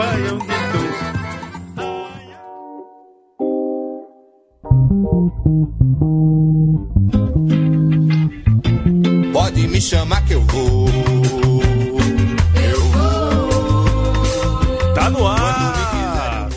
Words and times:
Baião 0.00 0.38
de 0.38 0.52
ai. 1.76 2.26
Pode 9.32 9.68
me 9.68 9.80
chamar 9.80 10.24
que 10.24 10.34
eu 10.34 10.42
vou. 10.42 11.39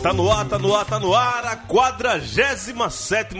Tá 0.04 0.12
no 0.12 0.30
ar, 0.30 0.46
tá 0.46 0.58
no 0.58 0.76
ar, 0.76 0.84
tá 0.84 1.00
no 1.00 1.14
ar 1.14 1.46
a 1.46 1.56
47 1.56 2.74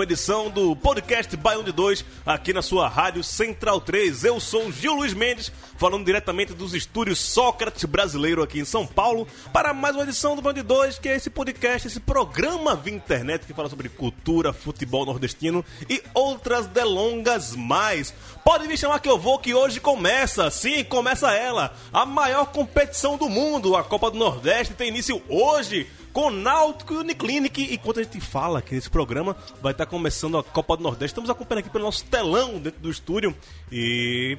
edição 0.01 0.49
do 0.49 0.75
podcast 0.75 1.37
Baião 1.37 1.63
de 1.63 1.71
2 1.71 2.03
aqui 2.25 2.55
na 2.55 2.63
sua 2.63 2.89
rádio 2.89 3.23
Central 3.23 3.83
3. 3.83 4.25
Eu 4.25 4.41
sou 4.41 4.73
Gil 4.73 4.95
Luiz 4.95 5.13
Mendes, 5.13 5.53
falando 5.77 6.07
diretamente 6.07 6.55
dos 6.55 6.73
estúdios 6.73 7.19
Sócrates 7.19 7.85
Brasileiro 7.85 8.43
aqui 8.43 8.61
em 8.61 8.65
São 8.65 8.87
Paulo, 8.87 9.29
para 9.53 9.75
mais 9.75 9.95
uma 9.95 10.05
edição 10.05 10.35
do 10.35 10.41
Baião 10.41 10.55
de 10.55 10.63
2, 10.63 10.99
que 10.99 11.11
é 11.11 11.17
esse 11.17 11.29
podcast, 11.29 11.87
esse 11.87 12.01
programa 12.01 12.75
via 12.75 12.95
internet 12.95 13.45
que 13.45 13.53
fala 13.53 13.69
sobre 13.69 13.91
cultura, 13.91 14.55
futebol 14.55 15.05
nordestino 15.05 15.63
e 15.87 16.03
outras 16.15 16.67
delongas 16.67 17.55
mais. 17.55 18.15
Pode 18.43 18.67
me 18.67 18.79
chamar 18.79 19.01
que 19.01 19.09
eu 19.11 19.19
vou, 19.19 19.39
que 19.39 19.53
hoje 19.53 19.81
começa, 19.81 20.51
sim, 20.51 20.83
começa 20.83 21.31
ela, 21.31 21.75
a 21.93 22.07
maior 22.07 22.47
competição 22.47 23.19
do 23.19 23.29
mundo, 23.29 23.77
a 23.77 23.85
Copa 23.85 24.11
do 24.11 24.17
Nordeste, 24.17 24.73
tem 24.73 24.89
início 24.89 25.21
hoje 25.29 25.87
com 26.15 26.31
Náutico 26.31 26.95
e 26.95 26.97
Uniclinic. 26.99 27.75
Enquanto 27.75 27.99
a 27.99 28.03
gente 28.05 28.21
fala 28.21 28.61
aqui 28.61 28.77
nesse 28.77 28.89
programa, 28.89 29.37
vai 29.61 29.73
estar 29.73 29.85
começando 29.85 30.39
a 30.39 30.45
Copa 30.45 30.77
do 30.77 30.83
Nordeste. 30.85 31.07
Estamos 31.07 31.29
acompanhando 31.29 31.65
aqui 31.65 31.71
pelo 31.71 31.85
nosso 31.85 32.05
telão 32.05 32.61
dentro 32.61 32.81
do 32.81 32.89
estúdio. 32.89 33.35
E 33.71 34.39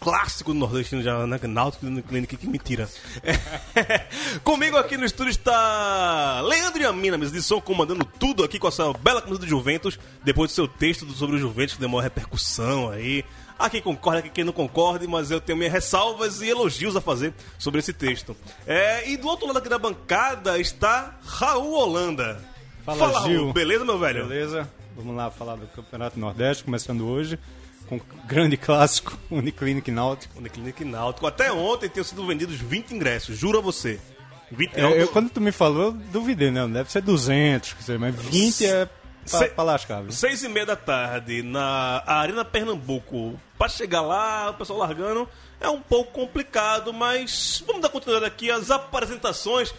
clássico 0.00 0.52
do 0.52 0.58
Nordeste 0.58 1.00
já, 1.00 1.24
né? 1.24 1.38
Náutico 1.44 1.86
e 1.86 1.88
Uniclinic, 1.88 2.36
que 2.36 2.46
mentira. 2.48 2.88
É. 3.22 4.04
Comigo 4.42 4.76
aqui 4.76 4.96
no 4.96 5.04
estúdio 5.04 5.30
está 5.30 6.40
Leandro 6.40 6.82
Yamina, 6.82 7.16
mesa 7.16 7.32
de 7.32 7.40
som, 7.40 7.60
comandando 7.60 8.04
tudo 8.04 8.42
aqui 8.42 8.58
com 8.58 8.66
essa 8.66 8.92
bela 8.92 9.22
camisa 9.22 9.40
do 9.40 9.46
Juventus. 9.46 10.00
Depois 10.24 10.50
do 10.50 10.54
seu 10.54 10.66
texto 10.66 11.08
sobre 11.12 11.36
o 11.36 11.38
Juventus, 11.38 11.76
que 11.76 11.84
uma 11.84 12.02
repercussão 12.02 12.90
aí. 12.90 13.24
Há 13.58 13.70
quem 13.70 13.80
concorde, 13.80 14.28
há 14.28 14.30
quem 14.30 14.44
não 14.44 14.52
concorde, 14.52 15.06
mas 15.06 15.30
eu 15.30 15.40
tenho 15.40 15.56
minhas 15.56 15.72
ressalvas 15.72 16.40
e 16.40 16.48
elogios 16.48 16.96
a 16.96 17.00
fazer 17.00 17.32
sobre 17.58 17.80
esse 17.80 17.92
texto. 17.92 18.36
É, 18.66 19.08
e 19.08 19.16
do 19.16 19.28
outro 19.28 19.46
lado 19.46 19.58
aqui 19.58 19.68
da 19.68 19.78
bancada 19.78 20.58
está 20.58 21.18
Raul 21.24 21.72
Holanda. 21.72 22.40
Fala, 22.84 23.22
Gil. 23.22 23.42
Raul. 23.42 23.52
Beleza, 23.52 23.84
meu 23.84 23.98
velho? 23.98 24.26
Beleza? 24.26 24.68
Vamos 24.96 25.16
lá 25.16 25.30
falar 25.30 25.56
do 25.56 25.66
Campeonato 25.68 26.18
Nordeste, 26.18 26.64
começando 26.64 27.06
hoje 27.06 27.38
com 27.88 27.96
o 27.96 28.26
grande 28.26 28.56
clássico 28.56 29.18
Uniclinic 29.30 29.90
Náutico. 29.90 30.38
Uniclinic 30.38 30.84
Náutico. 30.84 31.26
Até 31.26 31.52
ontem 31.52 31.88
tinham 31.88 32.04
sido 32.04 32.26
vendidos 32.26 32.56
20 32.56 32.94
ingressos, 32.94 33.36
juro 33.36 33.58
a 33.58 33.60
você. 33.60 33.98
20 34.50 34.74
É, 34.74 35.02
eu, 35.02 35.08
quando 35.08 35.30
tu 35.30 35.40
me 35.40 35.52
falou, 35.52 35.84
eu 35.84 35.92
duvidei, 35.92 36.50
né? 36.50 36.66
Deve 36.68 36.90
ser 36.92 37.02
200, 37.02 37.72
quer 37.72 37.78
dizer, 37.80 37.98
mas 37.98 38.14
20 38.14 38.66
é 38.66 38.88
Se- 39.24 39.48
pra 39.48 39.64
lascar. 39.64 40.02
viu? 40.02 40.12
Seis 40.12 40.42
e 40.42 40.48
meia 40.48 40.66
da 40.66 40.76
tarde 40.76 41.42
na 41.42 42.02
Arena 42.06 42.44
Pernambuco. 42.44 43.38
Pra 43.58 43.68
chegar 43.68 44.00
lá, 44.02 44.50
o 44.50 44.54
pessoal 44.54 44.78
largando, 44.80 45.28
é 45.60 45.68
um 45.68 45.80
pouco 45.80 46.12
complicado, 46.12 46.92
mas 46.92 47.62
vamos 47.66 47.82
dar 47.82 47.88
continuidade 47.88 48.26
aqui 48.26 48.50
às 48.50 48.70
apresentações. 48.70 49.72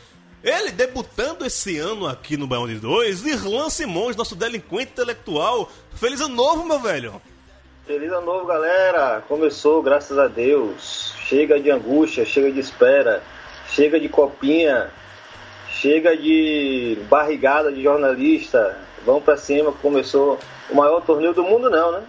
Ele 0.44 0.72
debutando 0.72 1.46
esse 1.46 1.78
ano 1.78 2.06
aqui 2.08 2.36
no 2.36 2.46
Baião 2.48 2.68
de 2.68 2.76
Dois, 2.76 3.26
Irlan 3.26 3.70
Simões, 3.70 4.16
nosso 4.16 4.36
delinquente 4.36 4.92
intelectual. 4.92 5.70
Feliz 5.96 6.20
ano 6.22 6.36
novo, 6.36 6.66
meu 6.66 6.80
velho. 6.80 7.22
Feliz 7.86 8.12
ano 8.12 8.25
novo, 8.25 8.46
galera! 8.46 9.22
Começou, 9.28 9.81
graças 9.81 10.18
a 10.18 10.28
Deus. 10.28 11.14
Chega 11.28 11.60
de 11.60 11.70
angústia, 11.72 12.25
chega 12.25 12.52
de 12.52 12.60
espera, 12.60 13.22
chega 13.70 14.00
de 14.00 14.08
copinha, 14.10 14.90
chega 15.70 16.16
de 16.16 16.98
barrigada 17.10 17.72
de 17.72 17.81
jornalista. 17.84 18.78
Vamos 19.06 19.24
pra 19.24 19.38
cima, 19.38 19.72
começou 19.72 20.40
o 20.69 20.75
maior 20.75 21.02
torneio 21.02 21.34
do 21.34 21.44
mundo, 21.44 21.69
não, 21.69 21.91
né? 21.91 22.03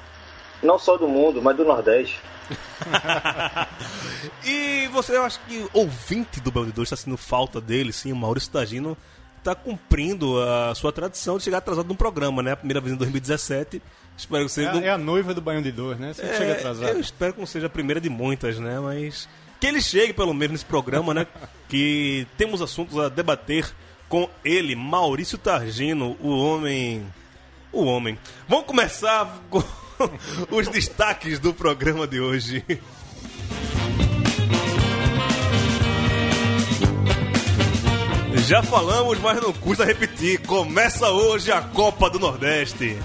Não 0.63 0.79
só 0.79 0.97
do 0.97 1.09
mundo, 1.09 1.43
mas 1.43 1.57
do 1.57 1.65
Nordeste. 1.65 2.21
e 4.45 4.89
você, 4.89 5.17
eu 5.17 5.23
acho 5.23 5.41
que 5.41 5.67
ouvinte 5.73 6.41
do 6.41 6.51
Baião 6.51 6.67
de 6.67 6.73
Dois 6.73 6.87
está 6.87 6.97
sendo 6.97 7.17
falta 7.17 7.61
dele, 7.61 7.93
sim. 7.93 8.13
O 8.13 8.17
Maurício 8.17 8.51
Tagino 8.51 8.97
está 9.39 9.55
cumprindo 9.55 10.41
a 10.41 10.75
sua 10.75 10.93
tradição 10.93 11.37
de 11.37 11.45
chegar 11.45 11.59
atrasado 11.59 11.87
num 11.87 11.95
programa, 11.95 12.43
né? 12.43 12.53
A 12.53 12.57
primeira 12.57 12.81
vez 12.81 12.95
em 12.95 12.97
2017. 12.97 13.83
Espero 14.17 14.45
que 14.45 14.53
você 14.53 14.65
É, 14.65 14.73
não 14.73 14.81
é 14.81 14.91
a 14.91 14.99
noiva 14.99 15.35
do 15.35 15.41
Baião 15.41 15.61
de 15.61 15.73
Dois, 15.73 15.99
né? 15.99 16.13
Sempre 16.13 16.37
chega 16.37 16.53
atrasado. 16.53 16.89
Eu 16.89 17.01
espero 17.01 17.35
que 17.35 17.41
não 17.41 17.47
seja 17.47 17.67
a 17.67 17.71
primeira 17.71 18.01
de 18.01 18.09
muitas, 18.09 18.59
né? 18.59 18.79
Mas 18.81 19.29
que 19.61 19.67
ele 19.67 19.81
chegue 19.81 20.13
pelo 20.13 20.33
menos 20.33 20.53
nesse 20.53 20.65
programa, 20.65 21.13
né? 21.13 21.27
que 21.69 22.27
temos 22.37 22.63
assuntos 22.63 22.99
a 22.99 23.09
debater 23.09 23.75
com 24.09 24.29
ele, 24.45 24.75
Maurício 24.75 25.39
Targino, 25.39 26.17
o 26.21 26.29
homem. 26.29 27.05
O 27.73 27.85
homem. 27.85 28.19
Vamos 28.49 28.67
começar 28.67 29.41
com 29.51 29.63
os 30.51 30.69
destaques 30.69 31.39
do 31.39 31.53
programa 31.53 32.07
de 32.07 32.21
hoje. 32.21 32.65
Já 38.47 38.63
falamos, 38.63 39.19
mas 39.21 39.41
não 39.41 39.53
custa 39.53 39.85
repetir. 39.85 40.39
Começa 40.41 41.09
hoje 41.09 41.51
a 41.51 41.63
Copa 41.63 42.11
do 42.11 42.19
Nordeste. 42.19 42.99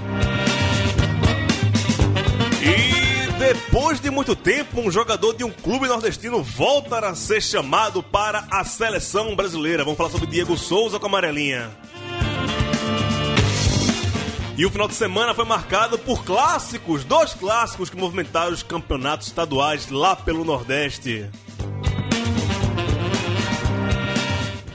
E 2.61 3.08
depois 3.39 4.01
de 4.01 4.11
muito 4.11 4.35
tempo, 4.35 4.81
um 4.81 4.91
jogador 4.91 5.33
de 5.33 5.45
um 5.45 5.49
clube 5.49 5.87
nordestino 5.87 6.43
volta 6.43 6.99
a 6.99 7.15
ser 7.15 7.41
chamado 7.41 8.03
para 8.03 8.45
a 8.51 8.65
seleção 8.65 9.33
brasileira. 9.33 9.85
Vamos 9.85 9.97
falar 9.97 10.09
sobre 10.09 10.27
Diego 10.27 10.57
Souza 10.57 10.99
com 10.99 11.05
a 11.05 11.09
amarelinha. 11.09 11.71
E 14.57 14.65
o 14.65 14.69
final 14.69 14.89
de 14.89 14.93
semana 14.93 15.33
foi 15.33 15.45
marcado 15.45 15.97
por 15.97 16.25
clássicos, 16.25 17.05
dois 17.05 17.33
clássicos 17.33 17.89
que 17.89 17.95
movimentaram 17.95 18.51
os 18.51 18.61
campeonatos 18.61 19.27
estaduais 19.27 19.89
lá 19.89 20.17
pelo 20.17 20.43
Nordeste. 20.43 21.29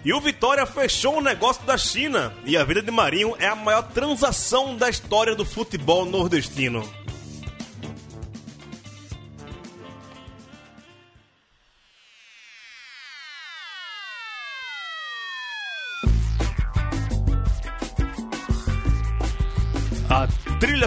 E 0.03 0.12
o 0.14 0.20
Vitória 0.22 0.64
fechou 0.64 1.19
o 1.19 1.22
negócio 1.22 1.62
da 1.64 1.76
China. 1.76 2.32
E 2.47 2.56
a 2.56 2.64
vida 2.64 2.80
de 2.80 2.91
Marinho 2.91 3.36
é 3.38 3.47
a 3.47 3.54
maior 3.54 3.82
transação 3.82 4.74
da 4.74 4.88
história 4.88 5.34
do 5.34 5.44
futebol 5.44 6.06
nordestino. 6.06 7.03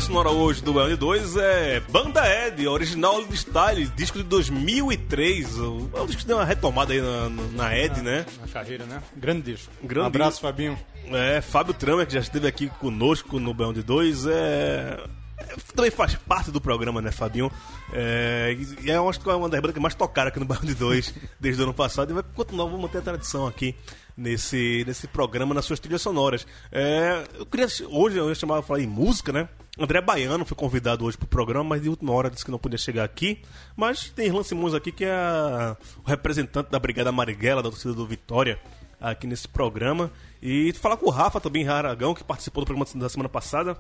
Sonora 0.08 0.30
hoje 0.30 0.62
do 0.64 0.88
de 0.88 0.96
2 0.96 1.36
é 1.36 1.80
Banda 1.82 2.22
Ed, 2.26 2.66
original 2.66 3.26
de 3.26 3.36
Style, 3.36 3.88
disco 3.96 4.18
de 4.20 4.24
2003. 4.24 5.60
O- 5.60 5.90
É 5.94 6.02
um 6.02 6.06
disco 6.06 6.22
que 6.22 6.28
deu 6.28 6.38
uma 6.38 6.46
retomada 6.46 6.94
aí 6.94 7.02
na, 7.02 7.30
na 7.30 7.78
Ed, 7.78 8.02
né? 8.02 8.26
Na 8.40 8.48
carreira, 8.48 8.86
né? 8.86 9.02
Grande 9.18 9.52
disco. 9.52 9.70
Grande 9.84 10.04
um 10.06 10.08
abraço, 10.08 10.40
Fabinho. 10.40 10.80
É, 11.12 11.42
Fábio 11.42 11.74
Tramer, 11.74 12.08
que 12.08 12.14
já 12.14 12.22
esteve 12.22 12.48
aqui 12.48 12.68
conosco 12.80 13.38
no 13.38 13.54
de 13.74 13.84
2, 13.84 14.26
é... 14.28 14.98
é- 15.40 15.56
Também 15.76 15.92
faz 15.92 16.16
parte 16.16 16.52
do 16.52 16.62
programa, 16.62 17.02
né, 17.02 17.12
Fabinho? 17.12 17.52
É, 17.92 18.56
e 18.84 18.90
eu 18.90 19.10
acho 19.10 19.20
que 19.20 19.30
é 19.30 19.36
uma 19.36 19.50
das 19.50 19.60
bandas 19.60 19.74
que 19.74 19.80
mais 19.82 19.94
tocaram 19.94 20.30
aqui 20.30 20.40
no 20.40 20.46
de 20.66 20.74
2 20.74 21.14
desde 21.38 21.62
o 21.62 21.66
ano 21.66 21.74
passado 21.74 22.10
e 22.12 22.14
vai 22.14 22.24
continuar, 22.34 22.64
vamos 22.66 22.80
manter 22.82 23.00
a 23.00 23.02
tradição 23.02 23.46
aqui 23.46 23.76
nesse, 24.18 24.84
nesse 24.88 25.08
programa, 25.08 25.54
nas 25.54 25.66
suas 25.66 25.80
trilhas 25.80 26.02
sonoras. 26.02 26.48
É, 26.72 27.24
eu 27.38 27.46
queria, 27.46 27.68
hoje 27.88 28.18
eu 28.18 28.28
ia 28.30 28.36
chamar 28.36 28.62
falar 28.64 28.82
em 28.82 28.88
música, 28.88 29.32
né? 29.32 29.48
André 29.80 30.02
Baiano 30.02 30.44
foi 30.44 30.58
convidado 30.58 31.06
hoje 31.06 31.16
pro 31.16 31.28
programa, 31.28 31.64
mas 31.64 31.84
de 31.84 31.90
última 31.90 32.12
hora 32.12 32.32
disse 32.32 32.44
que 32.44 32.50
não 32.50 32.58
podia 32.58 32.80
chegar 32.80 33.04
aqui. 33.04 33.40
Mas 33.76 34.10
tem 34.10 34.26
Irlan 34.26 34.42
Simões 34.42 34.74
aqui, 34.74 34.92
que 34.92 35.06
é 35.06 35.78
o 36.04 36.10
representante 36.10 36.72
da 36.72 36.80
Brigada 36.80 37.12
Marighella, 37.12 37.62
da 37.62 37.70
torcida 37.70 37.94
do 37.94 38.08
Vitória, 38.08 38.60
aqui 39.00 39.28
nesse 39.28 39.48
programa. 39.48 40.12
E 40.42 40.74
falar 40.74 40.98
com 40.98 41.06
o 41.06 41.12
Rafa 41.12 41.40
também, 41.40 41.68
Aragão, 41.68 42.16
que 42.16 42.24
participou 42.24 42.64
do 42.64 42.66
programa 42.66 42.88
da 42.96 43.08
semana 43.08 43.30
passada, 43.30 43.78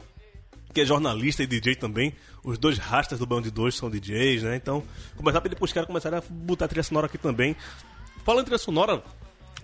que 0.71 0.81
é 0.81 0.85
jornalista 0.85 1.41
e 1.41 1.47
DJ 1.47 1.75
também. 1.75 2.13
Os 2.43 2.59
dois 2.59 2.77
rastas 2.77 3.17
do 3.17 3.25
Bão 3.25 3.41
de 3.41 3.49
Dois 3.49 3.73
são 3.73 3.89
DJs, 3.89 4.43
né? 4.43 4.55
Então, 4.55 4.83
começar 5.15 5.39
a 5.39 5.41
pedir 5.41 5.55
pros 5.55 5.73
caras 5.73 5.87
começarem 5.87 6.19
a 6.19 6.23
botar 6.29 6.67
trilha 6.67 6.83
sonora 6.83 7.07
aqui 7.07 7.17
também. 7.17 7.55
Falando 8.23 8.41
em 8.41 8.45
trilha 8.45 8.59
sonora, 8.59 9.01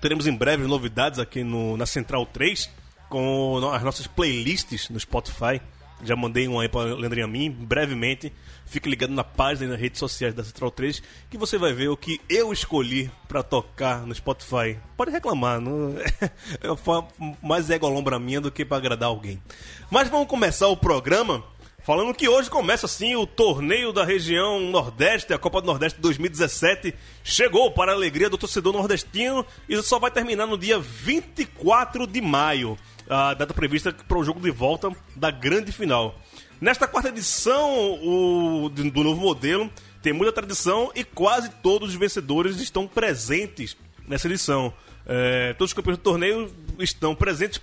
teremos 0.04 0.28
em 0.28 0.36
breve 0.36 0.68
novidades 0.68 1.18
aqui 1.18 1.46
no, 1.46 1.78
na 1.78 1.86
Central 1.86 2.26
3 2.26 2.70
com 3.08 3.58
as 3.72 3.82
nossas 3.84 4.06
playlists 4.06 4.90
no 4.90 5.00
Spotify. 5.00 5.62
Já 6.04 6.14
mandei 6.14 6.46
um 6.46 6.60
aí 6.60 6.68
pra 6.68 6.82
Leandro 6.82 7.20
e 7.20 7.22
a 7.22 7.28
mim, 7.28 7.50
brevemente. 7.50 8.34
Fique 8.66 8.90
ligado 8.90 9.14
na 9.14 9.24
página 9.24 9.68
e 9.68 9.70
nas 9.70 9.80
redes 9.80 10.00
sociais 10.00 10.36
da 10.36 10.44
Central 10.44 10.72
3 10.72 11.02
que 11.30 11.38
você 11.38 11.58
vai 11.58 11.72
ver 11.72 11.88
o 11.88 11.96
que 11.96 12.20
eu 12.28 12.52
escolhi 12.52 13.10
pra 13.30 13.42
tocar 13.42 14.06
no 14.06 14.14
Spotify. 14.14 14.78
Pode 14.98 15.10
reclamar, 15.10 15.62
não... 15.62 15.96
falo 16.84 17.08
mais 17.42 17.70
egolombra 17.70 18.20
minha 18.20 18.42
do 18.42 18.52
que 18.52 18.66
pra 18.66 18.76
agradar 18.76 19.08
alguém. 19.08 19.42
Mas 19.90 20.10
vamos 20.10 20.28
começar 20.28 20.68
o 20.68 20.76
programa 20.76 21.46
Falando 21.84 22.14
que 22.14 22.30
hoje 22.30 22.50
começa 22.50 22.86
assim 22.86 23.14
o 23.18 23.28
torneio 23.28 23.92
da 23.92 24.06
região 24.06 24.58
Nordeste, 24.58 25.34
a 25.34 25.38
Copa 25.38 25.60
do 25.60 25.68
Nordeste 25.68 26.00
2017 26.00 26.94
chegou 27.26 27.72
para 27.72 27.92
a 27.92 27.96
alegria 27.96 28.30
do 28.30 28.38
torcedor 28.38 28.72
nordestino 28.72 29.46
e 29.68 29.82
só 29.84 30.00
vai 30.00 30.10
terminar 30.10 30.48
no 30.48 30.58
dia 30.58 30.80
24 30.80 32.08
de 32.08 32.22
maio, 32.22 32.78
a 33.10 33.34
data 33.34 33.54
prevista 33.54 33.92
para 33.92 34.18
o 34.18 34.24
jogo 34.24 34.40
de 34.40 34.50
volta 34.50 34.96
da 35.14 35.30
grande 35.30 35.74
final. 35.74 36.18
Nesta 36.62 36.88
quarta 36.88 37.10
edição 37.10 38.00
o, 38.02 38.70
do 38.70 39.04
novo 39.04 39.20
modelo 39.20 39.70
tem 40.02 40.14
muita 40.14 40.32
tradição 40.32 40.90
e 40.96 41.04
quase 41.04 41.50
todos 41.62 41.90
os 41.90 41.96
vencedores 41.96 42.62
estão 42.62 42.88
presentes 42.88 43.76
nessa 44.08 44.28
edição. 44.28 44.74
É, 45.06 45.52
todos 45.58 45.72
os 45.72 45.74
campeões 45.74 45.98
do 45.98 46.04
torneio 46.04 46.50
estão 46.80 47.14
presentes 47.14 47.60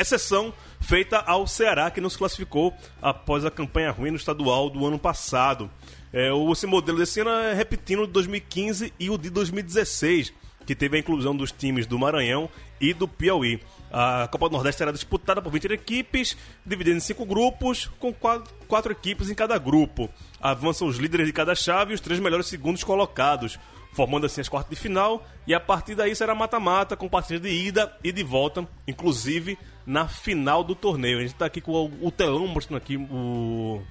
exceção 0.00 0.52
feita 0.80 1.18
ao 1.18 1.46
Ceará, 1.46 1.90
que 1.90 2.00
não 2.00 2.10
se 2.10 2.18
classificou 2.18 2.74
após 3.00 3.44
a 3.44 3.50
campanha 3.50 3.90
ruim 3.90 4.10
no 4.10 4.16
estadual 4.16 4.70
do 4.70 4.86
ano 4.86 4.98
passado. 4.98 5.70
É, 6.12 6.30
esse 6.50 6.66
modelo 6.66 6.98
desse 6.98 7.20
ano 7.20 7.30
é 7.30 7.54
repetindo 7.54 8.02
o 8.02 8.06
de 8.06 8.12
2015 8.12 8.92
e 8.98 9.10
o 9.10 9.18
de 9.18 9.28
2016, 9.30 10.32
que 10.64 10.74
teve 10.74 10.96
a 10.96 11.00
inclusão 11.00 11.36
dos 11.36 11.52
times 11.52 11.86
do 11.86 11.98
Maranhão 11.98 12.48
e 12.80 12.92
do 12.92 13.06
Piauí. 13.06 13.60
A 13.90 14.28
Copa 14.30 14.48
do 14.48 14.52
Nordeste 14.52 14.82
era 14.82 14.92
disputada 14.92 15.40
por 15.40 15.50
20 15.50 15.72
equipes, 15.72 16.36
dividida 16.64 16.96
em 16.96 17.00
cinco 17.00 17.24
grupos, 17.24 17.90
com 17.98 18.12
quatro, 18.12 18.54
quatro 18.66 18.92
equipes 18.92 19.30
em 19.30 19.34
cada 19.34 19.58
grupo. 19.58 20.10
Avançam 20.40 20.86
os 20.86 20.96
líderes 20.96 21.26
de 21.26 21.32
cada 21.32 21.54
chave 21.54 21.92
e 21.92 21.94
os 21.94 22.00
três 22.00 22.20
melhores 22.20 22.46
segundos 22.46 22.84
colocados 22.84 23.58
formando 23.92 24.26
assim 24.26 24.40
as 24.40 24.48
quartas 24.48 24.70
de 24.70 24.80
final, 24.80 25.26
e 25.46 25.54
a 25.54 25.60
partir 25.60 25.94
daí 25.94 26.14
será 26.14 26.34
mata-mata, 26.34 26.96
com 26.96 27.08
partidas 27.08 27.42
de 27.42 27.48
ida 27.48 27.92
e 28.04 28.12
de 28.12 28.22
volta, 28.22 28.66
inclusive 28.86 29.58
na 29.88 30.06
final 30.06 30.62
do 30.62 30.74
torneio. 30.74 31.16
A 31.16 31.22
gente 31.22 31.32
está 31.32 31.46
aqui 31.46 31.62
com 31.62 31.72
o, 31.72 32.08
o 32.08 32.10
telão 32.12 32.46
mostrando 32.46 32.76
aqui 32.76 32.98
o, 32.98 33.82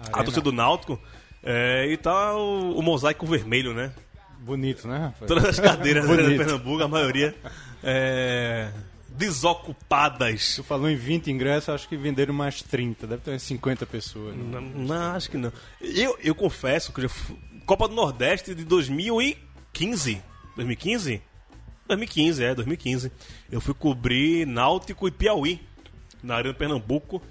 a 0.00 0.24
torcida 0.24 0.40
do 0.40 0.50
Náutico, 0.50 0.98
é, 1.42 1.86
e 1.92 1.96
tá 1.98 2.34
o, 2.34 2.78
o 2.78 2.82
mosaico 2.82 3.26
vermelho, 3.26 3.74
né? 3.74 3.92
Bonito, 4.40 4.88
né, 4.88 4.98
rapaz? 4.98 5.28
Todas 5.28 5.44
as 5.44 5.60
cadeiras 5.60 6.08
né, 6.08 6.16
de. 6.16 6.36
Pernambuco, 6.38 6.82
a 6.82 6.88
maioria 6.88 7.34
é, 7.84 8.70
desocupadas. 9.08 10.56
Tu 10.56 10.64
falou 10.64 10.88
em 10.88 10.96
20 10.96 11.30
ingressos, 11.30 11.68
acho 11.68 11.88
que 11.88 11.96
venderam 11.96 12.32
mais 12.32 12.62
30. 12.62 13.06
Deve 13.06 13.22
ter 13.22 13.30
umas 13.32 13.42
50 13.42 13.84
pessoas. 13.86 14.34
né? 14.34 14.42
Não, 14.50 14.60
não, 14.60 15.14
acho 15.14 15.30
que 15.30 15.36
não. 15.36 15.52
Eu, 15.80 16.16
eu 16.22 16.34
confesso 16.34 16.92
que 16.92 17.06
Copa 17.66 17.88
do 17.88 17.94
Nordeste 17.94 18.54
de 18.54 18.64
2015. 18.64 20.22
2015? 20.56 21.22
2015, 21.86 22.44
é, 22.44 22.54
2015. 22.54 23.12
Eu 23.50 23.60
fui 23.60 23.74
cobrir 23.74 24.46
Náutico 24.46 25.06
e 25.06 25.10
Piauí 25.10 25.60
na 26.22 26.36
Arena 26.36 26.54
Pernambuco. 26.54 27.22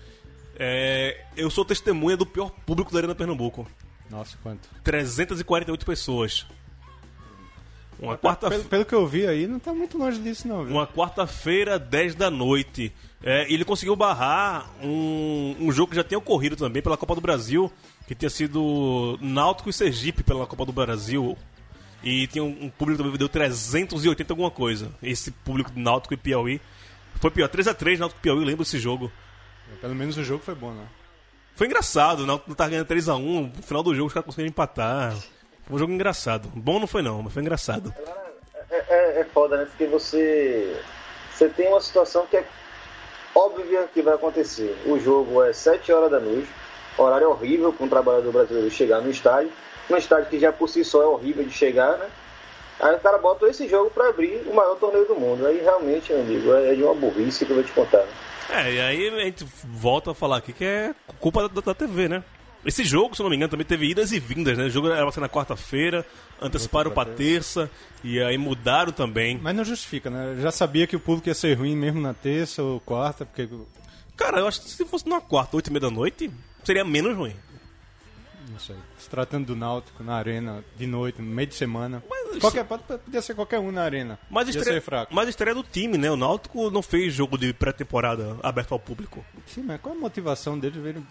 É, 0.58 1.26
eu 1.36 1.50
sou 1.50 1.66
testemunha 1.66 2.16
do 2.16 2.26
pior 2.26 2.50
público 2.66 2.92
da 2.92 3.00
Arena 3.00 3.16
Pernambuco. 3.16 3.68
Nossa, 4.10 4.38
quanto. 4.42 4.70
348 4.84 5.86
pessoas. 5.86 6.46
Uma 8.00 8.18
quarta 8.18 8.50
Pelo, 8.50 8.64
pelo 8.66 8.86
que 8.86 8.94
eu 8.94 9.08
vi 9.08 9.26
aí, 9.26 9.48
não 9.48 9.58
tá 9.58 9.74
muito 9.74 9.98
longe 9.98 10.20
disso, 10.20 10.48
não, 10.48 10.66
viu? 10.66 10.74
uma 10.74 10.86
quarta-feira, 10.86 11.80
10 11.80 12.16
da 12.16 12.30
noite. 12.30 12.94
É, 13.24 13.50
e 13.50 13.54
ele 13.54 13.64
conseguiu 13.64 13.96
barrar 13.96 14.70
um, 14.84 15.56
um 15.60 15.72
jogo 15.72 15.92
que 15.92 15.96
já 15.96 16.04
tinha 16.04 16.18
ocorrido 16.18 16.56
também 16.56 16.82
pela 16.82 16.98
Copa 16.98 17.16
do 17.16 17.22
Brasil, 17.22 17.72
que 18.06 18.14
tinha 18.14 18.30
sido 18.30 19.18
Náutico 19.22 19.70
e 19.70 19.74
Sergipe 19.74 20.24
pela 20.24 20.46
Copa 20.46 20.66
do 20.66 20.74
Brasil. 20.74 21.38
E 22.06 22.28
tinha 22.28 22.44
um, 22.44 22.56
um 22.62 22.70
público 22.70 23.00
também 23.00 23.12
que 23.14 23.18
deu 23.18 23.28
380 23.28 24.32
alguma 24.32 24.52
coisa. 24.52 24.92
Esse 25.02 25.32
público 25.32 25.72
do 25.72 25.80
Náutico 25.80 26.14
e 26.14 26.18
Piauí. 26.18 26.62
Foi 27.16 27.32
pior, 27.32 27.50
3x3 27.50 27.98
Náutico 27.98 28.20
e 28.20 28.24
Piauí, 28.24 28.46
lembro 28.46 28.64
desse 28.64 28.78
jogo. 28.78 29.12
Pelo 29.82 29.96
menos 29.96 30.16
o 30.16 30.24
jogo 30.24 30.44
foi 30.44 30.54
bom, 30.54 30.72
né? 30.72 30.86
Foi 31.56 31.66
engraçado, 31.66 32.22
o 32.22 32.26
Náutico 32.28 32.54
tava 32.54 32.70
ganhando 32.70 32.88
3x1, 32.88 33.56
no 33.56 33.64
final 33.64 33.82
do 33.82 33.96
jogo 33.96 34.08
os 34.08 34.14
caras 34.14 34.26
conseguiram 34.26 34.50
empatar. 34.50 35.16
Foi 35.66 35.76
um 35.76 35.80
jogo 35.80 35.92
engraçado. 35.92 36.48
Bom 36.54 36.80
não 36.80 36.86
foi 36.86 37.02
não, 37.02 37.24
mas 37.24 37.34
foi 37.34 37.42
engraçado. 37.42 37.92
É, 38.70 38.86
é, 38.90 39.22
é 39.22 39.24
foda, 39.24 39.58
né? 39.58 39.66
Porque 39.66 39.88
você, 39.88 40.80
você 41.34 41.50
tem 41.50 41.70
uma 41.70 41.82
situação 41.82 42.28
que 42.28 42.38
é 42.38 42.46
óbvia 43.34 43.90
que 43.94 44.02
vai 44.02 44.14
acontecer. 44.14 44.78
O 44.86 45.00
jogo 45.00 45.44
é 45.44 45.54
7 45.54 45.92
horas 45.92 46.12
da 46.12 46.20
noite, 46.20 46.50
horário 46.98 47.30
horrível 47.30 47.74
para 47.74 47.86
um 47.86 47.90
trabalhador 47.90 48.32
brasileiro 48.32 48.70
chegar 48.70 49.02
no 49.02 49.10
estádio. 49.10 49.52
Um 49.90 49.98
estádio 49.98 50.30
que 50.30 50.40
já 50.40 50.52
por 50.52 50.68
si 50.70 50.84
só 50.84 51.02
é 51.02 51.06
horrível 51.06 51.44
de 51.44 51.52
chegar, 51.52 51.98
né? 51.98 52.08
Aí 52.80 52.96
o 52.96 53.00
cara 53.00 53.18
bota 53.18 53.48
esse 53.48 53.68
jogo 53.70 53.90
para 53.90 54.10
abrir 54.10 54.42
o 54.48 54.54
maior 54.54 54.76
torneio 54.76 55.06
do 55.08 55.16
mundo. 55.16 55.46
Aí 55.46 55.60
realmente, 55.62 56.12
meu 56.12 56.22
amigo, 56.22 56.54
é 56.54 56.76
de 56.76 56.84
uma 56.84 56.94
burrice 56.94 57.46
que 57.46 57.52
eu 57.52 57.56
vou 57.56 57.64
te 57.64 57.72
contar. 57.72 58.00
né? 58.00 58.08
É, 58.50 58.74
e 58.74 58.80
aí 58.80 59.08
a 59.10 59.26
gente 59.26 59.46
volta 59.64 60.12
a 60.12 60.14
falar 60.14 60.38
aqui 60.38 60.54
que 60.54 60.64
é 60.66 60.94
culpa 61.20 61.48
da, 61.48 61.62
da 61.62 61.74
TV, 61.74 62.08
né? 62.08 62.24
Esse 62.66 62.84
jogo, 62.84 63.16
se 63.16 63.22
eu 63.22 63.26
não 63.26 63.30
me 63.30 63.36
engano, 63.36 63.52
também 63.52 63.66
teve 63.66 63.88
idas 63.90 64.12
e 64.12 64.20
vindas, 64.20 64.58
né? 64.58 64.66
O 64.66 64.70
jogo 64.70 64.90
era 64.90 65.04
pra 65.04 65.12
ser 65.12 65.20
na 65.20 65.30
quarta-feira, 65.30 66.04
anteciparam 66.42 66.90
pra 66.90 67.06
terça, 67.06 67.70
e 68.04 68.20
aí 68.20 68.38
mudaram 68.40 68.92
também. 68.92 69.40
Mas 69.42 69.56
não 69.56 69.64
justifica, 69.64 70.10
né? 70.10 70.34
Eu 70.36 70.42
já 70.42 70.52
sabia 70.52 70.88
que 70.88 70.96
o 70.96 71.00
público 71.00 71.28
ia 71.30 71.36
ser 71.36 71.54
ruim 71.54 71.76
mesmo 71.76 72.02
na 72.02 72.14
terça 72.14 72.64
ou 72.64 72.80
quarta, 72.80 73.24
porque. 73.24 73.48
Cara, 74.18 74.40
eu 74.40 74.48
acho 74.48 74.62
que 74.62 74.70
se 74.70 74.84
fosse 74.86 75.08
na 75.08 75.22
quarta, 75.22 75.56
oito 75.56 75.68
e 75.68 75.72
meia 75.72 75.82
da 75.82 75.92
noite, 75.92 76.32
seria 76.64 76.84
menos 76.84 77.16
ruim. 77.16 77.36
Não 78.52 78.60
sei. 78.60 78.76
Se 78.98 79.10
tratando 79.10 79.48
do 79.48 79.56
Náutico 79.56 80.04
na 80.04 80.16
arena, 80.16 80.64
de 80.78 80.86
noite, 80.86 81.22
no 81.22 81.28
meio 81.28 81.48
de 81.48 81.56
semana. 81.56 82.04
Mas- 82.10 82.26
Qualquer, 82.40 82.66
pode, 82.66 82.84
podia 82.84 83.22
ser 83.22 83.34
qualquer 83.34 83.60
um 83.60 83.72
na 83.72 83.82
arena. 83.84 84.20
Mas 84.30 84.44
a 84.44 84.46
Podia 84.48 84.60
estreia, 84.60 84.80
ser 84.82 84.86
fraco. 84.86 85.16
mas 85.16 85.26
a 85.28 85.30
estreia 85.30 85.56
do 85.56 85.64
time, 85.64 85.98
né? 85.98 86.12
O 86.12 86.18
Náutico 86.18 86.70
não 86.70 86.82
fez 86.82 87.14
jogo 87.14 87.38
de 87.38 87.54
pré-temporada 87.54 88.38
aberto 88.44 88.74
ao 88.74 88.80
público. 88.80 89.24
Sim, 89.48 89.64
mas 89.64 89.80
qual 89.80 89.96
a 89.96 89.98
motivação 89.98 90.60
deles 90.60 90.82
verem 90.82 91.06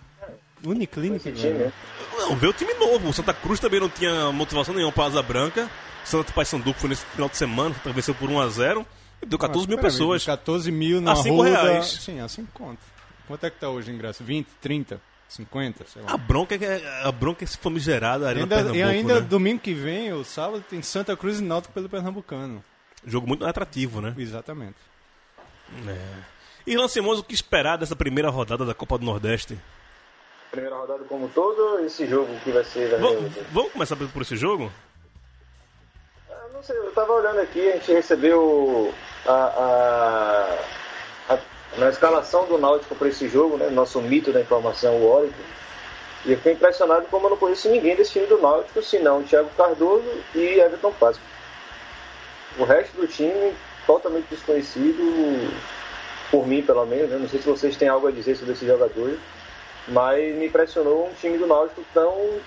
Uniclinic, 0.64 1.30
velho? 1.30 1.72
Não, 2.16 2.36
veio 2.36 2.50
o 2.52 2.54
time 2.54 2.72
novo. 2.74 3.08
O 3.08 3.12
Santa 3.12 3.32
Cruz 3.34 3.58
também 3.60 3.80
não 3.80 3.88
tinha 3.88 4.30
motivação 4.32 4.74
nenhuma 4.74 4.92
pra 4.92 5.04
Asa 5.04 5.22
Branca. 5.22 5.70
Santa 6.04 6.32
Paysandu 6.32 6.72
foi 6.74 6.90
nesse 6.90 7.04
final 7.06 7.28
de 7.28 7.36
semana, 7.36 7.74
venceu 7.94 8.14
por 8.14 8.28
1x0. 8.30 8.84
E 9.22 9.26
deu 9.26 9.38
14 9.38 9.66
mil 9.66 9.76
Peraí, 9.78 9.90
pessoas. 9.90 10.24
14 10.24 10.70
mil 10.70 11.00
na 11.00 11.12
A 11.12 11.16
cinco 11.16 11.42
Arruda. 11.42 11.62
reais. 11.62 11.86
Sim, 11.86 12.20
a 12.20 12.28
5 12.28 12.48
conto. 12.52 12.80
Quanto 13.26 13.44
é 13.46 13.50
que 13.50 13.58
tá 13.58 13.68
hoje 13.70 13.90
o 13.90 13.94
ingresso? 13.94 14.22
20, 14.22 14.46
30, 14.60 15.00
50, 15.34 15.84
sei 15.86 16.02
lá. 16.02 16.12
A 16.12 16.16
bronca 16.16 16.54
é 16.54 16.58
que 16.58 16.64
é- 16.64 17.02
a 17.02 17.12
bronca 17.12 17.42
é 17.42 17.46
esse 17.46 17.58
famigerada 17.58 18.24
E 18.26 18.28
Arena 18.28 18.42
ainda, 18.42 18.54
Pernambuco, 18.56 18.78
e 18.78 18.82
ainda 18.82 19.14
né? 19.14 19.20
domingo 19.20 19.60
que 19.60 19.74
vem, 19.74 20.12
o 20.12 20.24
sábado, 20.24 20.64
tem 20.68 20.80
Santa 20.82 21.16
Cruz 21.16 21.40
e 21.40 21.42
Náutico 21.44 21.72
pelo 21.74 21.88
Pernambucano. 21.88 22.62
Jogo 23.06 23.26
muito 23.26 23.44
atrativo, 23.44 24.00
né? 24.00 24.14
Exatamente. 24.16 24.76
E 26.66 26.76
Lancemos, 26.76 27.18
o 27.18 27.22
que 27.24 27.34
esperar 27.34 27.76
dessa 27.76 27.94
primeira 27.96 28.30
rodada 28.30 28.64
da 28.64 28.74
Copa 28.74 28.96
do 28.98 29.04
Nordeste? 29.04 29.58
Primeira 30.50 30.76
rodada 30.76 31.04
como 31.04 31.26
um 31.26 31.28
todo, 31.28 31.80
esse 31.84 32.06
jogo 32.06 32.34
que 32.42 32.50
vai 32.52 32.64
ser. 32.64 32.98
Vamos, 33.00 33.32
vamos 33.52 33.72
começar 33.72 33.96
por 33.96 34.22
esse 34.22 34.36
jogo? 34.36 34.72
Ah, 36.30 36.34
Não 36.52 36.62
sei, 36.62 36.76
eu 36.76 36.92
tava 36.92 37.12
olhando 37.12 37.40
aqui, 37.40 37.68
a 37.68 37.72
gente 37.72 37.92
recebeu 37.92 38.94
a, 39.26 39.32
a, 41.28 41.34
a- 41.34 41.38
na 41.76 41.88
escalação 41.88 42.46
do 42.46 42.58
Náutico 42.58 42.94
para 42.94 43.08
esse 43.08 43.28
jogo, 43.28 43.56
né? 43.56 43.68
Nosso 43.70 44.00
mito 44.00 44.32
da 44.32 44.40
informação, 44.40 44.96
o 44.96 45.10
Oracle. 45.10 45.34
E 46.24 46.30
eu 46.30 46.36
fiquei 46.36 46.52
impressionado 46.52 47.06
como 47.10 47.26
eu 47.26 47.30
não 47.30 47.36
conheço 47.36 47.68
ninguém 47.68 47.96
desse 47.96 48.12
time 48.12 48.26
do 48.26 48.40
Náutico, 48.40 48.82
senão 48.82 49.22
Thiago 49.22 49.50
Cardoso 49.56 50.08
e 50.34 50.58
Everton 50.58 50.92
Páscoa. 50.92 51.26
O 52.58 52.64
resto 52.64 52.96
do 52.96 53.06
time 53.06 53.52
totalmente 53.86 54.26
desconhecido, 54.30 55.52
por 56.30 56.46
mim 56.46 56.62
pelo 56.62 56.86
menos, 56.86 57.10
né? 57.10 57.18
não 57.18 57.28
sei 57.28 57.40
se 57.40 57.48
vocês 57.48 57.76
têm 57.76 57.88
algo 57.88 58.06
a 58.06 58.12
dizer 58.12 58.36
sobre 58.36 58.54
esses 58.54 58.66
jogadores, 58.66 59.18
mas 59.88 60.34
me 60.36 60.46
impressionou 60.46 61.08
um 61.08 61.14
time 61.14 61.36
do 61.36 61.46
Náutico 61.46 61.84
tão 61.92 62.40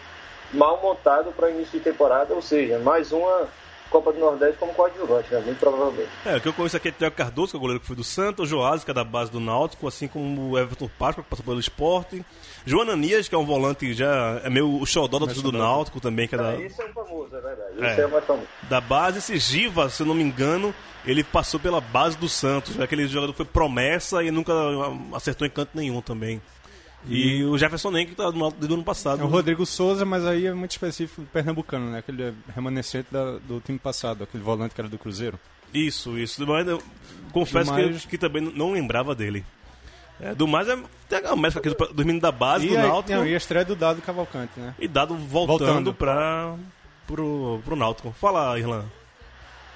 mal 0.53 0.81
montado 0.81 1.31
para 1.33 1.51
início 1.51 1.77
de 1.77 1.83
temporada, 1.83 2.33
ou 2.33 2.41
seja, 2.41 2.79
mais 2.79 3.11
uma 3.11 3.47
Copa 3.89 4.11
do 4.11 4.19
Nordeste 4.19 4.57
como 4.57 4.73
coadjuvante, 4.73 5.33
né? 5.33 5.39
muito 5.41 5.59
provavelmente. 5.59 6.09
É, 6.25 6.37
o 6.37 6.41
que 6.41 6.47
eu 6.47 6.53
conheço 6.53 6.77
aqui 6.77 6.89
é 6.89 6.91
Thiago 6.91 7.15
Cardoso, 7.15 7.51
que 7.51 7.55
é 7.55 7.57
o 7.57 7.61
goleiro 7.61 7.79
que 7.79 7.87
foi 7.87 7.95
do 7.95 8.03
Santos, 8.03 8.45
o 8.45 8.47
Joás, 8.47 8.83
que 8.83 8.91
é 8.91 8.93
da 8.93 9.03
base 9.03 9.31
do 9.31 9.39
Náutico, 9.39 9.87
assim 9.87 10.07
como 10.07 10.51
o 10.51 10.59
Everton 10.59 10.89
Páscoa, 10.99 11.23
que 11.23 11.29
passou 11.29 11.45
pelo 11.45 11.59
esporte. 11.59 12.23
João 12.65 12.83
Ananias, 12.83 13.29
que 13.29 13.35
é 13.35 13.37
um 13.37 13.45
volante 13.45 13.93
já, 13.93 14.41
é 14.43 14.49
meio 14.49 14.81
o 14.81 14.85
xodó 14.85 15.19
torcida 15.19 15.41
do 15.41 15.51
Náutico 15.57 16.01
também, 16.01 16.27
que 16.27 16.35
é 16.35 16.37
da, 16.37 16.49
Ah, 16.49 16.61
esse 16.61 16.81
é 16.81 16.85
o 16.85 16.93
famoso, 16.93 17.35
é 17.35 17.41
verdade. 17.41 17.71
É. 17.79 17.91
Esse 17.91 18.01
é 18.01 18.05
o 18.05 18.11
mais 18.11 18.25
famoso. 18.25 18.47
da 18.63 18.81
base. 18.81 19.19
Esse 19.19 19.37
Giva, 19.37 19.89
se 19.89 20.03
eu 20.03 20.07
não 20.07 20.13
me 20.13 20.23
engano, 20.23 20.73
ele 21.05 21.23
passou 21.23 21.59
pela 21.59 21.79
base 21.79 22.17
do 22.17 22.27
Santos. 22.27 22.79
Aquele 22.79 23.07
jogador 23.07 23.33
foi 23.33 23.45
promessa 23.45 24.21
e 24.23 24.31
nunca 24.31 24.53
acertou 25.13 25.47
em 25.47 25.49
canto 25.49 25.69
nenhum 25.73 26.01
também. 26.01 26.41
E 27.05 27.43
o 27.45 27.57
Jefferson 27.57 27.91
Nem, 27.91 28.05
que 28.05 28.15
tá 28.15 28.29
do, 28.29 28.49
do 28.51 28.73
ano 28.73 28.83
passado. 28.83 29.21
É 29.21 29.23
o 29.23 29.27
Rodrigo 29.27 29.65
Souza, 29.65 30.03
mas 30.03 30.25
aí 30.25 30.45
é 30.47 30.53
muito 30.53 30.71
específico 30.71 31.21
do 31.21 31.27
pernambucano, 31.27 31.89
né? 31.91 31.99
Aquele 31.99 32.33
remanescente 32.53 33.07
da- 33.11 33.37
do 33.39 33.61
time 33.61 33.79
passado, 33.79 34.23
aquele 34.23 34.43
volante 34.43 34.75
que 34.75 34.81
era 34.81 34.89
do 34.89 34.97
Cruzeiro. 34.97 35.39
Isso, 35.73 36.17
isso. 36.17 36.39
Do 36.39 36.47
mais, 36.51 36.67
eu 36.67 36.81
confesso 37.31 37.73
que, 37.73 38.07
que 38.07 38.17
também 38.17 38.41
não 38.41 38.71
lembrava 38.71 39.13
dele. 39.15 39.45
É, 40.19 40.33
do 40.33 40.47
mais, 40.47 40.67
é, 40.67 40.77
tem 41.07 41.21
uma 41.25 41.35
mescla 41.37 41.61
aqui 41.61 41.69
do- 41.69 41.75
dos 41.93 42.05
meninos 42.05 42.21
da 42.21 42.31
base, 42.31 42.65
E, 42.65 42.69
do 42.69 42.77
aí- 42.77 42.87
Náutico. 42.87 43.13
não, 43.19 43.25
e 43.27 43.33
a 43.33 43.37
estreia 43.37 43.63
do 43.63 43.75
Dado 43.75 44.01
Cavalcante, 44.01 44.59
né? 44.59 44.73
E 44.79 44.87
dado 44.87 45.15
voltando, 45.15 45.57
Voltando. 45.65 45.93
Pra, 45.93 46.55
pro, 47.05 47.61
pro 47.63 47.75
Náutico. 47.75 48.11
Fala, 48.19 48.57
Irlan. 48.59 48.83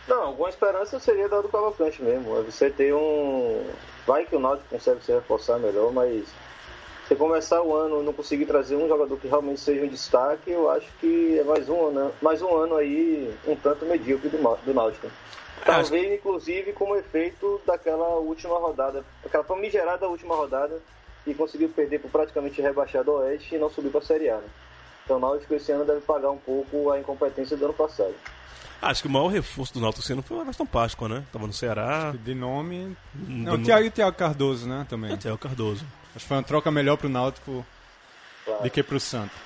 Não, 0.08 0.24
alguma 0.24 0.50
esperança 0.50 1.00
seria 1.00 1.30
dar 1.30 1.42
do 1.42 1.48
Cavalcante 1.48 2.02
mesmo. 2.02 2.44
Você 2.44 2.70
ter 2.72 2.94
um. 2.94 3.64
Vai 4.06 4.26
que 4.26 4.36
o 4.36 4.40
Náutico 4.40 4.68
consegue 4.70 5.02
se 5.06 5.14
reforçar 5.14 5.60
melhor, 5.60 5.94
mas 5.94 6.24
você 7.12 7.16
começar 7.16 7.62
o 7.62 7.76
ano 7.76 8.02
e 8.02 8.06
não 8.06 8.14
conseguir 8.14 8.46
trazer 8.46 8.76
um 8.76 8.88
jogador 8.88 9.18
que 9.18 9.28
realmente 9.28 9.60
seja 9.60 9.84
um 9.84 9.88
destaque, 9.88 10.50
eu 10.52 10.70
acho 10.70 10.88
que 11.00 11.38
é 11.40 11.44
mais 11.44 11.68
um 11.68 11.88
ano, 11.88 12.12
mais 12.22 12.42
um 12.42 12.56
ano 12.56 12.78
aí 12.78 13.34
um 13.46 13.56
tanto 13.56 13.86
medíocre 13.86 14.30
do, 14.30 14.38
do 14.38 14.74
Náutico. 14.74 15.08
Talvez, 15.66 16.12
inclusive, 16.14 16.72
como 16.74 16.96
efeito 16.96 17.62
daquela 17.68 18.08
última 18.18 18.58
rodada, 18.58 19.04
aquela 19.26 19.44
famigerada 19.44 20.08
última 20.08 20.36
rodada, 20.36 20.80
que 21.24 21.34
conseguiu 21.34 21.70
perder 21.70 22.00
por 22.00 22.10
praticamente 22.10 22.62
rebaixado 22.62 23.12
Oeste 23.12 23.56
e 23.56 23.60
não 23.60 23.70
subiu 23.70 23.92
para 23.92 24.00
a 24.00 24.04
Série 24.04 24.30
A. 24.30 24.38
Né? 24.38 24.48
Então 25.06 25.18
o 25.18 25.20
Náutico 25.20 25.54
esse 25.54 25.72
ano 25.72 25.84
deve 25.86 26.02
pagar 26.02 26.32
um 26.32 26.38
pouco 26.38 26.90
a 26.92 27.00
incompetência 27.00 27.56
do 27.58 27.66
ano 27.66 27.74
passado. 27.74 28.14
Acho 28.82 29.04
que 29.04 29.08
o 29.08 29.12
maior 29.12 29.28
reforço 29.28 29.74
do 29.74 29.82
Náutico 29.82 30.02
esse 30.04 30.14
ano 30.14 30.24
foi 30.24 30.38
o 30.38 30.42
Everton 30.42 30.66
Páscoa, 30.66 31.08
né? 31.10 31.24
Tava 31.32 31.46
no 31.46 31.54
Ceará. 31.54 32.14
De 32.24 32.34
nome. 32.34 32.96
Não, 33.14 33.58
do- 33.58 33.62
o 33.62 33.66
Thiago 33.66 33.84
e 33.86 33.88
o 33.90 33.92
Thiago 33.92 34.18
Cardoso, 34.18 34.68
né? 34.68 34.88
Também. 34.90 35.14
Até 35.14 35.32
o 35.32 35.38
Cardoso. 35.38 35.86
Acho 36.16 36.24
que 36.26 36.28
foi 36.28 36.38
uma 36.38 36.44
troca 36.44 36.70
melhor 36.72 36.98
pro 36.98 37.10
Náutico 37.10 37.66
Claro. 38.46 38.64
do 38.64 38.70
que 38.70 38.82
pro 38.84 39.00
Santos. 39.00 39.38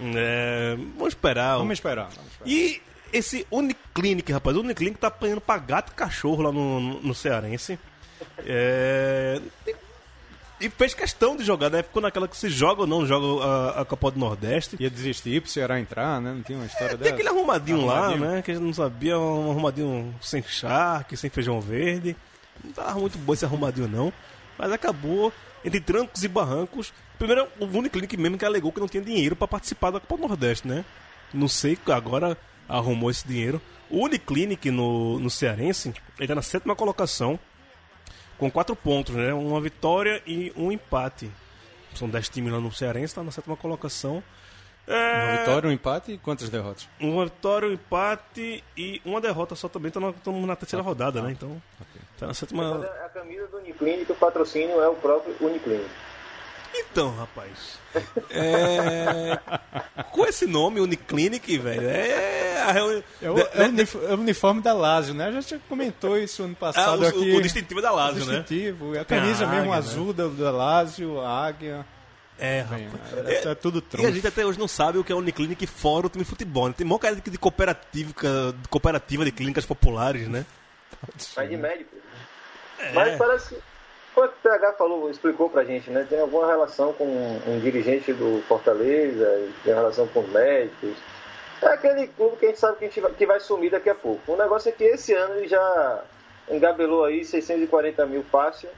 É, 0.00 0.76
vamos 0.76 1.08
esperar. 1.08 1.56
Vamos 1.58 1.72
esperar. 1.74 2.08
Vamos 2.14 2.30
esperar. 2.32 2.48
E 2.48 2.80
esse 3.12 3.46
Uniclinic, 3.50 4.30
rapaz, 4.32 4.56
o 4.56 4.60
Uniclinic 4.60 4.98
tá 4.98 5.08
apanhando 5.08 5.40
pra 5.40 5.58
gato 5.58 5.90
e 5.92 5.94
cachorro 5.94 6.42
lá 6.42 6.52
no, 6.52 6.80
no, 6.80 7.00
no 7.02 7.14
Cearense. 7.14 7.78
É, 8.46 9.40
E 10.60 10.68
fez 10.70 10.92
questão 10.94 11.36
de 11.36 11.44
jogar, 11.44 11.70
né? 11.70 11.82
Ficou 11.82 12.00
naquela 12.02 12.26
que 12.28 12.36
se 12.36 12.48
joga 12.48 12.80
ou 12.82 12.86
não 12.86 13.06
joga 13.06 13.44
a, 13.44 13.80
a 13.82 13.84
Copa 13.84 14.10
do 14.10 14.18
Nordeste. 14.18 14.76
Ia 14.80 14.90
desistir 14.90 15.40
pro 15.42 15.50
Ceará 15.50 15.78
entrar, 15.80 16.20
né? 16.20 16.32
Não 16.32 16.42
tinha 16.42 16.58
uma 16.58 16.66
história 16.66 16.90
Tem 16.90 16.98
dessa? 16.98 17.14
aquele 17.14 17.28
arrumadinho, 17.28 17.90
Arrumadinho. 17.90 18.24
lá, 18.24 18.30
né? 18.34 18.42
Que 18.42 18.50
a 18.52 18.54
gente 18.54 18.62
não 18.64 18.72
sabia, 18.74 19.18
um 19.18 19.50
arrumadinho 19.50 20.14
sem 20.20 20.42
charque, 20.42 21.16
sem 21.16 21.30
feijão 21.30 21.60
verde. 21.60 22.16
Não 22.62 22.72
tava 22.72 22.98
muito 22.98 23.18
bom 23.18 23.32
esse 23.34 23.44
arrumadinho, 23.44 23.88
não. 23.88 24.12
Mas 24.58 24.72
acabou 24.72 25.32
entre 25.64 25.80
trancos 25.80 26.22
e 26.24 26.28
barrancos. 26.28 26.92
Primeiro, 27.18 27.48
o 27.58 27.64
Uniclinic 27.66 28.16
mesmo 28.16 28.38
que 28.38 28.44
alegou 28.44 28.72
que 28.72 28.80
não 28.80 28.88
tinha 28.88 29.02
dinheiro 29.02 29.34
para 29.36 29.48
participar 29.48 29.90
da 29.90 30.00
Copa 30.00 30.16
do 30.22 30.28
Nordeste, 30.28 30.66
né? 30.68 30.84
Não 31.32 31.48
sei, 31.48 31.78
agora 31.86 32.36
arrumou 32.68 33.10
esse 33.10 33.26
dinheiro. 33.26 33.60
O 33.90 34.04
Uniclinic 34.04 34.70
no, 34.70 35.18
no 35.18 35.30
Cearense, 35.30 35.92
ele 36.18 36.28
tá 36.28 36.34
na 36.34 36.42
sétima 36.42 36.76
colocação, 36.76 37.38
com 38.36 38.50
quatro 38.50 38.76
pontos, 38.76 39.14
né? 39.14 39.32
Uma 39.34 39.60
vitória 39.60 40.22
e 40.26 40.52
um 40.56 40.70
empate. 40.70 41.30
São 41.94 42.08
dez 42.08 42.28
times 42.28 42.52
lá 42.52 42.60
no 42.60 42.70
Cearense, 42.72 43.14
tá 43.14 43.22
na 43.24 43.30
sétima 43.32 43.56
colocação. 43.56 44.22
Uma 44.86 44.96
É, 44.96 45.38
vitória, 45.40 45.68
um 45.68 45.72
empate 45.72 46.12
e 46.12 46.18
quantas 46.18 46.48
derrotas? 46.48 46.88
uma 47.00 47.24
vitória, 47.24 47.68
um 47.68 47.72
empate 47.72 48.62
e 48.76 49.02
uma 49.04 49.20
derrota 49.20 49.54
só 49.54 49.68
também. 49.68 49.88
Estamos 49.88 50.46
na 50.46 50.56
terceira 50.56 50.82
rodada, 50.82 51.20
né? 51.20 51.32
Então, 51.32 51.60
tá 52.18 52.26
na 52.26 52.34
sétima. 52.34 52.84
a 52.84 53.06
a 53.06 53.08
camisa 53.08 53.46
do 53.48 53.58
Uniclinic, 53.58 54.10
o 54.12 54.14
patrocínio 54.14 54.80
é 54.80 54.88
o 54.88 54.94
próprio 54.94 55.34
Uniclinic. 55.40 55.88
Então, 56.74 57.14
rapaz. 57.16 57.78
É... 58.30 59.38
Com 60.12 60.26
esse 60.26 60.46
nome, 60.46 60.80
Uniclinic, 60.80 61.56
velho, 61.58 61.88
é. 61.88 62.62
a 62.62 62.72
É 62.78 62.82
o, 62.82 63.02
é 63.22 63.30
o 63.30 63.64
unif- 63.68 63.98
é 64.04 64.10
o 64.14 64.18
uniforme 64.18 64.60
da 64.60 64.72
Lazio, 64.74 65.14
né? 65.14 65.26
A 65.28 65.32
gente 65.32 65.48
já 65.50 65.58
comentou 65.68 66.18
isso 66.18 66.42
ano 66.42 66.54
Ah, 66.58 66.60
passado 66.60 67.02
o, 67.02 67.06
aqui. 67.06 67.32
o 67.36 67.40
distintivo 67.40 67.80
da 67.80 67.90
Lazio, 67.90 68.24
né? 68.26 68.40
distintivo. 68.40 68.94
E 68.94 68.98
a 68.98 69.04
camisa 69.04 69.44
a 69.44 69.48
mesmo 69.48 69.72
águia, 69.72 69.74
azul 69.76 70.12
da, 70.12 70.26
da 70.28 70.50
Lazio, 70.50 71.20
a 71.20 71.46
águia. 71.46 71.86
É, 72.38 72.62
Bem, 72.64 72.88
rapaz. 72.88 73.26
é, 73.46 73.48
é 73.50 73.54
tudo 73.54 73.78
E 73.78 73.82
a 73.84 73.90
tronco. 73.90 74.12
gente 74.12 74.26
até 74.26 74.44
hoje 74.46 74.58
não 74.58 74.68
sabe 74.68 74.98
o 74.98 75.02
que 75.04 75.10
é 75.10 75.14
Uniclinic 75.14 75.66
fora 75.66 76.06
o 76.06 76.10
time 76.10 76.22
de 76.22 76.30
futebol. 76.30 76.68
Né? 76.68 76.74
Tem 76.76 76.86
maior 76.86 76.98
cara 76.98 77.16
de, 77.16 77.22
de 77.30 77.38
cooperativa, 77.38 78.12
de 78.52 78.68
cooperativa 78.68 79.24
de 79.24 79.32
clínicas 79.32 79.64
populares, 79.66 80.28
né? 80.28 80.44
Mas 81.36 81.48
de 81.48 81.56
médico. 81.56 81.96
Mas 82.94 83.16
parece. 83.16 83.56
Que 84.14 84.20
o 84.20 84.28
PH 84.28 84.72
falou, 84.72 85.10
explicou 85.10 85.48
pra 85.48 85.64
gente, 85.64 85.90
né? 85.90 86.04
Tem 86.08 86.20
alguma 86.20 86.46
relação 86.46 86.92
com 86.92 87.04
um 87.04 87.60
dirigente 87.60 88.12
do 88.12 88.42
Fortaleza, 88.48 89.48
tem 89.62 89.72
relação 89.72 90.08
com 90.08 90.20
os 90.20 90.28
médicos. 90.28 90.96
É 91.62 91.68
aquele 91.68 92.08
clube 92.08 92.36
que 92.36 92.46
a 92.46 92.48
gente 92.48 92.58
sabe 92.58 92.78
que, 92.78 92.84
a 92.84 92.88
gente 92.88 93.00
vai, 93.00 93.12
que 93.12 93.26
vai 93.26 93.40
sumir 93.40 93.70
daqui 93.70 93.90
a 93.90 93.94
pouco. 93.94 94.32
O 94.32 94.36
negócio 94.36 94.68
é 94.68 94.72
que 94.72 94.84
esse 94.84 95.12
ano 95.12 95.36
ele 95.36 95.48
já 95.48 96.02
engabelou 96.50 97.04
aí 97.04 97.24
640 97.24 98.06
mil 98.06 98.24
fácil. 98.24 98.68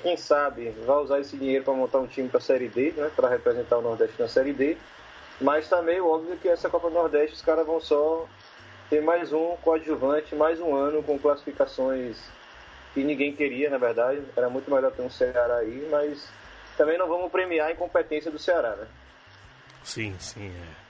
Quem 0.00 0.16
sabe 0.16 0.70
vai 0.84 0.96
usar 0.96 1.20
esse 1.20 1.36
dinheiro 1.36 1.64
para 1.64 1.74
montar 1.74 1.98
um 1.98 2.06
time 2.06 2.28
para 2.28 2.38
a 2.38 2.42
Série 2.42 2.68
D, 2.68 2.92
né? 2.96 3.10
Para 3.14 3.28
representar 3.28 3.78
o 3.78 3.82
Nordeste 3.82 4.20
na 4.20 4.28
Série 4.28 4.52
D. 4.52 4.76
Mas 5.40 5.68
tá 5.68 5.80
meio 5.82 6.06
óbvio 6.06 6.36
que 6.36 6.48
essa 6.48 6.68
Copa 6.68 6.88
do 6.88 6.94
Nordeste 6.94 7.34
os 7.34 7.42
caras 7.42 7.66
vão 7.66 7.80
só 7.80 8.26
ter 8.90 9.00
mais 9.00 9.32
um 9.32 9.56
coadjuvante, 9.62 10.34
mais 10.34 10.60
um 10.60 10.74
ano 10.74 11.02
com 11.02 11.18
classificações 11.18 12.16
que 12.94 13.02
ninguém 13.02 13.34
queria, 13.34 13.70
na 13.70 13.78
verdade. 13.78 14.22
Era 14.36 14.48
muito 14.48 14.70
melhor 14.72 14.90
ter 14.92 15.02
um 15.02 15.10
Ceará 15.10 15.56
aí, 15.56 15.86
mas 15.90 16.28
também 16.76 16.98
não 16.98 17.08
vamos 17.08 17.30
premiar 17.30 17.68
a 17.68 17.72
incompetência 17.72 18.30
do 18.30 18.38
Ceará, 18.38 18.76
né? 18.76 18.86
Sim, 19.82 20.14
sim, 20.18 20.46
é. 20.48 20.82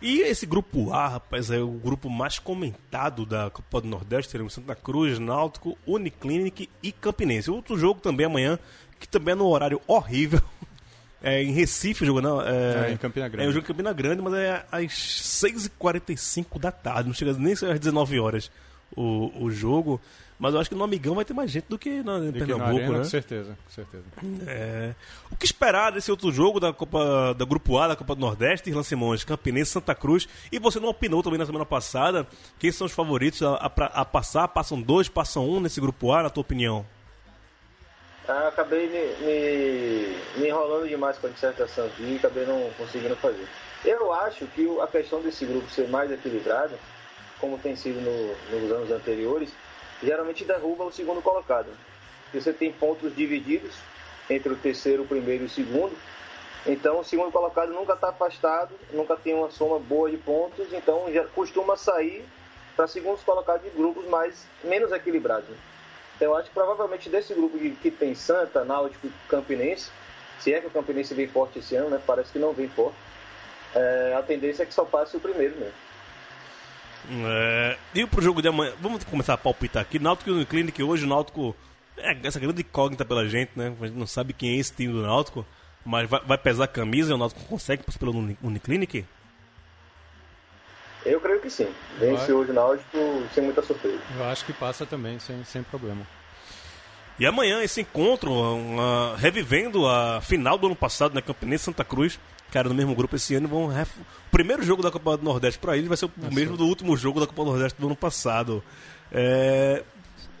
E 0.00 0.20
esse 0.20 0.44
grupo 0.44 0.92
A, 0.92 1.08
rapaz, 1.08 1.50
é 1.50 1.58
o 1.58 1.70
grupo 1.70 2.10
mais 2.10 2.38
comentado 2.38 3.24
da 3.24 3.50
Copa 3.50 3.80
do 3.80 3.88
Nordeste. 3.88 4.30
Teremos 4.30 4.52
Santa 4.52 4.74
Cruz, 4.74 5.18
Náutico, 5.18 5.76
Uniclinic 5.86 6.68
e 6.82 6.92
Campinense. 6.92 7.50
Outro 7.50 7.78
jogo 7.78 8.00
também 8.00 8.26
amanhã, 8.26 8.58
que 9.00 9.08
também 9.08 9.32
é 9.32 9.34
no 9.34 9.46
horário 9.46 9.80
horrível. 9.86 10.40
É 11.22 11.42
em 11.42 11.50
Recife 11.50 12.04
o 12.04 12.06
jogo, 12.06 12.20
não? 12.20 12.40
É, 12.40 12.90
É, 12.90 12.92
em 12.92 12.96
Campina 12.98 13.26
Grande. 13.26 13.46
É 13.46 13.48
um 13.48 13.52
jogo 13.52 13.64
em 13.64 13.66
Campina 13.66 13.92
Grande, 13.92 14.22
mas 14.22 14.34
é 14.34 14.64
às 14.70 14.92
6h45 14.92 16.60
da 16.60 16.70
tarde. 16.70 17.08
Não 17.08 17.14
chega 17.14 17.32
nem 17.32 17.54
às 17.54 17.80
19 17.80 18.20
horas 18.20 18.50
o, 18.94 19.32
o 19.42 19.50
jogo. 19.50 20.00
Mas 20.38 20.52
eu 20.52 20.60
acho 20.60 20.68
que 20.68 20.76
no 20.76 20.84
Amigão 20.84 21.14
vai 21.14 21.24
ter 21.24 21.32
mais 21.32 21.50
gente 21.50 21.64
do 21.66 21.78
que 21.78 22.02
na, 22.02 22.18
em 22.18 22.26
E 22.26 22.28
aqui 22.28 22.38
na 22.40 22.46
Pernambuco, 22.46 22.76
Arena, 22.76 22.92
né? 22.92 22.98
Com 22.98 23.04
certeza, 23.04 23.56
com 23.64 23.70
certeza. 23.72 24.04
É. 24.46 24.94
O 25.30 25.36
que 25.36 25.46
esperar 25.46 25.92
desse 25.92 26.10
outro 26.10 26.30
jogo 26.30 26.60
da 26.60 26.72
Copa 26.74 27.34
da 27.34 27.44
Grupo 27.46 27.78
A 27.78 27.88
da 27.88 27.96
Copa 27.96 28.14
do 28.14 28.20
Nordeste, 28.20 28.68
Irlan 28.68 28.82
Simões, 28.82 29.24
Campinense, 29.24 29.70
Santa 29.70 29.94
Cruz? 29.94 30.28
E 30.52 30.58
você 30.58 30.78
não 30.78 30.90
opinou 30.90 31.22
também 31.22 31.38
na 31.38 31.46
semana 31.46 31.64
passada 31.64 32.26
quem 32.58 32.70
são 32.70 32.86
os 32.86 32.92
favoritos 32.92 33.42
a, 33.42 33.54
a, 33.54 34.00
a 34.00 34.04
passar? 34.04 34.46
Passam 34.48 34.78
dois, 34.80 35.08
passam 35.08 35.48
um 35.48 35.58
nesse 35.58 35.80
Grupo 35.80 36.12
A, 36.12 36.22
na 36.24 36.28
tua 36.30 36.42
opinião? 36.42 36.84
Ah, 38.28 38.48
acabei 38.48 38.88
me, 38.88 39.24
me, 39.26 40.40
me 40.42 40.48
enrolando 40.48 40.88
demais 40.88 41.16
com 41.16 41.28
a 41.28 41.30
dissertação 41.30 41.86
aqui 41.86 42.02
e 42.02 42.16
acabei 42.16 42.44
não 42.44 42.68
conseguindo 42.76 43.14
fazer. 43.16 43.46
Eu 43.84 44.12
acho 44.12 44.46
que 44.48 44.68
a 44.80 44.86
questão 44.88 45.22
desse 45.22 45.46
grupo 45.46 45.70
ser 45.70 45.88
mais 45.88 46.10
equilibrado, 46.10 46.74
como 47.40 47.56
tem 47.56 47.76
sido 47.76 48.00
no- 48.00 48.60
nos 48.60 48.72
anos 48.72 48.90
anteriores, 48.90 49.50
geralmente 50.02 50.44
derruba 50.44 50.84
o 50.84 50.92
segundo 50.92 51.22
colocado. 51.22 51.68
Você 52.32 52.52
tem 52.52 52.72
pontos 52.72 53.14
divididos 53.14 53.74
entre 54.28 54.52
o 54.52 54.56
terceiro, 54.56 55.02
o 55.02 55.06
primeiro 55.06 55.44
e 55.44 55.46
o 55.46 55.50
segundo. 55.50 55.96
Então 56.66 57.00
o 57.00 57.04
segundo 57.04 57.30
colocado 57.30 57.72
nunca 57.72 57.92
está 57.92 58.08
afastado, 58.08 58.74
nunca 58.92 59.16
tem 59.16 59.34
uma 59.34 59.50
soma 59.50 59.78
boa 59.78 60.10
de 60.10 60.16
pontos, 60.16 60.72
então 60.72 61.10
já 61.12 61.24
costuma 61.26 61.76
sair 61.76 62.24
para 62.76 62.86
segundos 62.86 63.22
colocados 63.22 63.62
de 63.62 63.70
grupos 63.70 64.06
mais 64.06 64.46
menos 64.62 64.92
equilibrados. 64.92 65.48
né? 65.48 65.56
Então, 66.16 66.28
eu 66.28 66.36
acho 66.36 66.48
que 66.48 66.54
provavelmente 66.54 67.10
desse 67.10 67.34
grupo 67.34 67.58
que, 67.58 67.70
que 67.70 67.90
tem 67.90 68.14
Santa, 68.14 68.64
Náutico 68.64 69.06
e 69.06 69.12
Campinense, 69.28 69.90
se 70.38 70.52
é 70.52 70.60
que 70.60 70.66
o 70.66 70.70
Campinense 70.70 71.14
vem 71.14 71.26
forte 71.26 71.58
esse 71.58 71.76
ano, 71.76 71.90
né? 71.90 72.00
Parece 72.06 72.32
que 72.32 72.38
não 72.38 72.52
vem 72.52 72.68
forte. 72.68 72.96
é, 73.74 74.14
a 74.18 74.22
tendência 74.22 74.62
é 74.62 74.66
que 74.66 74.72
só 74.72 74.84
passe 74.84 75.16
o 75.16 75.20
primeiro 75.20 75.56
mesmo. 75.56 75.74
É, 77.08 77.76
e 77.94 78.06
pro 78.06 78.20
jogo 78.22 78.42
de 78.42 78.48
amanhã, 78.48 78.72
vamos 78.80 79.04
começar 79.04 79.34
a 79.34 79.38
palpitar 79.38 79.82
aqui. 79.82 79.98
Náutico 79.98 80.30
e 80.30 80.32
Uniclinic 80.32 80.82
hoje, 80.82 81.04
o 81.04 81.08
Náutico 81.08 81.54
é 81.96 82.16
essa 82.24 82.40
grande 82.40 82.62
incógnita 82.62 83.04
pela 83.04 83.28
gente, 83.28 83.52
né? 83.56 83.72
A 83.80 83.86
gente 83.86 83.96
não 83.96 84.06
sabe 84.06 84.32
quem 84.32 84.56
é 84.56 84.56
esse 84.56 84.72
time 84.72 84.92
do 84.92 85.02
Náutico, 85.02 85.46
mas 85.84 86.08
vai, 86.10 86.20
vai 86.24 86.38
pesar 86.38 86.64
a 86.64 86.68
camisa 86.68 87.12
e 87.12 87.14
o 87.14 87.18
Náutico 87.18 87.44
consegue 87.44 87.82
passar 87.84 87.98
pelo 87.98 88.12
Uni- 88.16 88.38
Uniclinic? 88.42 89.04
Eu 91.04 91.20
creio 91.20 91.40
que 91.40 91.48
sim. 91.48 91.68
Vence 92.00 92.32
hoje 92.32 92.50
o 92.50 92.54
Náutico 92.54 92.98
sem 93.32 93.44
muita 93.44 93.62
surpresa. 93.62 94.00
Eu 94.16 94.24
acho 94.24 94.44
que 94.44 94.52
passa 94.52 94.84
também, 94.84 95.18
sem, 95.20 95.44
sem 95.44 95.62
problema. 95.62 96.02
E 97.18 97.24
amanhã 97.24 97.62
esse 97.62 97.80
encontro, 97.80 98.32
uma- 98.32 99.16
revivendo 99.16 99.86
a 99.86 100.20
final 100.20 100.58
do 100.58 100.66
ano 100.66 100.76
passado 100.76 101.14
na 101.14 101.22
Campinense 101.22 101.64
Santa 101.64 101.84
Cruz, 101.84 102.18
cara, 102.50 102.68
no 102.68 102.74
mesmo 102.74 102.94
grupo 102.94 103.16
esse 103.16 103.34
ano, 103.34 103.48
vão 103.48 103.66
ref... 103.66 103.90
o 103.98 104.30
primeiro 104.30 104.62
jogo 104.62 104.82
da 104.82 104.90
Copa 104.90 105.16
do 105.16 105.24
Nordeste 105.24 105.58
para 105.58 105.76
eles 105.76 105.88
vai 105.88 105.96
ser 105.96 106.06
o 106.06 106.10
mesmo 106.32 106.56
do 106.56 106.66
último 106.66 106.96
jogo 106.96 107.20
da 107.20 107.26
Copa 107.26 107.44
do 107.44 107.50
Nordeste 107.50 107.80
do 107.80 107.86
ano 107.86 107.96
passado. 107.96 108.62
É, 109.12 109.82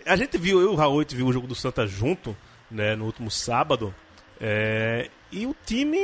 A 0.06 0.16
gente 0.16 0.38
viu, 0.38 0.60
eu 0.60 0.70
e 0.70 0.72
o 0.72 0.76
Raul, 0.76 1.04
viu 1.08 1.26
o 1.26 1.32
jogo 1.32 1.46
do 1.46 1.54
Santa 1.54 1.86
junto, 1.86 2.36
né, 2.70 2.96
no 2.96 3.04
último 3.04 3.30
sábado, 3.30 3.94
é, 4.40 5.08
E 5.32 5.46
o 5.46 5.54
time 5.64 5.98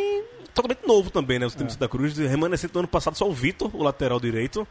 totalmente 0.54 0.86
novo 0.86 1.10
também, 1.10 1.38
né? 1.38 1.46
O 1.46 1.50
time 1.50 1.64
do 1.64 1.72
Santa 1.72 1.88
Cruz, 1.88 2.16
remanescente 2.16 2.72
do 2.72 2.78
ano 2.80 2.88
passado, 2.88 3.16
só 3.16 3.28
o 3.28 3.32
Vitor, 3.32 3.74
o 3.74 3.82
lateral 3.82 4.20
direito. 4.20 4.66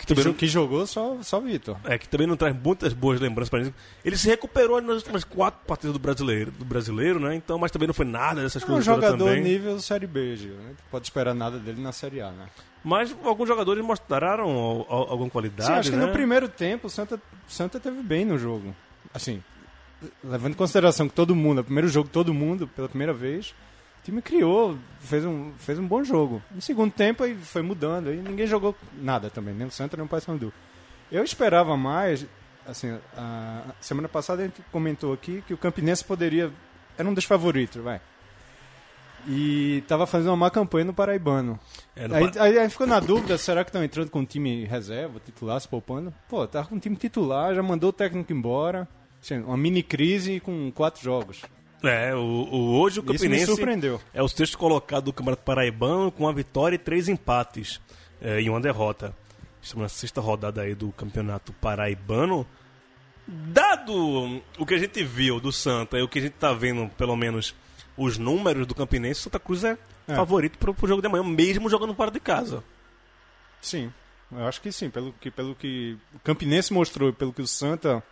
Que 0.00 0.06
também, 0.06 0.24
não, 0.24 0.32
que 0.32 0.46
jogou 0.46 0.86
só, 0.86 1.18
só 1.22 1.38
o 1.38 1.42
Vitor. 1.42 1.76
é, 1.84 1.96
que 1.98 2.08
também 2.08 2.26
não 2.26 2.36
traz 2.36 2.56
muitas 2.56 2.92
boas 2.92 3.20
lembranças 3.20 3.50
pra 3.50 3.62
gente. 3.62 3.74
Ele 4.04 4.16
se 4.16 4.26
recuperou 4.28 4.80
nas 4.80 4.96
últimas 4.96 5.22
quatro 5.24 5.60
partidas 5.66 5.92
do 5.92 5.98
brasileiro, 5.98 6.50
do 6.50 6.64
brasileiro, 6.64 7.20
né? 7.20 7.34
Então, 7.34 7.58
mas 7.58 7.70
também 7.70 7.86
não 7.86 7.94
foi 7.94 8.06
nada 8.06 8.42
dessas 8.42 8.62
É 8.62 8.64
um 8.64 8.68
coisas 8.68 8.84
todas 8.86 9.04
jogador 9.10 9.24
também. 9.28 9.42
nível 9.42 9.78
Série 9.80 10.06
B, 10.06 10.36
Gil. 10.36 10.54
Né? 10.54 10.72
Pode 10.90 11.06
esperar 11.06 11.34
nada 11.34 11.58
dele 11.58 11.80
na 11.82 11.92
Série 11.92 12.20
A, 12.20 12.30
né? 12.30 12.46
Mas 12.82 13.14
alguns 13.24 13.46
jogadores 13.46 13.84
mostraram 13.84 14.48
al- 14.50 14.86
al- 14.88 15.10
alguma 15.10 15.28
qualidade, 15.28 15.66
Sim, 15.66 15.72
acho 15.74 15.90
que 15.90 15.96
né? 15.96 16.06
no 16.06 16.12
primeiro 16.12 16.48
tempo 16.48 16.86
o 16.86 16.90
Santa, 16.90 17.16
o 17.16 17.52
Santa 17.52 17.78
teve 17.78 18.02
bem 18.02 18.24
no 18.24 18.38
jogo. 18.38 18.74
Assim, 19.12 19.42
levando 20.24 20.52
em 20.52 20.56
consideração 20.56 21.06
que 21.06 21.14
todo 21.14 21.34
mundo, 21.36 21.58
no 21.58 21.64
primeiro 21.64 21.88
jogo 21.88 22.08
todo 22.08 22.32
mundo, 22.32 22.66
pela 22.66 22.88
primeira 22.88 23.12
vez, 23.12 23.54
o 24.00 24.04
time 24.04 24.22
criou, 24.22 24.78
fez 25.00 25.24
um, 25.24 25.52
fez 25.58 25.78
um 25.78 25.86
bom 25.86 26.02
jogo. 26.02 26.42
No 26.50 26.60
segundo 26.60 26.92
tempo 26.92 27.22
aí 27.22 27.34
foi 27.34 27.62
mudando, 27.62 28.08
aí 28.08 28.16
ninguém 28.16 28.46
jogou 28.46 28.74
nada 28.94 29.28
também, 29.30 29.54
nem 29.54 29.66
o 29.66 29.70
Santa 29.70 29.96
nem 29.96 30.06
o 30.06 30.08
Paysandu. 30.08 30.52
Eu 31.12 31.22
esperava 31.24 31.76
mais, 31.76 32.24
assim, 32.66 32.96
a 33.16 33.64
semana 33.80 34.08
passada 34.08 34.42
a 34.42 34.46
gente 34.46 34.62
comentou 34.72 35.12
aqui 35.12 35.42
que 35.46 35.52
o 35.54 35.58
Campinense 35.58 36.04
poderia, 36.04 36.50
era 36.96 37.08
um 37.08 37.14
dos 37.14 37.24
favoritos, 37.24 37.82
vai. 37.82 38.00
E 39.26 39.84
tava 39.86 40.06
fazendo 40.06 40.30
uma 40.30 40.36
má 40.36 40.50
campanha 40.50 40.86
no 40.86 40.94
Paraibano. 40.94 41.60
É, 41.94 42.08
no 42.08 42.14
Aí, 42.14 42.32
Pa- 42.32 42.42
aí, 42.42 42.58
aí 42.58 42.70
ficou 42.70 42.86
na 42.86 42.98
dúvida, 43.00 43.36
será 43.36 43.62
que 43.64 43.68
estão 43.68 43.84
entrando 43.84 44.10
com 44.10 44.20
um 44.20 44.24
time 44.24 44.64
reserva, 44.64 45.20
titular, 45.20 45.60
se 45.60 45.68
poupando? 45.68 46.12
Pô, 46.26 46.46
tava 46.46 46.68
com 46.68 46.76
um 46.76 46.78
time 46.78 46.96
titular, 46.96 47.54
já 47.54 47.62
mandou 47.62 47.90
o 47.90 47.92
técnico 47.92 48.32
embora. 48.32 48.88
Assim, 49.22 49.38
uma 49.42 49.58
mini 49.58 49.82
crise 49.82 50.40
com 50.40 50.72
quatro 50.72 51.02
jogos. 51.02 51.42
É, 51.82 52.14
o, 52.14 52.18
o- 52.18 52.78
hoje 52.80 53.00
o 53.00 53.02
Campinense 53.02 53.46
surpreendeu. 53.46 54.00
é 54.12 54.22
o 54.22 54.28
sexto 54.28 54.58
colocado 54.58 55.04
do 55.06 55.12
Campeonato 55.12 55.42
Paraibano 55.42 56.12
com 56.12 56.24
uma 56.24 56.32
vitória 56.32 56.74
e 56.76 56.78
três 56.78 57.08
empates 57.08 57.80
é, 58.20 58.40
e 58.40 58.50
uma 58.50 58.60
derrota. 58.60 59.14
Estamos 59.62 59.82
na 59.84 59.88
sexta 59.88 60.20
rodada 60.20 60.62
aí 60.62 60.74
do 60.74 60.90
Campeonato 60.92 61.52
Paraibano. 61.54 62.46
Dado 63.26 64.42
o 64.58 64.66
que 64.66 64.74
a 64.74 64.78
gente 64.78 65.04
viu 65.04 65.38
do 65.40 65.52
Santa 65.52 65.98
e 65.98 66.02
o 66.02 66.08
que 66.08 66.18
a 66.18 66.22
gente 66.22 66.32
tá 66.32 66.52
vendo, 66.52 66.88
pelo 66.96 67.14
menos, 67.16 67.54
os 67.96 68.18
números 68.18 68.66
do 68.66 68.74
Campinense, 68.74 69.20
Santa 69.22 69.38
Cruz 69.38 69.62
é, 69.64 69.78
É. 70.08 70.14
favorito 70.16 70.58
pro, 70.58 70.74
pro 70.74 70.88
jogo 70.88 71.00
de 71.00 71.06
amanhã, 71.06 71.22
mesmo 71.22 71.68
jogando 71.70 71.94
fora 71.94 72.10
de 72.10 72.18
casa. 72.18 72.64
Sim, 73.60 73.92
eu 74.32 74.46
acho 74.48 74.60
que 74.60 74.72
sim. 74.72 74.90
Pelo 74.90 75.12
que, 75.12 75.30
pelo 75.30 75.54
que 75.54 75.96
o 76.14 76.18
Campinense 76.20 76.72
mostrou 76.72 77.08
e 77.10 77.12
pelo 77.12 77.32
que 77.32 77.42
o 77.42 77.46
Santa 77.46 78.02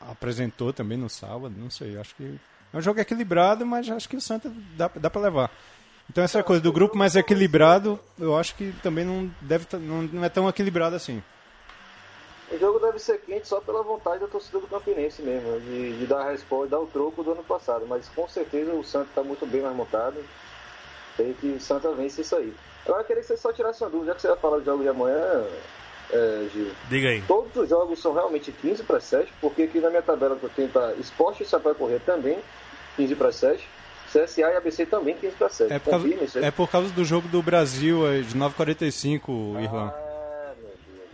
apresentou 0.00 0.72
também 0.72 0.98
no 0.98 1.08
sábado, 1.08 1.54
não 1.56 1.70
sei. 1.70 1.98
Acho 1.98 2.14
que 2.14 2.38
é 2.72 2.76
um 2.76 2.80
jogo 2.80 3.00
equilibrado, 3.00 3.64
mas 3.64 3.88
acho 3.90 4.08
que 4.08 4.16
o 4.16 4.20
Santa 4.20 4.52
dá, 4.76 4.90
dá 4.94 5.10
para 5.10 5.22
levar. 5.22 5.50
Então 6.10 6.24
essa 6.24 6.42
coisa 6.42 6.62
do 6.62 6.72
grupo 6.72 6.96
mais 6.96 7.16
equilibrado, 7.16 8.00
eu 8.18 8.36
acho 8.36 8.54
que 8.54 8.72
também 8.82 9.04
não 9.04 9.30
deve 9.42 9.66
não, 9.76 10.02
não 10.02 10.24
é 10.24 10.28
tão 10.28 10.48
equilibrado 10.48 10.96
assim. 10.96 11.22
O 12.50 12.58
jogo 12.58 12.78
deve 12.78 12.98
ser 12.98 13.20
quente 13.20 13.46
só 13.46 13.60
pela 13.60 13.82
vontade 13.82 14.20
da 14.20 14.26
torcida 14.26 14.58
do 14.58 14.66
Campinense 14.66 15.20
mesmo, 15.20 15.60
de, 15.60 15.98
de 15.98 16.06
dar 16.06 16.22
a 16.22 16.30
resposta, 16.30 16.70
dar 16.70 16.80
o 16.80 16.86
troco 16.86 17.22
do 17.22 17.32
ano 17.32 17.44
passado. 17.44 17.86
Mas 17.86 18.08
com 18.08 18.26
certeza 18.26 18.72
o 18.72 18.82
Santa 18.82 19.10
está 19.10 19.22
muito 19.22 19.46
bem 19.46 19.60
mais 19.60 19.76
montado. 19.76 20.16
Sei 21.14 21.34
que 21.34 21.48
o 21.48 21.60
Santa 21.60 21.92
vence 21.92 22.22
isso 22.22 22.36
aí. 22.36 22.54
Agora 22.86 23.02
eu 23.02 23.06
queria 23.06 23.22
que 23.22 23.28
você 23.28 23.36
só 23.36 23.52
tirasse 23.52 23.82
uma 23.84 23.90
dúvida, 23.90 24.12
já 24.12 24.14
que 24.14 24.22
você 24.22 24.28
vai 24.28 24.36
falar 24.38 24.58
do 24.58 24.64
jogo 24.64 24.82
de 24.82 24.88
amanhã, 24.88 25.46
é, 26.10 26.46
Gil. 26.52 26.70
Diga 26.88 27.08
aí. 27.08 27.22
Todos 27.26 27.54
os 27.56 27.68
jogos 27.68 28.00
são 28.00 28.12
realmente 28.14 28.50
15 28.52 28.82
para 28.82 29.00
7, 29.00 29.32
porque 29.40 29.62
aqui 29.62 29.78
na 29.80 29.90
minha 29.90 30.02
tabela 30.02 30.36
que 30.36 30.44
eu 30.44 30.50
tenho 30.50 30.68
tá 30.68 30.92
Esporte 30.98 31.42
e 31.42 31.46
Sampaio 31.46 31.74
Correr 31.74 32.00
também 32.00 32.38
15 32.96 33.14
para 33.14 33.32
7, 33.32 33.68
CSA 34.12 34.40
e 34.40 34.56
ABC 34.56 34.86
também 34.86 35.14
15 35.16 35.34
para 35.36 35.48
7. 35.48 35.72
É 35.72 35.78
por, 35.78 35.90
causa, 35.90 36.08
Confirma 36.08 36.46
é 36.46 36.50
por 36.50 36.70
causa 36.70 36.88
do 36.90 37.04
jogo 37.04 37.28
do 37.28 37.42
Brasil, 37.42 38.06
é 38.10 38.20
de 38.20 38.34
9h45, 38.34 39.62
Irlanda. 39.62 39.94
Ah, 39.94 40.52
meu 40.60 40.70
Deus 40.70 41.08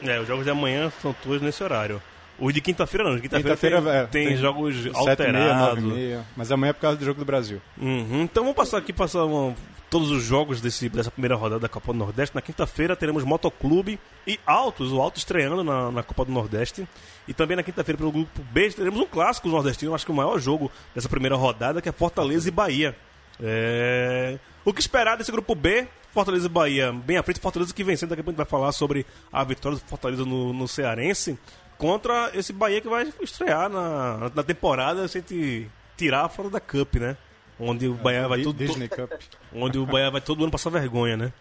do 0.00 0.02
céu. 0.04 0.12
É, 0.14 0.20
os 0.20 0.26
jogos 0.26 0.44
de 0.44 0.50
amanhã 0.50 0.92
são 1.00 1.12
todos 1.22 1.40
nesse 1.40 1.62
horário. 1.62 2.02
Os 2.40 2.52
de 2.52 2.60
quinta-feira 2.60 3.04
não, 3.04 3.14
de 3.14 3.22
quinta-feira 3.22 3.54
Quinta-feira 3.56 4.08
tem, 4.10 4.26
é, 4.26 4.28
tem 4.30 4.36
jogos 4.36 4.74
7h30, 4.74 4.96
alterados. 4.96 5.84
9h30. 5.84 6.20
Mas 6.36 6.50
amanhã 6.50 6.70
é 6.70 6.72
por 6.72 6.80
causa 6.80 6.96
do 6.98 7.04
jogo 7.04 7.20
do 7.20 7.24
Brasil. 7.24 7.60
Uhum. 7.80 8.22
Então 8.22 8.42
vamos 8.42 8.56
passar 8.56 8.78
aqui 8.78 8.92
passar 8.92 9.24
uma- 9.24 9.54
todos 9.92 10.10
os 10.10 10.24
jogos 10.24 10.58
desse, 10.58 10.88
dessa 10.88 11.10
primeira 11.10 11.36
rodada 11.36 11.60
da 11.60 11.68
Copa 11.68 11.92
do 11.92 11.98
Nordeste. 11.98 12.34
Na 12.34 12.40
quinta-feira 12.40 12.96
teremos 12.96 13.24
Motoclube 13.24 14.00
e 14.26 14.40
Altos, 14.46 14.90
o 14.90 14.98
Alto 14.98 15.18
estreando 15.18 15.62
na, 15.62 15.92
na 15.92 16.02
Copa 16.02 16.24
do 16.24 16.32
Nordeste. 16.32 16.88
E 17.28 17.34
também 17.34 17.58
na 17.58 17.62
quinta-feira 17.62 17.98
pelo 17.98 18.10
grupo 18.10 18.42
B 18.50 18.70
teremos 18.70 18.98
um 18.98 19.04
clássico 19.04 19.48
nordestino, 19.48 19.94
acho 19.94 20.06
que 20.06 20.10
o 20.10 20.14
maior 20.14 20.38
jogo 20.38 20.72
dessa 20.94 21.10
primeira 21.10 21.36
rodada, 21.36 21.82
que 21.82 21.90
é 21.90 21.92
Fortaleza 21.92 22.48
e 22.48 22.50
Bahia. 22.50 22.96
É... 23.38 24.38
O 24.64 24.72
que 24.72 24.80
esperar 24.80 25.18
desse 25.18 25.30
grupo 25.30 25.54
B? 25.54 25.86
Fortaleza 26.10 26.46
e 26.46 26.48
Bahia, 26.48 26.90
bem 26.90 27.18
à 27.18 27.22
frente, 27.22 27.38
Fortaleza 27.38 27.74
que 27.74 27.84
vencendo, 27.84 28.10
daqui 28.10 28.22
a 28.22 28.24
pouco 28.24 28.40
a 28.40 28.42
gente 28.42 28.50
vai 28.50 28.60
falar 28.60 28.72
sobre 28.72 29.04
a 29.30 29.44
vitória 29.44 29.76
do 29.76 29.84
Fortaleza 29.84 30.24
no, 30.24 30.54
no 30.54 30.66
Cearense 30.66 31.38
contra 31.76 32.30
esse 32.32 32.54
Bahia 32.54 32.80
que 32.80 32.88
vai 32.88 33.12
estrear 33.20 33.68
na, 33.68 34.30
na 34.34 34.42
temporada 34.42 35.06
se 35.06 35.18
a 35.18 35.20
gente 35.20 35.70
tirar 35.98 36.30
fora 36.30 36.48
da 36.48 36.60
Cup, 36.60 36.94
né? 36.94 37.14
Onde 37.64 37.86
o 37.86 37.94
Bahia 37.94 38.26
vai 38.26 38.42
todo, 38.42 38.56
Disney 38.56 38.88
Cup. 38.88 39.10
onde 39.54 39.78
o 39.78 39.86
Bahia 39.86 40.10
vai 40.10 40.20
todo 40.20 40.42
ano 40.42 40.50
passar 40.50 40.70
vergonha, 40.70 41.16
né? 41.16 41.32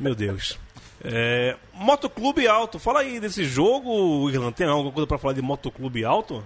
Meu 0.00 0.14
Deus. 0.14 0.58
É, 1.04 1.56
Motoclube 1.72 2.46
Alto, 2.48 2.78
fala 2.78 3.00
aí 3.00 3.20
desse 3.20 3.44
jogo, 3.44 4.28
Irlanda. 4.28 4.52
Tem 4.52 4.66
alguma 4.66 4.90
coisa 4.92 5.06
pra 5.06 5.18
falar 5.18 5.34
de 5.34 5.42
Motoclube 5.42 6.04
Alto? 6.04 6.44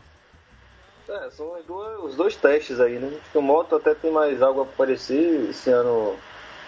É, 1.08 1.30
são 1.30 1.54
as 1.54 1.64
duas- 1.64 2.04
os 2.04 2.14
dois 2.16 2.36
testes 2.36 2.80
aí, 2.80 2.98
né? 2.98 3.06
Acho 3.20 3.30
que 3.32 3.38
o 3.38 3.42
Moto 3.42 3.76
até 3.76 3.94
tem 3.94 4.10
mais 4.10 4.42
algo 4.42 4.60
a 4.60 4.62
aparecer. 4.64 5.48
Esse 5.50 5.70
ano 5.70 6.16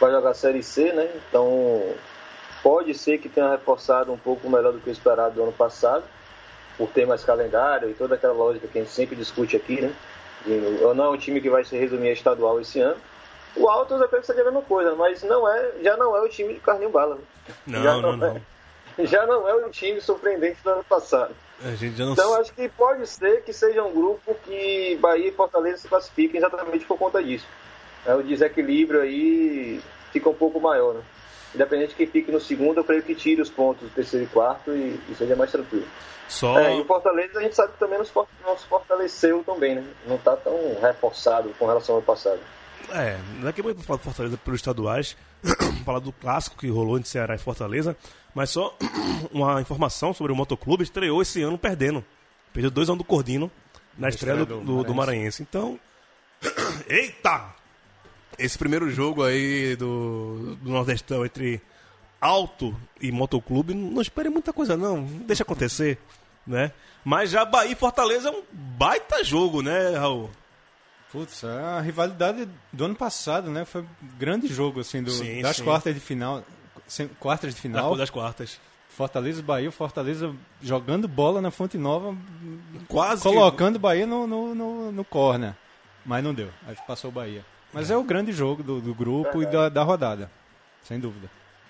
vai 0.00 0.10
jogar 0.12 0.32
Série 0.34 0.62
C, 0.62 0.92
né? 0.92 1.10
Então 1.28 1.82
pode 2.62 2.94
ser 2.94 3.18
que 3.18 3.28
tenha 3.28 3.50
reforçado 3.50 4.12
um 4.12 4.18
pouco 4.18 4.48
melhor 4.48 4.72
do 4.72 4.78
que 4.80 4.88
o 4.88 4.92
esperado 4.92 5.34
do 5.34 5.42
ano 5.42 5.52
passado, 5.52 6.04
por 6.76 6.88
ter 6.90 7.06
mais 7.06 7.24
calendário 7.24 7.90
e 7.90 7.94
toda 7.94 8.14
aquela 8.14 8.32
lógica 8.32 8.68
que 8.68 8.78
a 8.78 8.82
gente 8.82 8.92
sempre 8.94 9.16
discute 9.16 9.56
aqui, 9.56 9.80
né? 9.80 9.92
De, 10.44 10.58
não 10.94 11.04
é 11.04 11.08
um 11.10 11.16
time 11.16 11.40
que 11.40 11.50
vai 11.50 11.64
se 11.64 11.76
resumir 11.76 12.08
a 12.08 12.12
estadual 12.12 12.60
esse 12.60 12.80
ano. 12.80 12.96
O 13.56 13.68
Altos 13.68 14.00
eu 14.00 14.08
creio 14.08 14.20
que 14.20 14.26
seja 14.26 14.42
a 14.42 14.44
mesma 14.44 14.62
coisa, 14.62 14.94
mas 14.94 15.22
não 15.22 15.48
é, 15.48 15.72
já 15.82 15.96
não 15.96 16.16
é 16.16 16.20
o 16.20 16.28
time 16.28 16.54
de 16.54 16.60
Carlinho 16.60 16.90
Bala. 16.90 17.16
né? 17.16 17.20
Não, 17.66 17.82
Já 17.82 17.96
não, 17.96 18.16
não. 18.16 18.26
É, 18.98 19.06
já 19.06 19.26
não 19.26 19.48
é 19.48 19.54
o 19.54 19.70
time 19.70 20.00
surpreendente 20.00 20.62
do 20.62 20.70
ano 20.70 20.84
passado. 20.84 21.34
Então 22.12 22.34
acho 22.34 22.52
que 22.52 22.68
pode 22.68 23.06
ser 23.06 23.42
que 23.42 23.52
seja 23.52 23.82
um 23.82 23.92
grupo 23.92 24.34
que 24.44 24.96
Bahia 25.00 25.28
e 25.28 25.32
Fortaleza 25.32 25.78
se 25.78 25.88
classifiquem 25.88 26.38
exatamente 26.38 26.84
por 26.84 26.96
conta 26.98 27.22
disso. 27.22 27.46
É, 28.06 28.14
o 28.14 28.22
desequilíbrio 28.22 29.00
aí 29.00 29.80
fica 30.12 30.28
um 30.28 30.34
pouco 30.34 30.60
maior, 30.60 30.94
né? 30.94 31.00
Independente 31.58 31.88
de 31.88 31.94
quem 31.96 32.06
fique 32.06 32.30
no 32.30 32.40
segundo, 32.40 32.78
eu 32.78 32.84
creio 32.84 33.02
que 33.02 33.16
tire 33.16 33.42
os 33.42 33.50
pontos 33.50 33.82
do 33.88 33.92
terceiro 33.92 34.24
e 34.26 34.28
quarto 34.28 34.70
e, 34.70 35.00
e 35.10 35.14
seja 35.16 35.34
mais 35.34 35.50
tranquilo. 35.50 35.84
só. 36.28 36.56
É, 36.56 36.76
e 36.76 36.80
o 36.80 36.84
Fortaleza 36.84 37.36
a 37.40 37.42
gente 37.42 37.56
sabe 37.56 37.72
que 37.72 37.80
também 37.80 37.98
nos, 37.98 38.08
for- 38.10 38.28
nos 38.46 38.62
fortaleceu 38.62 39.42
também, 39.42 39.74
né? 39.74 39.84
Não 40.06 40.14
está 40.14 40.36
tão 40.36 40.54
reforçado 40.80 41.48
com 41.58 41.66
relação 41.66 41.96
ao 41.96 42.02
passado. 42.02 42.38
É, 42.90 43.18
daqui 43.42 43.60
a 43.60 43.64
pouco 43.64 43.70
eu 43.70 43.74
vou 43.74 43.82
falar 43.84 43.96
do 43.98 44.04
Fortaleza 44.04 44.36
pelos 44.36 44.60
estaduais, 44.60 45.16
falar 45.84 45.98
do 45.98 46.12
clássico 46.12 46.56
que 46.56 46.68
rolou 46.70 46.96
entre 46.96 47.10
Ceará 47.10 47.34
e 47.34 47.38
Fortaleza, 47.38 47.96
mas 48.32 48.50
só 48.50 48.72
uma 49.32 49.60
informação 49.60 50.14
sobre 50.14 50.32
o 50.32 50.36
Motoclube, 50.36 50.84
estreou 50.84 51.20
esse 51.20 51.42
ano 51.42 51.58
perdendo. 51.58 52.04
Perdeu 52.52 52.70
2 52.70 52.88
anos 52.90 52.98
do 52.98 53.04
Cordino 53.04 53.50
na 53.98 54.08
estreia 54.08 54.36
do, 54.36 54.42
estreia 54.42 54.60
do, 54.64 54.64
do 54.64 54.84
do 54.84 54.94
Maranhense. 54.94 55.42
Então, 55.42 55.76
eita! 56.88 57.57
Esse 58.38 58.56
primeiro 58.56 58.90
jogo 58.90 59.24
aí 59.24 59.74
do, 59.76 60.56
do 60.62 60.70
Nordestão 60.70 61.24
entre 61.24 61.60
Alto 62.20 62.74
e 63.00 63.10
Motoclube, 63.12 63.74
não 63.74 64.00
espere 64.00 64.28
muita 64.28 64.52
coisa 64.52 64.76
não, 64.76 65.04
deixa 65.04 65.42
acontecer, 65.42 65.98
né? 66.46 66.72
Mas 67.04 67.30
já 67.30 67.44
Bahia 67.44 67.72
e 67.72 67.76
Fortaleza 67.76 68.28
é 68.28 68.32
um 68.32 68.42
baita 68.52 69.22
jogo, 69.22 69.62
né, 69.62 69.96
Raul? 69.96 70.30
Putz, 71.10 71.42
é 71.42 71.48
a 71.48 71.80
rivalidade 71.80 72.48
do 72.72 72.84
ano 72.84 72.94
passado, 72.94 73.50
né? 73.50 73.64
Foi 73.64 73.82
um 73.82 73.86
grande 74.18 74.46
jogo, 74.48 74.80
assim, 74.80 75.02
do, 75.02 75.10
Sim, 75.10 75.40
das 75.40 75.56
sim. 75.56 75.64
quartas 75.64 75.94
de 75.94 76.00
final. 76.00 76.44
Quartas 77.18 77.54
de 77.54 77.60
final. 77.60 77.96
Das 77.96 78.10
quartas. 78.10 78.60
Fortaleza 78.88 79.40
e 79.40 79.42
Bahia, 79.42 79.70
Fortaleza 79.70 80.34
jogando 80.60 81.06
bola 81.06 81.40
na 81.40 81.52
Fonte 81.52 81.78
Nova, 81.78 82.16
Quase 82.88 83.22
colocando 83.22 83.76
o 83.76 83.78
Bahia 83.78 84.06
no, 84.06 84.26
no, 84.26 84.54
no, 84.54 84.92
no 84.92 85.04
corner. 85.04 85.54
Mas 86.04 86.24
não 86.24 86.34
deu, 86.34 86.50
aí 86.66 86.74
passou 86.86 87.10
o 87.10 87.12
Bahia. 87.12 87.44
Mas 87.72 87.90
é 87.90 87.96
o 87.96 88.02
grande 88.02 88.32
jogo 88.32 88.62
do, 88.62 88.80
do 88.80 88.94
grupo 88.94 89.42
e 89.42 89.46
da, 89.46 89.68
da 89.68 89.82
rodada, 89.82 90.30
sem 90.84 90.98
dúvida. 90.98 91.28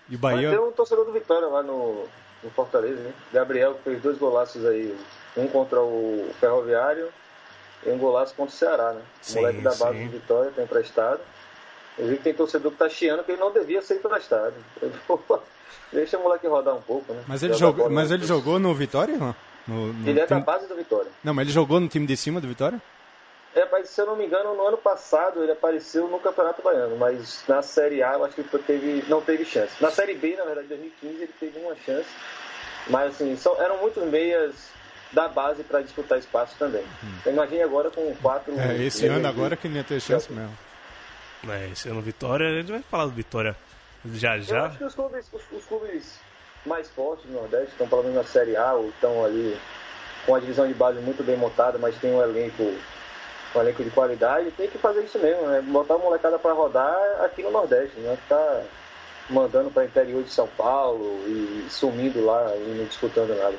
E 0.08 0.16
o 0.16 0.18
Mas 0.22 0.34
Bahia. 0.36 0.50
tem 0.50 0.58
um 0.58 0.70
torcedor 0.72 1.04
do 1.04 1.12
Vitória 1.12 1.46
lá 1.48 1.62
no, 1.62 2.04
no 2.42 2.50
Fortaleza, 2.50 3.00
né? 3.02 3.12
Gabriel 3.32 3.74
que 3.74 3.82
fez 3.82 4.00
dois 4.02 4.16
golaços 4.18 4.64
aí. 4.64 4.96
Um 5.36 5.46
contra 5.48 5.80
o 5.80 6.30
Ferroviário 6.40 7.08
e 7.86 7.90
um 7.90 7.98
golaço 7.98 8.34
contra 8.34 8.54
o 8.54 8.56
Ceará, 8.56 8.92
né? 8.92 9.02
Sim, 9.20 9.40
moleque 9.40 9.60
da 9.60 9.74
base 9.74 9.98
sim. 9.98 10.06
do 10.06 10.10
Vitória 10.12 10.50
tem 10.52 10.64
emprestado. 10.64 11.20
Eu 11.98 12.06
vi 12.08 12.16
que 12.16 12.22
tem 12.22 12.34
torcedor 12.34 12.70
que 12.72 12.78
tá 12.78 12.88
chiando 12.88 13.24
que 13.24 13.32
ele 13.32 13.40
não 13.40 13.52
devia 13.52 13.82
ser 13.82 13.96
emprestado. 13.96 14.54
Eu 14.80 14.90
vou- 15.06 15.42
Deixa 15.92 16.18
o 16.18 16.22
moleque 16.22 16.46
rodar 16.46 16.74
um 16.74 16.82
pouco, 16.82 17.12
né? 17.12 17.22
Mas 17.26 17.42
ele, 17.42 17.54
Joga 17.54 17.78
jogou, 17.78 17.90
mas 17.94 18.08
no- 18.10 18.16
ele 18.16 18.26
jogou 18.26 18.58
no 18.58 18.74
Vitória, 18.74 19.16
não? 19.16 19.34
No, 19.66 19.92
no 19.92 20.08
Ele 20.08 20.20
é 20.20 20.26
da 20.26 20.38
base 20.40 20.66
do 20.66 20.74
Vitória. 20.74 21.10
Não, 21.24 21.32
mas 21.34 21.46
ele 21.46 21.52
jogou 21.52 21.80
no 21.80 21.88
time 21.88 22.06
de 22.06 22.16
cima 22.16 22.40
do 22.40 22.48
Vitória? 22.48 22.80
É, 23.54 23.66
mas 23.70 23.88
se 23.88 24.00
eu 24.00 24.06
não 24.06 24.16
me 24.16 24.26
engano, 24.26 24.54
no 24.54 24.66
ano 24.66 24.76
passado 24.76 25.42
ele 25.42 25.52
apareceu 25.52 26.06
no 26.06 26.20
Campeonato 26.20 26.62
Baiano, 26.62 26.96
mas 26.96 27.42
na 27.48 27.62
Série 27.62 28.02
A 28.02 28.12
eu 28.14 28.24
acho 28.24 28.34
que 28.34 28.40
ele 28.42 28.62
teve, 28.64 29.04
não 29.08 29.20
teve 29.20 29.44
chance. 29.44 29.72
Na 29.80 29.90
Série 29.90 30.14
B, 30.14 30.36
na 30.36 30.44
verdade, 30.44 30.66
em 30.66 30.68
2015, 30.68 31.14
ele 31.22 31.34
teve 31.40 31.58
uma 31.58 31.74
chance. 31.76 32.08
Mas 32.88 33.14
assim, 33.14 33.36
são, 33.36 33.60
eram 33.60 33.78
muitos 33.78 34.02
meias 34.04 34.54
da 35.12 35.28
base 35.28 35.62
para 35.64 35.80
disputar 35.80 36.18
espaço 36.18 36.54
também. 36.58 36.84
Então, 37.20 37.32
imagine 37.32 37.62
agora 37.62 37.90
com 37.90 38.14
quatro. 38.16 38.58
É, 38.60 38.82
esse 38.82 39.06
ano 39.06 39.26
agora 39.26 39.56
que 39.56 39.66
nem 39.68 39.78
ia 39.78 39.84
ter 39.84 40.00
chance 40.00 40.30
mesmo. 40.30 40.56
É, 41.48 41.68
esse 41.72 41.88
ano 41.88 42.02
Vitória, 42.02 42.48
a 42.48 42.52
gente 42.52 42.70
vai 42.70 42.82
falar 42.82 43.06
do 43.06 43.12
Vitória 43.12 43.56
já 44.14 44.36
Eu 44.36 44.42
já. 44.42 44.66
acho 44.66 44.78
que 44.78 44.84
os 44.84 44.94
clubes, 44.94 45.26
os, 45.32 45.42
os 45.52 45.64
clubes 45.64 46.20
mais 46.64 46.88
fortes 46.90 47.26
do 47.26 47.32
Nordeste, 47.32 47.72
estão 47.72 47.88
pelo 47.88 48.02
menos 48.02 48.16
na 48.16 48.24
Série 48.24 48.56
A, 48.56 48.74
ou 48.74 48.88
estão 48.90 49.24
ali 49.24 49.58
com 50.26 50.34
a 50.34 50.40
divisão 50.40 50.66
de 50.68 50.74
base 50.74 51.00
muito 51.00 51.22
bem 51.22 51.36
montada, 51.36 51.78
mas 51.78 51.96
tem 51.96 52.12
um 52.12 52.22
elenco, 52.22 52.74
elenco 53.60 53.82
de 53.82 53.90
qualidade, 53.90 54.50
tem 54.52 54.68
que 54.68 54.78
fazer 54.78 55.02
isso 55.02 55.18
mesmo, 55.18 55.46
né? 55.46 55.60
Botar 55.62 55.94
a 55.94 55.98
molecada 55.98 56.38
para 56.38 56.52
rodar 56.52 56.96
aqui 57.24 57.42
no 57.42 57.50
Nordeste, 57.50 57.98
né? 58.00 58.16
Ficar 58.16 58.62
mandando 59.30 59.70
para 59.70 59.84
interior 59.84 60.22
de 60.22 60.30
São 60.30 60.48
Paulo 60.48 61.20
e 61.26 61.66
sumindo 61.68 62.24
lá 62.24 62.54
e 62.56 62.74
não 62.76 62.84
disputando 62.84 63.36
nada. 63.36 63.56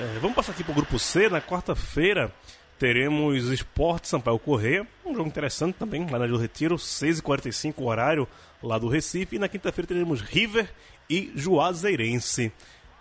É, 0.00 0.18
vamos 0.18 0.34
passar 0.34 0.52
aqui 0.52 0.64
pro 0.64 0.74
grupo 0.74 0.98
C. 0.98 1.28
Na 1.28 1.40
quarta-feira 1.40 2.32
teremos 2.78 3.48
Esporte 3.50 4.08
Sampaio 4.08 4.38
Correia. 4.38 4.86
Um 5.04 5.14
jogo 5.14 5.28
interessante 5.28 5.76
também, 5.76 6.08
lá 6.10 6.18
na 6.18 6.26
do 6.26 6.38
Retiro, 6.38 6.76
6h45 6.76 7.74
o 7.78 7.86
horário 7.86 8.26
lá 8.62 8.78
do 8.78 8.88
Recife. 8.88 9.36
E 9.36 9.38
na 9.38 9.48
quinta-feira 9.48 9.86
teremos 9.86 10.20
River 10.20 10.72
e 11.08 11.30
Juazeirense. 11.34 12.52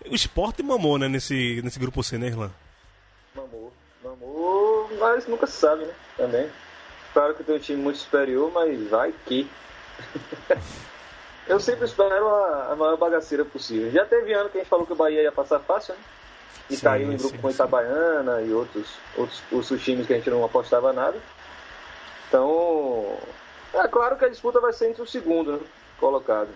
O 0.10 0.16
Esporte 0.16 0.64
mamou, 0.64 0.98
né, 0.98 1.08
nesse, 1.08 1.62
nesse 1.64 1.80
grupo 1.80 2.04
C, 2.04 2.18
né, 2.18 2.28
Irlan? 2.28 2.52
Mamou, 3.36 3.72
mas 5.00 5.28
nunca 5.28 5.48
se 5.48 5.54
sabe, 5.54 5.86
né? 5.86 5.94
Também. 6.16 6.50
Claro 7.14 7.34
que 7.34 7.44
tem 7.44 7.56
um 7.56 7.60
time 7.60 7.82
muito 7.82 8.00
superior, 8.00 8.52
mas 8.52 8.90
vai 8.90 9.14
que. 9.26 9.50
Eu 11.48 11.60
sempre 11.60 11.86
espero 11.86 12.28
a, 12.28 12.74
a 12.74 12.76
maior 12.76 12.96
bagaceira 12.96 13.44
possível. 13.44 13.90
Já 13.90 14.06
teve 14.06 14.34
ano 14.34 14.50
que 14.50 14.60
a 14.60 14.62
gente 14.62 14.70
falou 14.70 14.86
que 14.86 14.94
o 14.94 14.96
Bahia 14.96 15.24
ia 15.24 15.32
passar 15.32 15.60
fácil, 15.60 15.96
né? 15.96 16.00
E 16.70 16.76
Sim, 16.76 16.84
caiu 16.84 17.12
em 17.12 17.18
grupo 17.18 17.36
sim, 17.36 17.42
com 17.42 17.48
sim. 17.50 17.56
Itabaiana 17.56 18.42
e 18.44 18.54
outros, 18.54 18.88
outros, 19.18 19.42
outros 19.52 19.84
times 19.84 20.06
que 20.06 20.14
a 20.14 20.18
gente 20.18 20.30
não 20.30 20.46
apostava 20.46 20.94
nada. 20.94 21.18
Então, 22.28 23.18
é 23.74 23.88
claro 23.88 24.16
que 24.16 24.26
a 24.26 24.30
disputa 24.30 24.60
vai 24.60 24.72
ser 24.72 24.90
entre 24.90 25.02
o 25.02 25.08
segundo 25.08 25.54
né, 25.54 25.60
colocado. 26.00 26.50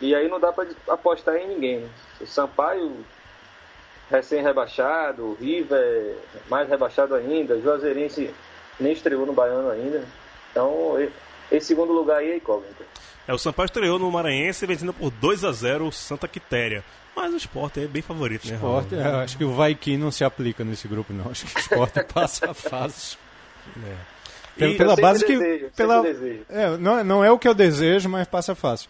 E 0.00 0.14
aí 0.14 0.28
não 0.28 0.40
dá 0.40 0.50
para 0.50 0.66
apostar 0.88 1.36
em 1.36 1.48
ninguém. 1.48 1.80
Né? 1.80 1.90
O 2.22 2.26
Sampaio 2.26 3.04
recém-rebaixado, 4.10 5.22
o 5.24 5.34
River 5.40 6.16
mais 6.48 6.68
rebaixado 6.68 7.14
ainda, 7.14 7.54
o 7.54 7.62
Juazeirense 7.62 8.30
nem 8.78 8.92
estreou 8.92 9.24
no 9.26 9.32
Baiano 9.32 9.70
ainda. 9.70 10.04
Então, 10.50 11.00
e- 11.00 11.10
esse 11.54 11.66
segundo 11.68 11.92
lugar 11.92 12.18
aí 12.18 12.30
é 12.32 12.36
incógnita. 12.36 12.84
É, 13.26 13.32
o 13.34 13.38
Sampaio 13.38 13.66
estreou 13.66 13.98
no 13.98 14.10
Maranhense 14.10 14.66
vencendo 14.66 14.92
por 14.92 15.10
2 15.10 15.44
a 15.44 15.52
0 15.52 15.86
o 15.86 15.92
Santa 15.92 16.26
Quitéria. 16.26 16.82
Mas 17.14 17.32
o 17.34 17.36
Esporte 17.36 17.80
é 17.80 17.86
bem 17.86 18.02
favorito, 18.02 18.46
né? 18.48 18.54
Esporte, 18.54 18.94
é, 18.94 19.02
acho 19.02 19.36
que 19.36 19.44
o 19.44 19.52
vai 19.52 19.74
que 19.74 19.96
não 19.96 20.10
se 20.10 20.24
aplica 20.24 20.64
nesse 20.64 20.86
grupo, 20.88 21.12
não. 21.12 21.30
Acho 21.30 21.44
que 21.46 21.56
o 21.56 21.58
esporte 21.60 22.02
passa 22.14 22.54
fácil. 22.54 23.18
Pela, 24.56 24.72
E- 24.72 24.76
pela 24.76 24.90
sempre 24.90 25.02
base 25.02 25.24
que. 25.24 25.36
desejo, 25.36 25.70
pela, 25.76 26.02
desejo. 26.02 26.42
é, 26.48 26.76
não, 26.76 26.98
é- 26.98 27.04
não 27.04 27.24
é 27.24 27.30
o 27.30 27.38
que 27.38 27.48
eu 27.48 27.54
desejo, 27.54 28.08
mas 28.08 28.26
passa 28.28 28.54
fácil. 28.54 28.88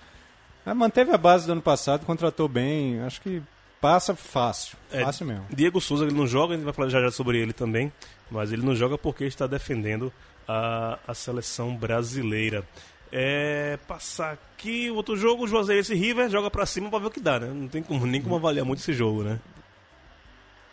Mas 0.65 0.77
manteve 0.77 1.13
a 1.13 1.19
base 1.19 1.47
do 1.47 1.53
ano 1.53 1.63
passado, 1.63 2.05
contratou 2.07 2.47
bem. 2.49 3.01
Acho 3.03 3.21
que 3.21 3.43
passa 3.81 4.15
fácil. 4.15 4.77
É, 4.93 5.03
Fácil 5.05 5.27
mesmo. 5.27 5.47
Diego 5.51 5.81
Souza 5.81 6.05
ele 6.05 6.15
não 6.15 6.27
joga, 6.27 6.55
a 6.55 6.57
gente 6.57 6.65
vai 6.65 6.75
falar 6.75 6.89
já 6.89 7.01
já 7.01 7.11
sobre 7.11 7.39
ele 7.39 7.53
também, 7.53 7.93
mas 8.31 8.53
ele 8.53 8.63
não 8.63 8.75
joga 8.75 8.99
porque 8.99 9.25
está 9.25 9.47
defendendo 9.47 10.13
a, 10.47 10.99
a 11.07 11.15
seleção 11.15 11.75
brasileira. 11.75 12.65
É, 13.13 13.79
passar 13.89 14.33
aqui 14.33 14.89
o 14.91 14.95
outro 14.95 15.17
jogo, 15.17 15.45
o 15.45 15.49
Juazeirense 15.49 15.93
e 15.93 15.97
River 15.97 16.29
joga 16.29 16.51
pra 16.51 16.65
cima 16.65 16.89
pra 16.89 16.99
ver 17.01 17.07
o 17.07 17.11
que 17.11 17.19
dá, 17.21 17.41
né? 17.41 17.49
Não 17.53 17.67
tem 17.67 17.83
como, 17.83 18.07
nem 18.07 18.23
como 18.23 18.37
avaliar 18.37 18.65
muito 18.65 18.79
esse 18.81 18.93
jogo, 18.93 19.25
né? 19.25 19.41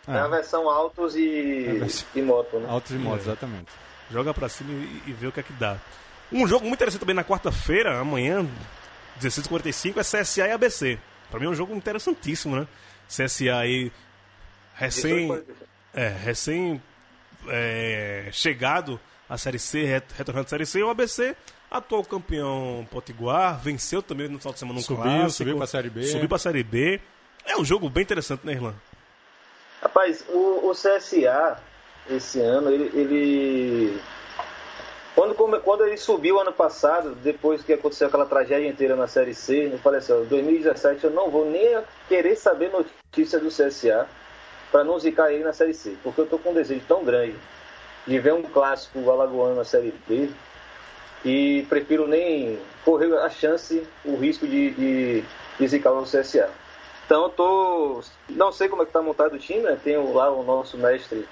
É 0.08 0.20
a 0.20 0.28
versão 0.28 0.70
autos 0.70 1.16
e, 1.16 1.82
e 2.16 2.22
moto, 2.22 2.60
né? 2.60 2.68
Altos 2.70 2.92
e 2.92 2.96
modos, 2.96 3.26
exatamente. 3.26 3.70
Joga 4.10 4.34
pra 4.34 4.48
cima 4.48 4.72
e, 4.72 5.04
e 5.08 5.14
vê 5.14 5.28
o 5.28 5.32
que 5.32 5.40
é 5.40 5.44
que 5.44 5.52
dá. 5.54 5.78
Um 6.32 6.48
jogo 6.48 6.66
muito 6.66 6.76
interessante 6.76 7.02
também 7.02 7.16
na 7.16 7.24
quarta-feira, 7.24 8.00
amanhã, 8.00 8.46
16h45, 9.20 9.98
é 9.98 10.02
CSA 10.22 10.48
e 10.48 10.52
ABC. 10.52 11.00
Pra 11.30 11.40
mim 11.40 11.48
é 11.48 11.50
um 11.50 11.56
jogo 11.56 11.76
interessantíssimo, 11.76 12.56
né? 12.56 12.68
CSA 13.08 13.58
aí 13.58 13.92
recém, 14.76 15.44
é, 15.94 16.08
recém 16.10 16.82
é, 17.48 18.30
chegado 18.32 19.00
à 19.30 19.38
Série 19.38 19.60
C, 19.60 19.84
ret- 19.86 20.12
retornando 20.18 20.46
à 20.46 20.50
Série 20.50 20.66
C, 20.66 20.82
o 20.84 20.90
ABC, 20.90 21.36
atual 21.70 22.04
campeão 22.04 22.88
potiguar, 22.92 23.60
venceu 23.60 24.02
também 24.02 24.28
no 24.28 24.40
final 24.40 24.54
de 24.54 24.60
semana 24.60 24.80
um 24.80 24.82
Subiu, 24.82 25.04
clássico. 25.04 25.32
subiu 25.32 25.58
pra 25.58 25.68
Série 25.68 25.90
B. 25.90 26.04
Subiu 26.04 26.30
pra 26.30 26.38
Série 26.38 26.64
B. 26.64 27.02
É 27.46 27.58
um 27.58 27.64
jogo 27.66 27.90
bem 27.90 28.04
interessante, 28.04 28.46
né, 28.46 28.54
Irlan? 28.54 28.74
Rapaz, 29.82 30.24
o, 30.30 30.70
o 30.70 30.72
CSA, 30.74 31.60
esse 32.10 32.40
ano, 32.42 32.70
ele. 32.72 32.92
ele- 32.94 34.02
Quando, 35.16 35.34
quando 35.62 35.84
ele 35.86 35.98
subiu 35.98 36.40
ano 36.40 36.52
passado, 36.52 37.16
depois 37.16 37.64
que 37.64 37.74
aconteceu 37.74 38.08
aquela 38.08 38.26
tragédia 38.26 38.68
inteira 38.68 38.96
na 38.96 39.08
Série 39.08 39.34
C, 39.34 39.70
eu 39.74 39.78
falei 39.80 40.00
assim: 40.00 40.14
ó, 40.14 40.18
2017 40.26 41.04
eu 41.06 41.12
não 41.12 41.30
vou 41.30 41.50
nem 41.50 41.82
querer 42.08 42.36
saber 42.36 42.70
notícia 42.72 42.97
do 43.12 43.48
CSA 43.50 44.08
para 44.72 44.84
não 44.84 45.00
zicar 45.00 45.32
ele 45.32 45.44
na 45.44 45.54
Série 45.54 45.74
C, 45.74 45.96
porque 46.04 46.22
eu 46.22 46.28
tô 46.28 46.38
com 46.38 46.52
um 46.52 46.54
desejo 46.54 46.82
tão 46.88 47.04
grande 47.04 47.36
de 48.06 48.20
ver 48.20 48.34
um 48.34 48.44
clássico 48.44 49.10
alagoano 49.10 49.56
na 49.56 49.64
Série 49.64 49.94
B 50.08 50.30
e 51.26 51.66
prefiro 51.68 52.08
nem 52.08 52.60
correr 52.86 53.14
a 53.18 53.30
chance, 53.30 53.86
o 54.06 54.16
risco 54.16 54.48
de, 54.48 54.72
de, 54.72 55.24
de 55.60 55.68
zicar 55.68 55.92
o 55.92 56.04
CSA. 56.04 56.50
Então 57.06 57.24
eu 57.24 57.30
tô. 57.30 58.04
Não 58.30 58.52
sei 58.52 58.68
como 58.68 58.84
é 58.84 58.86
que 58.86 58.92
tá 58.92 59.02
montado 59.02 59.34
o 59.34 59.40
time, 59.40 59.62
né? 59.62 59.78
Tem 59.82 59.98
lá 59.98 60.30
o 60.30 60.44
nosso 60.44 60.78
mestre 60.78 61.28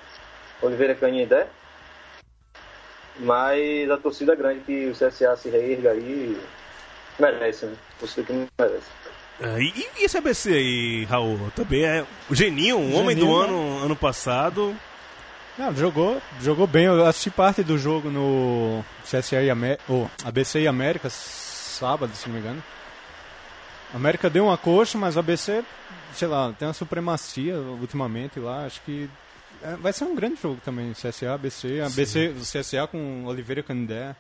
Oliveira 0.62 0.96
Canindé. 0.96 1.48
Mas 3.18 3.90
a 3.90 3.98
torcida 3.98 4.36
grande 4.36 4.62
que 4.62 4.88
o 4.88 4.94
CSA 4.94 5.36
se 5.38 5.50
reerga 5.50 5.92
aí 5.92 6.38
merece, 7.20 7.66
né? 7.66 7.76
Você 8.02 8.24
que 8.24 8.34
merece. 8.34 8.90
É, 9.40 9.62
e, 9.62 9.90
e 9.98 10.06
esse 10.06 10.18
ABC 10.18 10.50
aí, 10.50 11.04
Raul? 11.06 11.52
Também 11.56 11.84
é 11.84 12.06
o 12.30 12.36
Geninho, 12.36 12.78
o 12.78 12.94
homem 12.94 13.16
do 13.16 13.36
ano, 13.36 13.84
ano 13.84 13.96
passado. 13.96 14.76
Não, 15.58 15.74
jogou, 15.74 16.22
jogou 16.42 16.68
bem. 16.68 16.86
Eu 16.86 17.06
assisti 17.06 17.30
parte 17.30 17.64
do 17.64 17.78
jogo 17.78 18.10
no 18.10 18.84
CSA 19.04 19.42
e 19.42 19.50
Amé 19.50 19.78
ou 19.88 20.10
ABC 20.24 20.62
e 20.62 20.68
América, 20.68 21.10
sábado, 21.10 22.14
se 22.16 22.28
não 22.28 22.36
me 22.36 22.42
engano. 22.42 22.64
A 23.94 23.98
América 23.98 24.30
deu 24.30 24.46
uma 24.46 24.58
coxa, 24.58 24.98
mas 24.98 25.16
o 25.16 25.20
ABC, 25.20 25.64
sei 26.14 26.28
lá, 26.28 26.54
tem 26.58 26.68
uma 26.68 26.74
supremacia 26.74 27.58
ultimamente 27.58 28.40
lá. 28.40 28.66
Acho 28.66 28.82
que 28.82 29.10
é, 29.64 29.76
vai 29.78 29.94
ser 29.94 30.04
um 30.06 30.16
grande 30.16 30.42
jogo 30.42 30.60
também, 30.64 30.92
CSA, 30.94 31.34
ABC. 31.34 31.82
ABC, 31.82 32.28
o 32.38 32.42
CSA 32.42 32.88
com 32.88 33.26
Oliveira 33.26 33.64
Canindé. 33.64 34.16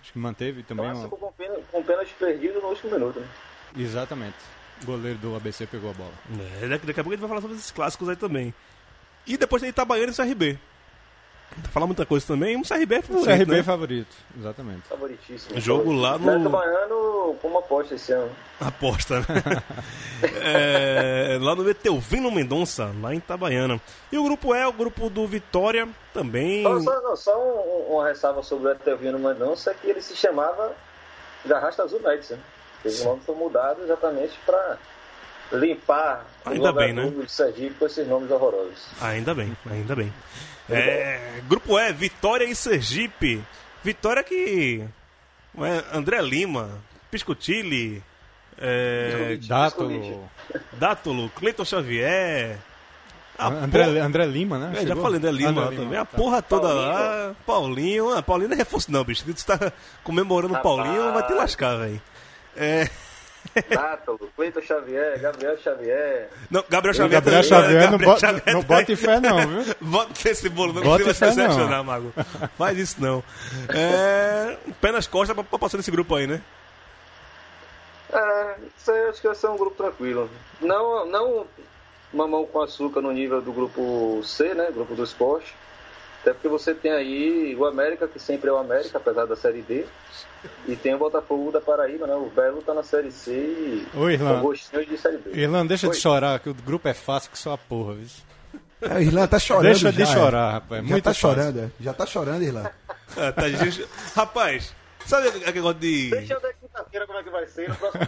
Acho 0.00 0.12
que 0.12 0.18
manteve 0.18 0.62
também. 0.62 0.90
Clássico 0.90 1.16
Uma... 1.16 1.26
com 1.26 1.32
pena, 1.32 1.58
com 1.70 1.82
pênalti 1.82 2.14
perdido 2.18 2.60
no 2.60 2.68
último 2.68 2.92
minuto, 2.92 3.20
né? 3.20 3.28
Exatamente. 3.76 4.36
O 4.82 4.86
goleiro 4.86 5.18
do 5.18 5.34
ABC 5.36 5.66
pegou 5.66 5.90
a 5.90 5.94
bola. 5.94 6.12
É, 6.62 6.68
daqui, 6.68 6.86
daqui 6.86 7.00
a 7.00 7.04
pouco 7.04 7.10
a 7.10 7.16
gente 7.16 7.20
vai 7.20 7.28
falar 7.28 7.40
sobre 7.40 7.56
esses 7.56 7.70
clássicos 7.70 8.08
aí 8.08 8.16
também. 8.16 8.54
E 9.26 9.36
depois 9.36 9.60
tem 9.60 9.70
Itabaiana 9.70 10.12
e 10.12 10.14
CRB. 10.14 10.58
Falar 11.72 11.86
muita 11.86 12.04
coisa 12.06 12.26
também, 12.26 12.56
um 12.56 12.62
CRB 12.62 12.96
é 12.96 12.98
O 12.98 13.02
favorito, 13.02 13.24
CRB 13.38 13.52
né? 13.52 13.58
é 13.58 13.62
favorito, 13.62 14.16
exatamente. 14.38 14.82
Favoritíssimo. 14.88 15.58
Jogo 15.60 15.92
lá 15.92 16.18
no- 16.18 16.38
Neto 16.38 16.50
Baiano 16.50 17.36
como 17.40 17.58
aposta 17.58 17.94
esse 17.94 18.12
ano. 18.12 18.30
Aposta, 18.60 19.20
né? 19.20 19.26
é, 20.42 21.38
lá 21.40 21.54
no 21.54 21.64
Meteuvino 21.64 22.30
Mendonça, 22.30 22.92
lá 23.00 23.14
em 23.14 23.18
Itabaiana. 23.18 23.80
E 24.12 24.18
o 24.18 24.24
grupo 24.24 24.54
E, 24.54 24.64
o 24.66 24.72
grupo 24.72 25.08
do 25.08 25.26
Vitória, 25.26 25.88
também. 26.12 26.62
Só, 26.62 26.80
só, 26.80 27.00
não, 27.02 27.16
só 27.16 27.38
um- 27.38 27.94
uma 27.94 28.06
ressalva 28.08 28.42
sobre 28.42 28.68
o 28.68 28.72
Etelvino 28.72 29.18
Mendonça, 29.18 29.74
que 29.74 29.88
ele 29.88 30.02
se 30.02 30.14
chamava 30.14 30.72
Garrasta 31.46 31.82
Azul 31.82 32.00
Knights, 32.00 32.30
né? 32.30 32.38
Os 32.84 33.04
nomes 33.04 33.24
foram 33.24 33.38
mudados 33.40 33.82
exatamente 33.84 34.38
para 34.46 34.78
limpar 35.52 36.26
Ainda 36.44 36.72
bem, 36.72 36.92
né? 36.92 37.08
de 37.10 37.30
Sergipe 37.30 37.74
com 37.74 37.86
esses 37.86 38.06
nomes 38.06 38.30
horrorosos. 38.30 38.86
Ainda 39.00 39.34
bem, 39.34 39.56
ainda 39.70 39.96
bem. 39.96 40.12
É, 40.70 41.40
grupo 41.48 41.78
E, 41.78 41.92
Vitória 41.92 42.44
e 42.44 42.54
Sergipe. 42.54 43.42
Vitória 43.82 44.22
que. 44.22 44.84
é, 45.60 45.96
André 45.96 46.20
Lima, 46.20 46.70
Piscotilli, 47.10 48.02
é, 48.58 49.38
Dátulo. 49.46 50.28
Dátulo, 50.74 51.30
Cleiton 51.30 51.64
Xavier. 51.64 52.58
a 53.38 53.46
André, 53.48 53.84
porra- 53.86 54.00
André 54.04 54.26
Lima, 54.26 54.58
né? 54.58 54.72
É, 54.82 54.86
já 54.86 54.96
falei 54.96 55.16
André 55.18 55.30
Lima, 55.32 55.62
André 55.62 55.64
lá 55.64 55.82
também. 55.82 55.98
A 55.98 56.04
tá. 56.04 56.16
porra 56.16 56.42
toda 56.42 56.68
Paulinho. 56.68 56.88
lá. 56.92 57.34
Paulinho. 57.46 58.12
Ah, 58.18 58.22
Paulinho 58.22 58.48
não 58.50 58.54
é 58.56 58.58
reforço, 58.58 58.90
não, 58.92 59.04
bicho. 59.04 59.24
Tu 59.24 59.46
tá 59.46 59.72
comemorando 60.04 60.54
Rapaz. 60.54 60.76
Paulinho, 60.76 61.12
vai 61.12 61.26
te 61.26 61.32
lascar, 61.32 61.76
velho. 61.78 62.02
É. 62.58 62.88
Nátalo, 63.74 64.18
Cleiton 64.36 64.60
Xavier, 64.60 65.20
Gabriel 65.20 65.58
Xavier. 65.58 66.28
Não, 66.50 66.64
Gabriel 66.68 66.94
Xavier. 66.94 67.10
Gabriel 67.20 67.42
também, 67.42 67.48
Xavier 67.48 67.82
não, 67.84 67.90
Gabriel 67.90 68.10
bota, 68.12 68.26
Xavier 68.26 68.54
não 68.54 68.62
bota 68.62 68.96
fé 68.96 69.20
não, 69.20 69.48
viu? 69.48 69.74
Bota 69.80 70.28
esse 70.28 70.48
bolo, 70.48 70.72
não 70.72 70.82
Bota 70.82 71.04
você 71.04 71.24
vai 71.24 71.32
se 71.32 71.38
não. 71.38 71.46
decepcionar, 71.48 71.84
Mago. 71.84 72.12
Faz 72.56 72.78
isso 72.78 72.96
não. 73.00 73.22
É, 73.68 74.56
pé 74.80 74.92
nas 74.92 75.06
costas 75.06 75.34
pra, 75.34 75.44
pra 75.44 75.58
passar 75.58 75.76
nesse 75.76 75.90
grupo 75.90 76.14
aí, 76.14 76.26
né? 76.26 76.40
É, 78.12 78.56
isso 78.76 78.90
aí 78.90 79.02
eu 79.02 79.10
acho 79.10 79.20
que 79.20 79.26
vai 79.26 79.36
ser 79.36 79.48
um 79.48 79.56
grupo 79.56 79.76
tranquilo. 79.76 80.30
Não, 80.60 81.06
não 81.06 81.46
mamão 82.12 82.46
com 82.46 82.60
açúcar 82.60 83.00
no 83.00 83.12
nível 83.12 83.40
do 83.40 83.52
grupo 83.52 84.20
C, 84.24 84.54
né? 84.54 84.68
Grupo 84.72 84.94
do 84.94 85.04
esporte. 85.04 85.54
Até 86.20 86.32
porque 86.32 86.48
você 86.48 86.74
tem 86.74 86.92
aí 86.92 87.54
o 87.56 87.64
América, 87.64 88.08
que 88.08 88.18
sempre 88.18 88.50
é 88.50 88.52
o 88.52 88.56
América, 88.58 88.98
apesar 88.98 89.26
da 89.26 89.36
Série 89.36 89.62
D. 89.62 89.86
E 90.66 90.76
tem 90.76 90.94
o 90.94 90.98
Botafogo 90.98 91.50
da 91.50 91.60
Paraíba, 91.60 92.06
né? 92.06 92.14
O 92.14 92.30
Belo 92.30 92.62
tá 92.62 92.72
na 92.74 92.82
Série 92.82 93.10
C 93.10 93.32
e 93.32 93.86
Ô, 93.96 94.08
Irlan. 94.08 94.40
gostinho 94.40 94.86
de 94.86 94.96
Série 94.98 95.18
B. 95.18 95.30
Irlan, 95.32 95.66
deixa 95.66 95.86
Oi. 95.88 95.94
de 95.94 96.00
chorar, 96.00 96.38
que 96.40 96.48
o 96.48 96.54
grupo 96.54 96.86
é 96.88 96.94
fácil 96.94 97.30
que 97.30 97.38
só 97.38 97.52
a 97.54 97.58
porra, 97.58 97.94
viu? 97.94 98.06
É, 98.80 98.94
o 98.94 99.02
Irlan 99.02 99.26
tá 99.26 99.38
chorando. 99.38 99.64
Deixa 99.64 99.90
de 99.92 99.98
já, 99.98 100.06
chorar, 100.06 100.48
é. 100.50 100.52
rapaz. 100.52 100.82
Já 100.84 100.88
Muito 100.90 101.04
tá 101.04 101.10
fácil. 101.10 101.20
chorando, 101.28 101.58
é. 101.60 101.70
Já 101.80 101.92
tá 101.92 102.06
chorando, 102.06 102.42
Irlan. 102.42 102.70
Ah, 103.16 103.32
tá, 103.32 103.48
gente. 103.48 103.86
Rapaz, 104.14 104.74
sabe 105.06 105.28
aquele 105.28 105.46
negócio 105.46 105.78
de. 105.80 106.10
Deixa 106.10 106.34
eu 106.34 106.40
ver 106.42 106.54
quinta-feira 106.60 107.06
como 107.06 107.18
é 107.18 107.22
que 107.24 107.30
vai 107.30 107.46
ser 107.46 107.68
no 107.70 107.74
próximo. 107.74 108.02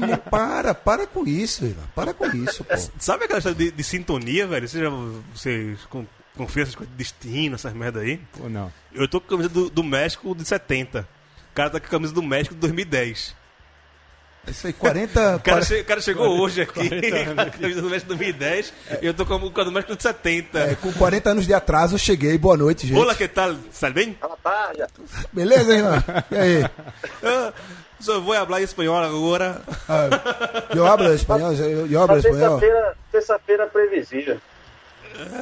Meu 0.06 0.18
para, 0.18 0.72
para 0.72 1.04
com 1.06 1.26
isso, 1.26 1.64
Irlan. 1.66 1.82
Para 1.94 2.14
com 2.14 2.26
isso, 2.28 2.62
pô. 2.62 2.74
Sabe 2.98 3.24
aquela 3.24 3.38
história 3.38 3.58
de, 3.58 3.72
de 3.72 3.84
sintonia, 3.84 4.46
velho? 4.46 4.68
Você 4.68 4.80
já. 4.80 4.88
Você 5.34 5.76
con- 5.90 6.06
confia 6.36 6.62
essas 6.62 6.76
coisas 6.76 6.92
de 6.92 6.96
destino, 6.96 7.56
essas 7.56 7.72
merda 7.74 8.00
aí? 8.00 8.20
Ou 8.40 8.48
não? 8.48 8.72
Eu 8.94 9.08
tô 9.08 9.20
com 9.20 9.26
a 9.26 9.30
camisa 9.30 9.48
do, 9.48 9.68
do 9.68 9.82
México 9.82 10.32
de 10.34 10.44
70. 10.44 11.06
O 11.56 11.62
cara 11.64 11.70
tá 11.70 11.80
com 11.80 11.86
a 11.86 11.88
camisa 11.88 12.12
do 12.12 12.22
México 12.22 12.54
de 12.54 12.60
2010. 12.60 13.34
Isso 14.46 14.66
aí, 14.66 14.74
40. 14.74 15.20
O 15.36 15.40
cara, 15.40 15.40
para- 15.40 15.64
che- 15.64 15.80
o 15.80 15.84
cara 15.86 16.00
chegou 16.02 16.38
hoje 16.38 16.60
aqui 16.60 16.86
40 16.90 17.24
com 17.34 17.40
a 17.40 17.46
camisa 17.46 17.80
do 17.80 17.88
México 17.88 18.12
de 18.14 18.18
2010 18.18 18.74
e 19.00 19.06
eu 19.06 19.14
tô 19.14 19.24
com 19.24 19.32
a 19.32 19.38
do 19.64 19.72
México 19.72 19.96
de 19.96 20.02
70. 20.02 20.58
é, 20.58 20.74
com 20.74 20.92
40 20.92 21.30
anos 21.30 21.46
de 21.46 21.54
atraso, 21.54 21.94
eu 21.94 21.98
cheguei. 21.98 22.36
Boa 22.36 22.58
noite, 22.58 22.86
gente. 22.86 22.98
Olá, 23.00 23.14
que 23.14 23.26
tal? 23.26 23.56
Sabe 23.72 23.94
bem? 24.04 24.18
Fala 24.20 24.36
tarde. 24.44 24.84
Beleza, 25.32 25.74
Irlan? 25.74 26.04
E 26.30 26.36
aí? 26.36 26.70
Ah, 27.24 27.52
Só 28.00 28.20
vou 28.20 28.34
falar 28.34 28.60
espanhol 28.60 28.98
agora. 28.98 29.62
Ah, 29.88 30.10
eu 30.76 30.86
hablo 30.86 31.10
espanhol? 31.14 31.54
Eu, 31.54 32.02
hablo 32.02 32.18
espanhol? 32.18 32.60
terça-feira, 32.60 32.96
terça-feira 33.10 33.66
previsível. 33.66 34.38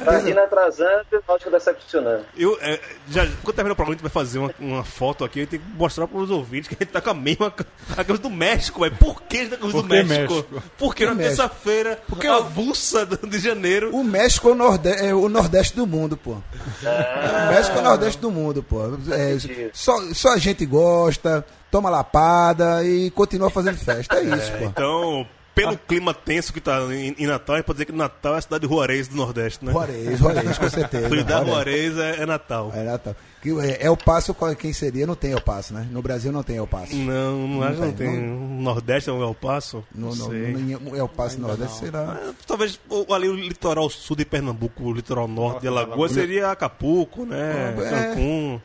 Tá 0.03 0.21
indo 0.21 0.39
atrasando 0.39 1.05
e 1.11 1.15
o 1.15 1.23
Náutico 1.27 1.51
decepcionando. 1.51 2.25
Eu, 2.37 2.57
é, 2.61 2.79
já, 3.09 3.25
quando 3.43 3.55
terminar 3.55 3.73
o 3.73 3.75
programa, 3.75 3.91
a 3.91 3.93
gente 3.93 4.01
vai 4.01 4.11
fazer 4.11 4.39
uma, 4.39 4.53
uma 4.59 4.83
foto 4.83 5.23
aqui. 5.23 5.41
Eu 5.41 5.47
tenho 5.47 5.61
que 5.61 5.69
mostrar 5.77 6.07
para 6.07 6.17
os 6.17 6.31
ouvintes 6.31 6.67
que 6.67 6.75
a 6.75 6.77
gente 6.83 6.91
tá 6.91 7.01
com 7.01 7.09
a 7.09 7.13
mesma 7.13 7.53
a 7.95 8.03
camisa 8.03 8.23
do 8.23 8.29
México, 8.29 8.81
velho. 8.81 8.95
Por 8.95 9.21
que 9.23 9.37
a 9.37 9.39
gente 9.41 9.49
tá 9.51 9.57
com 9.57 9.67
a 9.67 9.71
camisa 9.71 9.81
do 9.81 9.89
que 9.89 10.03
México? 10.03 10.33
México? 10.33 10.63
Porque 10.77 11.05
na 11.05 11.15
terça-feira, 11.15 11.99
Porque 12.07 12.27
a 12.27 12.35
avulsa 12.35 13.05
de 13.05 13.39
janeiro. 13.39 13.95
O 13.95 14.03
México 14.03 14.49
é 14.49 14.51
o, 14.51 14.55
norde 14.55 14.89
é 14.89 15.13
o 15.13 15.29
Nordeste 15.29 15.75
do 15.75 15.85
mundo, 15.85 16.17
pô. 16.17 16.31
O 16.31 17.53
México 17.53 17.77
é 17.77 17.79
o 17.79 17.83
Nordeste 17.83 18.21
do 18.21 18.31
mundo, 18.31 18.63
pô. 18.63 18.81
É, 19.11 19.69
só, 19.73 19.97
só 20.13 20.33
a 20.33 20.37
gente 20.37 20.65
gosta, 20.65 21.45
toma 21.69 21.89
lapada 21.89 22.83
e 22.83 23.09
continua 23.11 23.49
fazendo 23.49 23.77
festa. 23.77 24.15
É 24.15 24.23
isso, 24.23 24.51
pô. 24.53 24.65
Então, 24.65 25.27
pelo 25.55 25.77
clima 25.77 26.13
tenso 26.13 26.51
que 26.51 26.59
tá 26.59 26.81
em, 26.93 27.15
em 27.17 27.25
Natal, 27.25 27.55
a 27.55 27.57
gente 27.59 27.65
pode 27.65 27.77
dizer 27.77 27.85
que 27.85 27.93
Natal 27.93 28.35
é 28.35 28.37
a 28.37 28.41
cidade 28.41 28.67
de 28.67 28.73
Juarez 28.73 29.07
do 29.07 29.15
Nordeste, 29.15 29.63
né? 29.63 29.71
Juarez, 29.71 30.19
Juarez, 30.19 30.57
com 30.57 30.69
certeza. 30.69 31.05
Da 31.25 31.43
Juarez. 31.43 31.97
É, 31.97 32.21
é 32.21 32.25
Natal. 32.25 32.71
É, 32.75 32.83
Natal. 32.83 33.15
É, 33.61 33.85
é 33.85 33.89
o 33.89 33.95
passo, 33.95 34.35
quem 34.57 34.73
seria? 34.73 35.05
Não 35.05 35.15
tem 35.15 35.31
El 35.31 35.41
Passo, 35.41 35.73
né? 35.73 35.87
No 35.91 36.01
Brasil 36.01 36.31
não 36.31 36.41
tem 36.41 36.57
El 36.57 36.65
Passo. 36.65 36.95
Não, 36.95 37.47
não, 37.47 37.63
acho 37.63 37.75
que 37.75 37.81
não 37.81 37.91
tem, 37.93 38.11
tem. 38.11 38.19
Nordeste 38.19 39.09
é 39.09 39.13
um 39.13 39.21
El 39.21 39.35
Passo? 39.35 39.83
No, 39.93 40.09
Não 40.09 40.15
no, 40.15 40.29
sei. 40.31 40.53
no, 40.53 40.79
no 40.79 40.95
El 40.95 41.07
Passo 41.07 41.39
Nordeste 41.39 41.77
será. 41.77 42.19
Ah, 42.19 42.33
Talvez 42.47 42.79
ali 43.13 43.29
o 43.29 43.35
litoral 43.35 43.89
sul 43.89 44.15
de 44.15 44.25
Pernambuco, 44.25 44.83
o 44.83 44.93
litoral 44.93 45.27
norte 45.27 45.61
de 45.61 45.67
Alagoas 45.67 46.11
seria 46.11 46.51
Acapulco, 46.51 47.25
né? 47.25 47.75
É. 47.77 47.89
Cancún. 47.89 48.59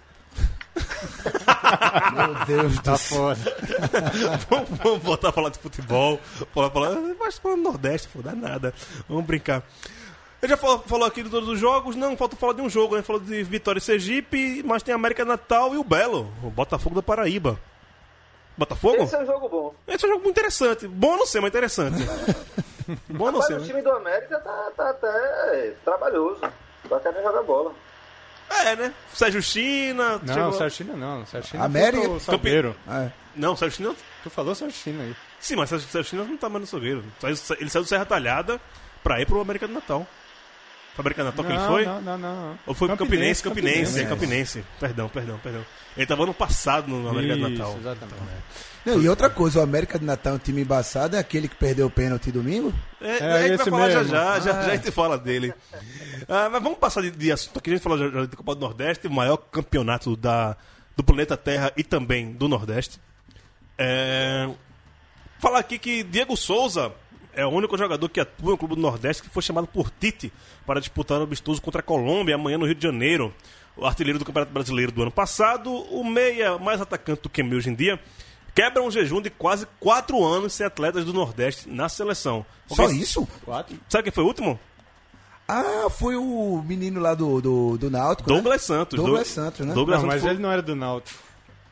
Meu 2.15 2.45
Deus 2.47 2.77
do 2.77 2.83
Tá 2.83 2.97
céu. 2.97 3.19
foda. 3.19 3.57
vamos, 4.49 4.69
vamos 4.79 5.03
voltar 5.03 5.29
a 5.29 5.33
falar 5.33 5.49
de 5.51 5.59
futebol. 5.59 6.19
Falar, 6.55 6.71
falar, 6.71 6.97
mas 7.19 7.39
falando 7.39 7.63
Nordeste, 7.63 8.09
pô, 8.09 8.23
dá 8.23 8.33
nada. 8.33 8.73
Vamos 9.09 9.25
brincar. 9.25 9.63
Eu 10.43 10.49
já 10.49 10.57
falou, 10.57 10.79
falou 10.87 11.07
aqui 11.07 11.23
de 11.23 11.29
todos 11.29 11.49
os 11.49 11.59
jogos, 11.59 11.95
não, 11.97 12.17
falta 12.17 12.35
falar 12.35 12.55
de 12.55 12.63
um 12.63 12.71
jogo, 12.71 12.97
né? 12.97 13.03
Falou 13.03 13.21
de 13.21 13.43
Vitória 13.43 13.79
e 13.79 13.83
Sergipe, 13.83 14.63
mas 14.65 14.83
tem 14.83 14.95
América 14.95 15.23
Natal 15.25 15.75
e 15.75 15.77
o 15.77 15.85
Belo, 15.85 16.33
o 16.43 16.49
Botafogo 16.51 16.95
da 16.95 17.03
Paraíba. 17.03 17.59
Botafogo? 18.57 19.03
Esse 19.03 19.15
é 19.17 19.23
um 19.23 19.27
jogo 19.27 19.49
bom. 19.49 19.75
Esse 19.87 20.05
é 20.05 20.09
um 20.09 20.13
jogo 20.13 20.25
muito 20.25 20.39
interessante. 20.39 20.87
Bom 20.89 21.17
não 21.17 21.27
sei, 21.27 21.41
mas 21.41 21.49
interessante. 21.49 21.97
Bom 23.09 23.31
não 23.31 23.39
Mas 23.39 23.47
sei. 23.47 23.57
o 23.57 23.59
mas- 23.61 23.69
time 23.69 23.83
do 23.83 23.91
América 23.93 24.41
tá, 24.41 24.71
tá 24.77 24.91
até 24.91 25.75
trabalhoso. 25.85 26.41
Tá 26.89 26.99
querendo 27.01 27.23
jogar 27.23 27.43
bola. 27.45 27.73
É, 28.51 28.77
né? 28.77 28.93
Sérgio 29.15 29.43
China. 29.43 30.21
Não, 30.23 30.35
chegou- 30.35 30.53
Sérgio 30.53 30.77
China 30.79 30.97
não. 30.97 31.25
Sérgio 31.27 31.51
China 31.53 31.65
América- 31.65 32.03
foi 32.09 32.21
Salgueiro. 32.21 32.77
É. 32.89 33.11
Não, 33.37 33.55
Sérgio 33.57 33.77
China. 33.77 33.95
Tu 34.23 34.29
falou 34.31 34.55
Sérgio 34.55 34.77
China 34.77 35.03
aí. 35.05 35.15
Sim, 35.39 35.57
mas 35.57 35.69
Sérgio 35.71 35.89
Sérgio 35.89 36.11
China 36.11 36.25
não 36.25 36.37
tá 36.37 36.49
mais 36.49 36.63
no 36.63 36.67
Salgueiro. 36.67 37.05
Ele 37.59 37.71
saiu 37.71 37.83
do 37.83 37.89
Serra 37.89 38.05
Talhada 38.05 38.61
pra 39.03 39.21
ir 39.21 39.27
pro 39.27 39.41
América 39.41 39.67
do 39.69 39.73
Natal. 39.75 40.07
Foi 40.95 41.03
América 41.03 41.23
do 41.23 41.27
Natal 41.27 41.45
que 41.45 41.53
ele 41.53 41.59
Não, 41.61 41.69
foi? 41.69 41.85
Não, 41.87 42.01
não, 42.03 42.19
não. 42.19 42.59
Ou 42.67 42.75
foi 42.75 42.89
pro 42.89 42.97
Campinense, 42.97 43.43
Campinense, 43.43 43.79
Campinense. 43.85 44.01
é 44.01 44.05
Campinense. 44.09 44.65
Perdão, 44.81 45.09
perdão, 45.09 45.39
perdão. 45.39 45.65
Ele 45.97 46.07
tava 46.07 46.27
no 46.27 46.35
passado 46.35 46.89
no 46.89 47.09
América 47.09 47.37
do 47.37 47.49
Isso, 47.49 47.59
Natal. 47.59 47.77
exatamente. 47.79 48.15
Não, 48.85 49.01
e 49.03 49.09
outra 49.09 49.29
coisa, 49.29 49.61
o 49.61 49.63
América 49.63 49.99
de 49.99 50.05
Natal 50.05 50.33
é 50.33 50.37
um 50.37 50.39
time 50.39 50.63
embaçado, 50.63 51.15
é 51.17 51.19
aquele 51.19 51.49
que 51.49 51.57
perdeu 51.57 51.87
o 51.87 51.91
pênalti 51.91 52.33
domingo? 52.33 52.73
É, 53.01 53.07
É, 53.07 53.13
a 53.13 53.17
gente 53.17 53.23
vai 53.23 53.51
esse 53.51 53.71
falar 53.71 53.87
mesmo. 53.89 54.05
já 54.05 54.05
já, 54.05 54.41
já, 54.41 54.53
já 54.63 54.73
a 54.73 54.77
gente 54.77 54.91
fala 54.91 55.19
dele. 55.19 55.53
Ah, 56.29 56.49
mas 56.51 56.63
vamos 56.63 56.79
passar 56.79 57.03
de, 57.03 57.11
de 57.11 57.31
assunto 57.31 57.59
aqui. 57.59 57.71
A 57.71 57.75
gente 57.75 57.83
falou 57.83 57.99
já, 57.99 58.09
já 58.09 58.25
de 58.27 58.37
Copa 58.37 58.55
do 58.55 58.61
Nordeste, 58.61 59.07
o 59.07 59.11
maior 59.11 59.37
campeonato 59.37 60.17
da, 60.17 60.57
do 60.97 61.05
planeta 61.05 61.37
Terra 61.37 61.73
e 61.77 61.85
também 61.85 62.33
do 62.33 62.49
Nordeste. 62.49 62.99
É, 63.77 64.49
falar 65.39 65.59
aqui 65.61 65.79
que 65.79 66.03
Diego 66.03 66.37
Souza 66.37 66.93
é 67.33 67.45
o 67.47 67.51
único 67.51 67.77
jogador 67.79 68.09
que 68.09 68.21
atua 68.21 68.53
no 68.53 68.59
Clube 68.59 68.75
do 68.75 68.81
Nordeste 68.81 69.23
que 69.23 69.31
foi 69.31 69.43
chamado 69.43 69.67
por 69.67 69.91
Tite 69.91 70.33
para 70.67 70.81
disputar 70.81 71.19
o 71.21 71.25
amistoso 71.25 71.63
contra 71.63 71.81
a 71.81 71.83
Colômbia 71.83 72.35
amanhã 72.35 72.59
no 72.59 72.67
Rio 72.67 72.75
de 72.75 72.83
Janeiro. 72.83 73.35
O 73.77 73.87
artilheiro 73.87 74.19
do 74.19 74.25
Campeonato 74.25 74.53
Brasileiro 74.53 74.91
do 74.93 75.03
ano 75.03 75.11
passado, 75.13 75.71
o 75.73 76.05
meia 76.05 76.59
mais 76.59 76.81
atacante 76.81 77.23
do 77.23 77.29
que 77.31 77.43
meio 77.43 77.57
hoje 77.57 77.71
em 77.71 77.75
dia, 77.75 77.99
quebra 78.55 78.83
um 78.83 78.91
jejum 78.91 79.21
de 79.21 79.31
quase 79.31 79.67
quatro 79.79 80.23
anos 80.25 80.53
sem 80.53 80.67
atletas 80.67 81.05
do 81.05 81.13
Nordeste 81.13 81.69
na 81.69 81.89
seleção. 81.89 82.45
Só 82.69 82.83
Alguém- 82.83 83.01
isso? 83.01 83.27
Quatro? 83.45 83.77
Sabe 83.89 84.05
quem 84.05 84.13
foi 84.13 84.25
o 84.25 84.27
último? 84.27 84.59
Ah, 85.49 85.89
foi 85.91 86.15
o 86.17 86.63
menino 86.65 87.01
lá 87.01 87.13
do, 87.15 87.41
do, 87.41 87.77
do 87.79 87.91
Náutico, 87.91 88.29
né? 88.31 88.37
Douglas 88.37 88.63
Santos. 88.63 88.97
Douglas 88.97 89.23
Doug- 89.27 89.35
Santos, 89.47 89.67
né? 89.67 89.75
Douglas 89.75 89.99
Não, 90.01 90.07
mas 90.07 90.15
Santos 90.15 90.23
foi- 90.27 90.33
ele 90.35 90.43
não 90.43 90.53
era 90.53 90.63
do 90.63 90.77
Náutico 90.77 91.19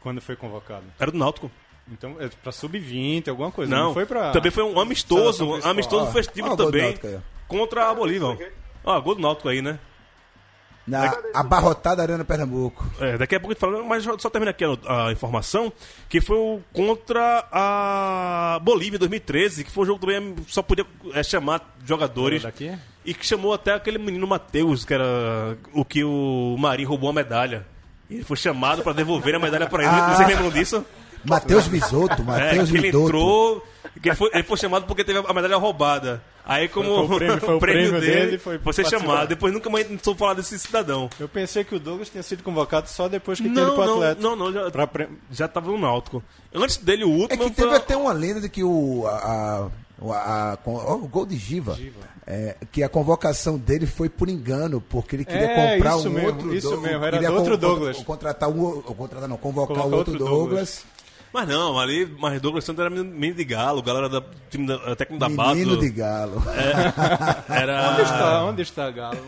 quando 0.00 0.20
foi 0.20 0.34
convocado. 0.36 0.84
era 0.98 1.10
do 1.12 1.18
Náutico. 1.18 1.50
Então, 1.90 2.16
é 2.20 2.28
pra 2.28 2.52
sub-20, 2.52 3.28
alguma 3.28 3.50
coisa. 3.50 3.74
Não, 3.74 3.84
Não, 3.86 3.94
foi 3.94 4.04
pra. 4.04 4.30
também 4.32 4.50
foi 4.50 4.62
um 4.64 4.78
amistoso, 4.78 5.44
um 5.46 5.54
amistoso 5.66 6.06
Ó, 6.06 6.12
festivo 6.12 6.54
do 6.54 6.64
também 6.66 6.82
Náutico 6.82 7.22
contra 7.46 7.88
a 7.88 7.94
Bolívia. 7.94 8.52
Ó, 8.84 9.00
gol 9.00 9.14
do 9.14 9.22
Náutico 9.22 9.48
aí, 9.48 9.62
né? 9.62 9.78
Na 10.88 11.14
abarrotada 11.35 12.03
Arena 12.03 12.24
Pernambuco. 12.24 12.85
É, 12.98 13.18
daqui 13.18 13.35
a 13.35 13.40
pouco 13.40 13.53
a 13.53 13.55
gente 13.55 13.61
fala, 13.61 13.83
mas 13.85 14.05
só 14.20 14.31
termina 14.31 14.51
aqui 14.51 14.64
a, 14.64 15.09
a 15.09 15.12
informação, 15.12 15.72
que 16.09 16.20
foi 16.20 16.37
o 16.37 16.61
contra 16.72 17.46
a 17.53 18.59
Bolívia 18.62 18.96
em 18.96 19.01
2013, 19.01 19.64
que 19.64 19.70
foi 19.70 19.85
um 19.85 19.87
jogo 19.87 20.01
que 20.01 20.12
também 20.12 20.37
só 20.48 20.62
podia 20.62 20.87
é, 21.12 21.22
chamar 21.22 21.77
jogadores. 21.85 22.42
Daqui? 22.42 22.77
E 23.05 23.14
que 23.14 23.27
chamou 23.27 23.53
até 23.53 23.74
aquele 23.74 23.98
menino 23.98 24.27
Matheus, 24.27 24.85
que 24.85 24.92
era 24.92 25.57
o 25.72 25.85
que 25.85 26.05
o 26.05 26.57
Marinho 26.59 26.88
roubou 26.88 27.11
a 27.11 27.12
medalha. 27.12 27.66
E 28.11 28.14
ele 28.14 28.24
foi 28.24 28.37
chamado 28.37 28.83
para 28.83 28.92
devolver 28.92 29.35
a 29.35 29.38
medalha 29.38 29.66
para 29.66 29.83
ele. 29.83 29.92
Ah. 29.92 30.14
Vocês 30.14 30.29
lembram 30.29 30.51
disso? 30.51 30.85
Matheus 31.28 31.66
Bisotto, 31.68 32.22
É, 32.22 32.24
Matheus 32.24 32.70
que 32.70 32.76
ele 32.76 32.88
entrou, 32.88 33.64
que 34.02 34.08
ele 34.08 34.16
foi, 34.16 34.30
ele 34.32 34.42
foi 34.42 34.56
chamado 34.56 34.86
porque 34.86 35.04
teve 35.04 35.18
a 35.26 35.32
medalha 35.32 35.56
roubada. 35.56 36.22
Aí 36.44 36.66
como 36.66 37.06
Foi 37.06 37.16
o 37.16 37.18
prêmio- 37.18 37.40
foi 37.40 37.54
o 37.56 37.58
prêmio 37.60 38.00
dele, 38.00 38.38
foi 38.38 38.58
foi 38.58 38.72
ser 38.72 38.82
participar. 38.82 39.06
chamado. 39.12 39.28
Depois 39.28 39.52
nunca 39.52 39.68
mais 39.68 39.86
soube 40.02 40.18
falar 40.18 40.34
desse 40.34 40.58
cidadão. 40.58 41.10
Eu 41.20 41.28
pensei 41.28 41.62
que 41.62 41.74
o 41.74 41.78
Douglas 41.80 42.08
tinha 42.08 42.22
sido 42.22 42.42
convocado 42.42 42.88
só 42.88 43.06
depois 43.06 43.38
que 43.38 43.48
Não, 43.48 43.74
pro 43.74 43.84
não, 43.84 43.94
Atlético. 43.96 44.22
não, 44.22 44.34
não, 44.36 44.52
já, 44.52 44.70
Pra 44.70 44.86
pre- 44.86 45.08
já 45.30 45.46
tava 45.46 45.70
no 45.70 45.76
Náutico. 45.78 46.22
Antes 46.54 46.78
dele, 46.78 47.04
o 47.04 47.08
É 47.08 47.12
último 47.22 47.50
que 47.50 47.54
foi 47.60 47.64
teve 47.64 47.76
até 47.76 47.94
uma 47.96 48.12
lenda 48.12 48.40
de 48.40 48.48
que 48.48 48.64
o. 48.64 49.06
A, 49.06 49.68
a- 50.10 50.54
a- 50.54 50.58
o 50.94 51.06
gol 51.08 51.26
de 51.26 51.36
Giva. 51.36 51.78
é, 52.26 52.56
que 52.72 52.82
a 52.82 52.88
convocação 52.88 53.56
dele 53.58 53.86
foi 53.86 54.08
por 54.08 54.28
engano, 54.28 54.80
porque 54.80 55.16
ele 55.16 55.24
queria 55.24 55.46
É, 55.50 55.74
comprar 55.76 55.96
um 55.96 56.04
mesmo, 56.10 56.26
outro 56.28 56.54
isso 56.54 56.70
Doug- 56.70 56.82
mesmo, 56.82 57.04
era 57.04 57.18
queria 57.18 57.32
outro 57.32 57.52
con- 57.52 57.58
Douglas. 57.58 57.96
con- 57.98 58.04
Contratar 58.04 58.48
um. 58.50 58.60
ou 58.62 58.82
Contratar 58.82 59.28
não, 59.28 59.36
convocar 59.36 59.76
Colocar 59.76 59.94
o 59.94 59.98
outro 59.98 60.12
outro 60.14 60.26
Douglas. 60.26 60.84
Mas 61.32 61.46
não, 61.48 61.78
ali, 61.78 62.06
mas 62.18 62.40
Douglas 62.40 62.64
Santos 62.64 62.80
era 62.80 62.90
menino 62.90 63.34
de 63.34 63.44
galo, 63.44 63.82
galera 63.82 64.08
da 64.08 64.22
time 64.50 64.66
da, 64.66 64.96
técnico 64.96 65.18
da 65.20 65.28
base. 65.28 65.58
Menino 65.60 65.76
de 65.78 65.90
galo. 65.90 66.42
Era. 67.48 67.90
Onde 67.92 68.02
está? 68.02 68.44
Onde 68.44 68.62
está 68.62 68.90
Galo? 68.90 69.18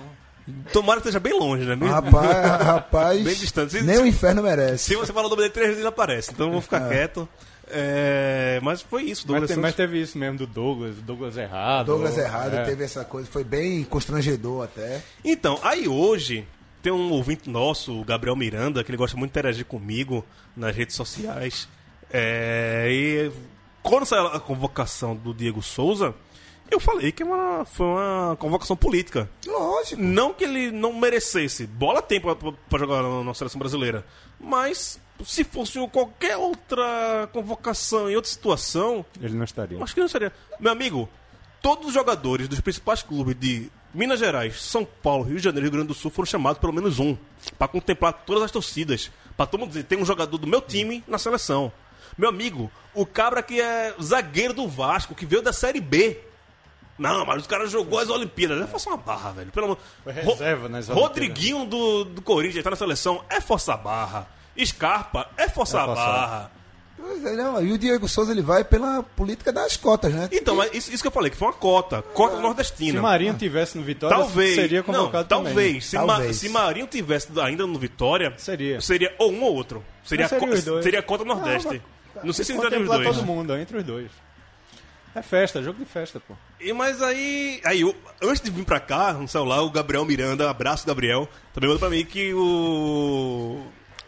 Tomara 0.72 1.00
que 1.00 1.06
esteja 1.08 1.20
bem 1.20 1.38
longe, 1.38 1.64
né? 1.64 1.86
Rapaz, 1.86 2.62
rapaz. 2.64 3.22
Bem 3.22 3.34
distante. 3.34 3.72
Se- 3.72 3.82
Nem 3.82 3.98
o 3.98 4.06
inferno 4.06 4.42
merece. 4.42 4.84
Se 4.84 4.96
você 4.96 5.12
fala 5.12 5.26
o 5.26 5.30
nome 5.30 5.42
dele 5.42 5.52
três 5.54 5.68
vezes, 5.68 5.80
ele 5.80 5.88
aparece. 5.88 6.32
Então 6.32 6.46
eu 6.46 6.52
vou 6.52 6.58
É. 6.58 6.62
ficar 6.62 6.88
quieto. 6.88 7.28
É, 7.72 8.58
mas 8.64 8.82
foi 8.82 9.02
isso, 9.04 9.22
Mas, 9.22 9.26
Douglas 9.26 9.50
mas 9.50 9.56
Santos. 9.60 9.74
teve 9.76 10.00
isso 10.02 10.18
mesmo 10.18 10.38
do 10.38 10.46
Douglas, 10.46 10.96
Douglas 10.96 11.36
errado. 11.36 11.86
Douglas 11.86 12.18
errado, 12.18 12.54
é. 12.56 12.64
teve 12.64 12.82
essa 12.82 13.04
coisa, 13.04 13.28
foi 13.30 13.44
bem 13.44 13.84
constrangedor 13.84 14.64
até. 14.64 15.00
Então, 15.24 15.56
aí 15.62 15.86
hoje 15.86 16.44
tem 16.82 16.92
um 16.92 17.12
ouvinte 17.12 17.48
nosso, 17.48 18.00
o 18.00 18.04
Gabriel 18.04 18.34
Miranda, 18.34 18.82
que 18.82 18.90
ele 18.90 18.96
gosta 18.98 19.16
muito 19.16 19.30
de 19.30 19.38
interagir 19.38 19.64
comigo 19.66 20.24
nas 20.56 20.74
redes 20.74 20.96
sociais. 20.96 21.68
É, 22.12 22.88
e 22.90 23.32
quando 23.82 24.04
saiu 24.06 24.26
a 24.26 24.40
convocação 24.40 25.14
do 25.14 25.32
Diego 25.32 25.62
Souza, 25.62 26.14
eu 26.70 26.78
falei 26.80 27.12
que 27.12 27.22
é 27.22 27.26
uma- 27.26 27.64
foi 27.64 27.86
uma 27.86 28.36
convocação 28.38 28.76
política. 28.76 29.28
Lógico. 29.46 30.00
Não 30.00 30.32
que 30.32 30.44
ele 30.44 30.70
não 30.70 30.92
merecesse. 30.92 31.66
Bola 31.66 32.00
tem 32.02 32.20
pra, 32.20 32.36
jogar 32.78 33.02
na, 33.02 33.24
na 33.24 33.34
seleção 33.34 33.58
brasileira. 33.58 34.04
Mas 34.38 35.00
se 35.24 35.44
fosse 35.44 35.78
qualquer 35.88 36.36
outra 36.36 37.28
convocação 37.32 38.10
em 38.10 38.16
outra 38.16 38.30
situação, 38.30 39.04
Ele 39.20 39.34
não 39.34 39.44
estaria. 39.44 39.82
Acho 39.82 39.94
que 39.94 40.00
não 40.00 40.08
seria. 40.08 40.32
Meu 40.58 40.72
amigo, 40.72 41.08
todos 41.60 41.88
os 41.88 41.94
jogadores 41.94 42.48
dos 42.48 42.60
principais 42.60 43.02
clubes 43.02 43.36
de 43.38 43.70
Minas 43.92 44.18
Gerais, 44.20 44.62
São 44.62 44.84
Paulo, 44.84 45.24
Rio 45.24 45.36
de 45.36 45.42
Janeiro 45.42 45.66
e 45.66 45.68
Rio 45.68 45.72
Grande 45.72 45.88
do 45.88 45.94
Sul 45.94 46.10
foram 46.10 46.26
chamados 46.26 46.58
pelo 46.60 46.72
menos 46.72 46.98
um. 46.98 47.16
Pra 47.58 47.68
contemplar 47.68 48.12
todas 48.24 48.42
as 48.44 48.50
torcidas. 48.50 49.10
Pra 49.36 49.44
todo 49.46 49.60
mundo 49.60 49.70
dizer, 49.70 49.84
tem 49.84 49.98
um 49.98 50.04
jogador 50.04 50.38
do 50.38 50.46
meu 50.46 50.60
time 50.62 51.02
na 51.08 51.18
seleção. 51.18 51.70
Meu 52.20 52.28
amigo, 52.28 52.70
o 52.94 53.06
cabra 53.06 53.42
que 53.42 53.60
é 53.60 53.94
zagueiro 54.00 54.52
do 54.54 54.68
Vasco, 54.68 55.14
que 55.14 55.24
veio 55.26 55.40
da 55.42 55.52
Série 55.52 55.80
B. 55.80 56.18
Não, 56.98 57.24
mas 57.24 57.44
o 57.46 57.48
cara 57.48 57.66
jogou 57.66 57.98
as 57.98 58.10
Olimpíadas. 58.10 58.60
É 58.62 58.66
força 58.66 58.90
uma 58.90 58.98
barra, 58.98 59.32
velho. 59.32 59.50
Pelo 59.50 59.64
amor. 59.66 59.78
Foi 60.04 60.12
reserva 60.12 60.68
nas 60.68 60.86
Ro-. 60.88 61.00
Rodriguinho 61.00 61.64
do, 61.64 62.04
do 62.04 62.20
Corinthians 62.20 62.62
tá 62.62 62.68
na 62.70 62.76
seleção. 62.76 63.24
É 63.30 63.40
força 63.40 63.74
barra. 63.76 64.28
Scarpa 64.62 65.26
é 65.36 65.48
força 65.48 65.78
É 65.80 65.84
força. 65.86 66.02
barra. 66.02 66.50
É, 67.24 67.32
não, 67.34 67.62
e 67.64 67.72
o 67.72 67.78
Diego 67.78 68.06
Souza 68.06 68.30
ele 68.30 68.42
vai 68.42 68.62
pela 68.62 69.02
política 69.02 69.50
das 69.50 69.74
cotas, 69.74 70.12
né? 70.12 70.28
Então, 70.30 70.54
mas 70.56 70.74
isso, 70.74 70.92
isso 70.92 71.02
que 71.02 71.06
eu 71.08 71.10
falei, 71.12 71.30
que 71.30 71.36
foi 71.38 71.48
uma 71.48 71.54
cota. 71.54 72.02
Cota 72.02 72.36
Se 72.36 72.42
nordestina. 72.42 73.00
Marinho 73.00 73.32
tivesse 73.32 73.78
no 73.78 73.82
Vitória, 73.82 74.14
Talvez. 74.18 74.54
seria 74.54 74.80
não, 74.80 74.84
convocado 74.84 75.26
também. 75.26 75.44
talvez. 75.46 75.86
Se, 75.86 75.96
Ma- 75.96 76.06
Talvez. 76.06 76.36
se 76.36 76.48
Marinho 76.50 76.86
tivesse 76.86 77.28
ainda 77.40 77.66
no 77.66 77.78
Vitória, 77.78 78.34
Seria. 78.36 78.82
Seria 78.82 79.14
ou 79.18 79.32
um 79.32 79.42
ou 79.42 79.54
outro. 79.54 79.82
Seria, 80.04 80.28
seria 80.28 80.46
co- 80.46 80.54
os 80.54 80.82
seria 80.84 81.02
cota 81.02 81.24
Nordeste. 81.24 81.68
Não, 81.68 81.80
sei 82.32 82.44
se 82.44 82.52
entraria 82.52 82.78
os 82.78 82.86
Contemplar 82.86 83.04
dois. 83.04 83.16
todo 83.16 83.26
mundo, 83.26 83.56
entre 83.56 83.78
os 83.78 83.84
dois. 83.84 84.10
É 85.14 85.22
festa, 85.22 85.60
jogo 85.62 85.78
de 85.78 85.84
festa, 85.84 86.20
pô. 86.20 86.34
E, 86.60 86.72
mas 86.72 87.02
aí, 87.02 87.60
aí 87.64 87.80
eu- 87.80 87.94
antes 88.22 88.40
de 88.40 88.48
vir 88.50 88.64
pra 88.64 88.78
cá, 88.78 89.12
no 89.12 89.26
celular, 89.26 89.60
o 89.62 89.70
Gabriel 89.70 90.04
Miranda, 90.04 90.48
abraço 90.48 90.86
Gabriel, 90.86 91.28
também 91.52 91.68
mandou 91.68 91.80
pra 91.80 91.90
mim 91.90 92.04
que 92.04 92.32
o 92.34 93.60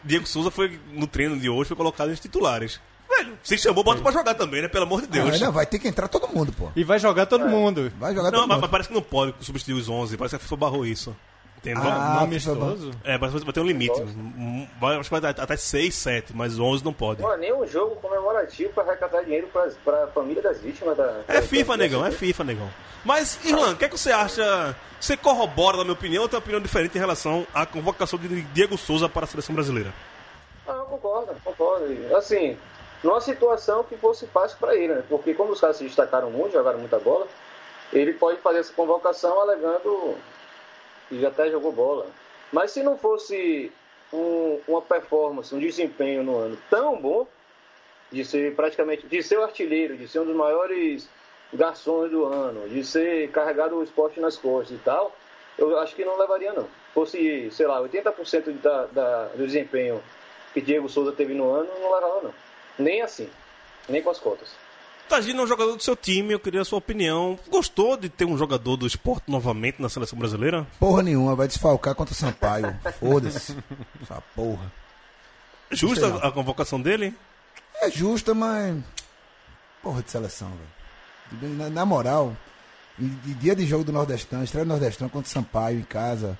Diego 0.03 0.25
Souza 0.25 0.49
foi, 0.49 0.79
no 0.93 1.05
treino 1.07 1.37
de 1.37 1.49
hoje, 1.49 1.67
foi 1.67 1.77
colocado 1.77 2.09
nos 2.09 2.19
titulares. 2.21 2.79
Velho, 3.09 3.37
se 3.43 3.57
chamou, 3.57 3.83
bota 3.83 4.01
pra 4.01 4.11
jogar 4.13 4.33
também, 4.33 4.61
né? 4.61 4.67
Pelo 4.69 4.85
amor 4.85 5.01
de 5.01 5.07
Deus. 5.07 5.35
Ah, 5.41 5.45
não, 5.45 5.51
vai 5.51 5.65
ter 5.65 5.77
que 5.77 5.87
entrar 5.89 6.07
todo 6.07 6.27
mundo, 6.29 6.51
pô. 6.53 6.71
E 6.75 6.83
vai 6.85 6.97
jogar 6.99 7.25
todo 7.25 7.45
mundo. 7.47 7.91
Vai 7.99 8.13
jogar 8.15 8.31
Não, 8.31 8.39
todo 8.39 8.47
mas, 8.47 8.55
mundo. 8.55 8.61
mas 8.61 8.71
parece 8.71 8.89
que 8.89 8.95
não 8.95 9.01
pode 9.01 9.33
substituir 9.41 9.73
os 9.75 9.89
11, 9.89 10.15
parece 10.17 10.31
que 10.37 10.37
a 10.37 10.39
FIFA 10.39 10.55
barrou 10.55 10.85
isso. 10.85 11.15
Entendeu? 11.63 11.89
Ah, 11.89 12.25
no 12.25 12.33
FIFA 12.33 12.51
amistoso. 12.51 12.91
É, 13.05 13.17
mas 13.17 13.31
vai 13.31 13.53
ter 13.53 13.61
um 13.61 13.65
limite. 13.65 13.95
Vai, 14.81 14.97
acho 14.97 15.03
que 15.05 15.11
vai 15.17 15.21
dar 15.21 15.29
até 15.29 15.55
6, 15.55 15.95
7, 15.95 16.35
mas 16.35 16.59
11 16.59 16.83
não 16.83 16.91
pode. 16.91 17.21
Não 17.21 17.31
é 17.31 17.37
nem 17.37 17.53
um 17.53 17.65
jogo 17.65 17.95
comemorativo 17.95 18.73
para 18.73 18.83
arrecadar 18.83 19.21
dinheiro 19.21 19.47
para 19.47 20.03
a 20.03 20.07
família 20.07 20.43
das 20.43 20.59
vítimas 20.59 20.97
da. 20.97 21.21
É 21.25 21.41
FIFA, 21.41 21.77
negão, 21.77 22.05
é 22.05 22.11
FIFA, 22.11 22.43
negão. 22.43 22.69
Mas, 23.05 23.39
Irlan, 23.45 23.71
o 23.71 23.75
que, 23.77 23.85
é 23.85 23.89
que 23.89 23.97
você 23.97 24.11
acha? 24.11 24.75
Você 24.99 25.15
corrobora, 25.15 25.77
na 25.77 25.83
minha 25.85 25.93
opinião, 25.93 26.23
ou 26.23 26.29
tem 26.29 26.35
uma 26.35 26.41
opinião 26.41 26.61
diferente 26.61 26.97
em 26.97 26.99
relação 26.99 27.47
à 27.53 27.65
convocação 27.65 28.19
de 28.19 28.41
Diego 28.41 28.77
Souza 28.77 29.07
para 29.07 29.23
a 29.23 29.27
seleção 29.27 29.55
brasileira? 29.55 29.93
Ah, 30.67 30.83
concordo, 30.89 31.33
concordo. 31.45 31.85
Assim, 32.17 32.57
numa 33.01 33.21
situação 33.21 33.85
que 33.85 33.95
fosse 33.95 34.27
fácil 34.27 34.57
para 34.59 34.75
ele, 34.75 34.95
né? 34.95 35.03
Porque 35.07 35.33
como 35.33 35.53
os 35.53 35.61
caras 35.61 35.77
se 35.77 35.85
destacaram 35.85 36.29
muito, 36.29 36.51
jogaram 36.51 36.79
muita 36.79 36.99
bola, 36.99 37.25
ele 37.93 38.13
pode 38.13 38.41
fazer 38.41 38.59
essa 38.59 38.73
convocação 38.73 39.39
alegando 39.39 40.17
que 41.09 41.19
já 41.19 41.27
até 41.29 41.49
jogou 41.49 41.71
bola. 41.71 42.07
Mas 42.51 42.71
se 42.71 42.83
não 42.83 42.97
fosse 42.97 43.71
um- 44.11 44.59
uma 44.67 44.81
performance, 44.81 45.53
um 45.53 45.59
desempenho 45.59 46.23
no 46.23 46.37
ano 46.37 46.57
tão 46.69 46.99
bom, 47.01 47.27
de 48.11 48.23
ser 48.23 48.55
praticamente, 48.55 49.07
de 49.07 49.23
ser 49.23 49.37
o 49.39 49.43
artilheiro, 49.43 49.97
de 49.97 50.07
ser 50.07 50.19
um 50.19 50.25
dos 50.25 50.35
maiores 50.35 51.09
garçons 51.51 52.11
do 52.11 52.25
ano, 52.25 52.69
de 52.69 52.83
ser 52.83 53.29
carregado 53.31 53.75
o 53.75 53.83
esporte 53.83 54.19
nas 54.19 54.37
costas 54.37 54.75
e 54.77 54.79
tal, 54.79 55.15
eu 55.57 55.77
acho 55.79 55.95
que 55.95 56.05
não 56.05 56.17
levaria 56.17 56.53
não. 56.53 56.67
Fosse, 56.93 57.49
sei 57.51 57.65
lá, 57.65 57.79
80% 57.81 58.51
da, 58.61 58.85
da, 58.87 59.25
do 59.29 59.45
desempenho 59.45 60.01
que 60.53 60.61
Diego 60.61 60.87
Souza 60.87 61.11
teve 61.11 61.33
no 61.33 61.49
ano, 61.49 61.69
não 61.79 61.93
levava 61.93 62.21
não. 62.21 62.33
Nem 62.77 63.01
assim, 63.01 63.29
nem 63.89 64.01
com 64.01 64.11
as 64.11 64.19
cotas. 64.19 64.49
Tagino 65.09 65.41
é 65.41 65.43
um 65.43 65.47
jogador 65.47 65.75
do 65.75 65.83
seu 65.83 65.95
time, 65.95 66.33
eu 66.33 66.39
queria 66.39 66.61
a 66.61 66.65
sua 66.65 66.79
opinião. 66.79 67.37
Gostou 67.49 67.95
de 67.97 68.09
ter 68.09 68.25
um 68.25 68.37
jogador 68.37 68.77
do 68.77 68.87
esporte 68.87 69.29
novamente 69.29 69.81
na 69.81 69.89
seleção 69.89 70.17
brasileira? 70.17 70.65
Porra 70.79 71.03
nenhuma, 71.03 71.35
vai 71.35 71.47
desfalcar 71.47 71.93
contra 71.95 72.13
o 72.13 72.17
Sampaio. 72.17 72.75
Foda-se. 72.99 73.57
Essa 74.01 74.21
porra. 74.35 74.71
Justa 75.71 76.17
a 76.17 76.31
convocação 76.31 76.81
dele? 76.81 77.13
É 77.81 77.89
justa, 77.89 78.33
mas. 78.33 78.77
Porra 79.81 80.01
de 80.01 80.11
seleção, 80.11 80.49
velho. 80.49 81.55
Na, 81.55 81.69
na 81.69 81.85
moral, 81.85 82.35
e, 82.99 83.05
e 83.05 83.33
dia 83.33 83.55
de 83.55 83.65
jogo 83.65 83.83
do 83.83 83.91
Nordestão, 83.91 84.43
estreia 84.43 84.65
do 84.65 84.69
Nordestão 84.69 85.09
contra 85.09 85.27
o 85.27 85.31
Sampaio 85.31 85.79
em 85.79 85.83
casa. 85.83 86.37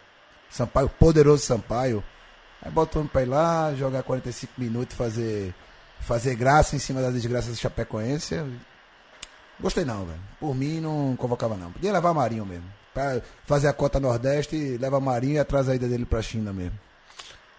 Sampaio, 0.50 0.88
poderoso 0.88 1.44
Sampaio. 1.44 2.04
Aí 2.62 2.72
bota 2.72 2.98
o 2.98 3.02
homem 3.02 3.12
pra 3.12 3.24
ir 3.24 3.26
lá, 3.26 3.74
jogar 3.74 4.04
45 4.04 4.54
minutos, 4.58 4.96
fazer, 4.96 5.54
fazer 6.06 6.36
graça 6.36 6.76
em 6.76 6.80
cima 6.80 7.02
da 7.02 7.10
desgraça 7.10 7.50
do 7.50 7.56
Chapecoense. 7.56 8.36
Gostei 9.60 9.86
não, 9.86 10.06
velho. 10.06 10.20
Por 10.40 10.56
mim 10.56 10.80
não 10.80 11.16
convocava 11.16 11.56
não. 11.56 11.72
Podia 11.72 11.92
levar 11.92 12.14
Marinho 12.14 12.46
mesmo. 12.46 12.66
Pra 12.94 13.22
fazer 13.46 13.68
a 13.68 13.74
cota 13.74 14.00
Nordeste, 14.00 14.78
leva 14.78 15.00
Marinho 15.00 15.36
e 15.36 15.40
atrás 15.40 15.68
a 15.68 15.76
ida 15.76 15.88
dele 15.88 16.06
pra 16.06 16.22
China 16.22 16.54
mesmo. 16.54 16.78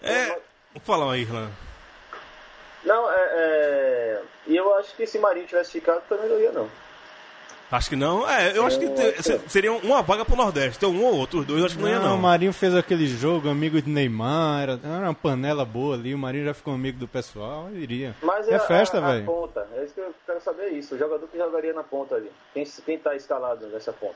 É. 0.03 0.39
Fala 0.85 1.13
aí, 1.13 1.23
Irlan. 1.23 1.51
Não, 2.85 3.11
é, 3.11 3.15
é, 3.17 4.23
E 4.47 4.57
eu 4.57 4.75
acho 4.77 4.95
que 4.95 5.07
se 5.07 5.19
Marinho 5.19 5.47
tivesse 5.47 5.73
ficado, 5.73 6.03
também 6.09 6.29
não 6.29 6.39
ia 6.39 6.53
não. 6.53 6.69
Acho 7.73 7.89
que 7.89 7.97
não. 7.97 8.29
É, 8.29 8.57
eu 8.57 8.65
acho 8.67 8.79
que 8.79 8.85
Eu 8.85 8.95
te- 8.95 9.01
acho 9.03 9.15
que- 9.15 9.23
se- 9.23 9.41
seria 9.49 9.73
uma 9.73 10.01
vaga 10.03 10.25
pro 10.25 10.37
Nordeste. 10.37 10.79
Tem 10.79 10.89
um 10.89 11.05
ou 11.05 11.17
outro, 11.17 11.41
os 11.41 11.47
dois 11.47 11.59
eu 11.61 11.67
acho 11.67 11.77
que 11.77 11.83
não 11.83 11.89
ia 11.89 11.99
Não, 11.99 12.11
não. 12.11 12.17
o 12.17 12.19
Marinho 12.23 12.53
fez 12.53 12.75
aquele 12.75 13.07
jogo, 13.07 13.49
amigo 13.49 13.81
de 13.83 13.89
Neymar, 13.91 14.63
era, 14.63 14.79
uma 14.85 15.15
panela 15.15 15.65
boa 15.65 15.95
ali, 15.97 16.15
o 16.15 16.19
Marinho 16.19 16.45
já 16.45 16.55
ficou 16.55 16.73
amigo 16.75 16.99
do 16.99 17.09
pessoal, 17.09 17.69
eu 17.73 17.79
iria. 17.81 18.15
Mas 18.23 18.49
é 18.49 18.55
a- 18.57 18.61
festa, 18.61 18.99
a, 19.01 19.05
a 19.05 19.13
velho. 19.13 19.25
ponta, 19.27 19.67
é 19.75 19.85
isso 19.85 19.95
que 19.95 20.01
eu 20.01 20.15
quero 20.25 20.41
saber 20.41 20.69
isso. 20.69 20.95
O 20.95 20.99
jogador 20.99 21.27
que 21.27 21.37
jogaria 21.37 21.73
na 21.73 21.83
ponta 21.83 22.15
ali. 22.15 22.31
Quem, 22.53 22.65
quem 22.65 22.99
tá 22.99 23.17
escalado 23.17 23.67
nessa 23.67 23.93
ponta? 23.93 24.15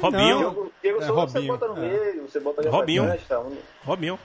Robinho. 0.00 0.40
Não. 0.40 0.50
Diego, 0.52 0.72
Diego 0.82 0.98
É, 1.02 1.06
Souza 1.06 1.20
Robinho, 1.20 1.42
você 1.52 1.58
bota 1.58 1.68
no 1.68 1.76
é. 1.84 1.88
meio, 1.88 2.22
você 2.28 2.40
bota 2.40 2.60
ali 2.60 2.68
Robinho. 2.70 3.18
tá? 3.28 3.40
Um- 3.40 3.56
Robinho. 3.84 4.18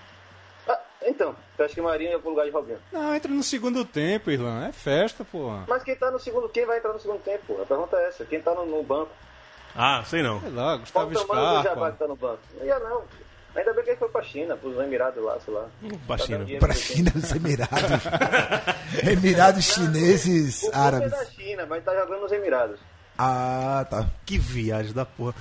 Então, 1.05 1.35
eu 1.57 1.65
acho 1.65 1.75
que 1.75 1.81
Marinho 1.81 2.11
ia 2.11 2.19
pro 2.19 2.31
lugar 2.31 2.45
de 2.45 2.51
Robinho. 2.51 2.79
Não, 2.91 3.13
entra 3.15 3.31
no 3.31 3.43
segundo 3.43 3.85
tempo, 3.85 4.31
Irlan, 4.31 4.67
é 4.67 4.71
festa, 4.71 5.23
porra. 5.23 5.63
Mas 5.67 5.83
quem 5.83 5.95
tá 5.95 6.09
no 6.09 6.19
segundo, 6.19 6.49
quem 6.49 6.65
vai 6.65 6.77
entrar 6.79 6.93
no 6.93 6.99
segundo 6.99 7.19
tempo? 7.21 7.43
pô? 7.47 7.61
A 7.61 7.65
pergunta 7.65 7.95
é 7.97 8.07
essa. 8.07 8.25
Quem 8.25 8.41
tá 8.41 8.53
no, 8.55 8.65
no 8.65 8.81
banco? 8.83 9.11
Ah, 9.75 10.03
sei 10.05 10.23
não. 10.23 10.39
Sei 10.41 10.49
lá, 10.51 10.63
Qual 10.65 10.79
Gustavo 10.79 11.11
o 11.11 11.27
tamanho 11.27 11.57
do 11.57 11.63
Jabá 11.63 11.91
que 11.91 11.99
tá 11.99 12.07
no 12.07 12.15
banco? 12.15 12.39
Não 12.57 12.65
ia 12.65 12.79
não. 12.79 13.03
Ainda 13.55 13.73
bem 13.73 13.83
que 13.85 13.89
ele 13.91 13.97
foi 13.97 14.09
pra 14.09 14.21
China, 14.23 14.57
pros 14.57 14.77
Emirados 14.79 15.23
lá, 15.23 15.39
sei 15.39 15.53
lá. 15.53 15.65
Baixinho. 16.07 16.07
Tá 16.07 16.25
dando 16.37 16.45
dinheiro 16.45 16.65
Pra. 16.65 16.75
China 16.75 17.11
dos 17.11 17.31
Emirados. 17.31 18.03
Emirados 19.11 19.63
chineses 19.65 20.57
O 20.63 20.71
clube 20.71 20.77
árabes. 20.77 21.13
é 21.13 21.15
da 21.17 21.25
China, 21.25 21.65
mas 21.65 21.83
tá 21.83 21.93
jogando 21.95 22.21
nos 22.21 22.31
Emirados. 22.31 22.79
Ah, 23.17 23.85
tá. 23.89 24.07
Que 24.25 24.37
viagem 24.37 24.91
da 24.93 25.05
porra. 25.05 25.33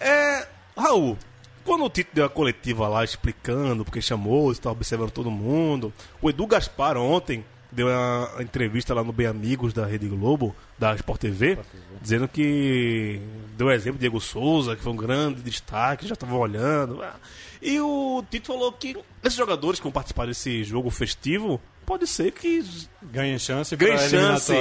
É. 0.00 0.46
Raul, 0.76 1.16
quando 1.64 1.84
o 1.84 1.90
Tito 1.90 2.10
deu 2.12 2.24
a 2.24 2.28
coletiva 2.28 2.88
lá 2.88 3.04
explicando 3.04 3.84
porque 3.84 4.00
chamou, 4.00 4.50
estava 4.52 4.72
observando 4.72 5.10
todo 5.10 5.30
mundo, 5.30 5.92
o 6.20 6.30
Edu 6.30 6.46
Gaspar 6.46 6.96
ontem 6.96 7.44
deu 7.72 7.88
a 7.88 8.34
a 8.38 8.42
entrevista 8.42 8.92
lá 8.94 9.04
no 9.04 9.12
Bem 9.12 9.26
Amigos 9.26 9.72
da 9.72 9.86
Rede 9.86 10.08
Globo, 10.08 10.54
da 10.78 10.94
Sport 10.94 11.20
TV, 11.20 11.58
dizendo 12.00 12.26
que 12.26 13.20
deu 13.56 13.68
o 13.68 13.70
exemplo 13.70 13.98
de 13.98 14.00
Diego 14.00 14.20
Souza, 14.20 14.74
que 14.74 14.82
foi 14.82 14.92
um 14.92 14.96
grande 14.96 15.40
destaque, 15.42 16.06
já 16.06 16.14
estavam 16.14 16.38
olhando. 16.38 17.02
ah. 17.02 17.14
E 17.62 17.78
o 17.78 18.24
Tito 18.30 18.46
falou 18.48 18.72
que 18.72 18.96
esses 19.22 19.38
jogadores 19.38 19.78
que 19.78 19.84
vão 19.84 19.92
participar 19.92 20.26
desse 20.26 20.64
jogo 20.64 20.90
festivo, 20.90 21.60
pode 21.84 22.06
ser 22.06 22.32
que 22.32 22.64
Ganha 23.02 23.38
chance 23.38 23.76
Ganha 23.76 23.96
pra 23.96 24.08
chance. 24.08 24.52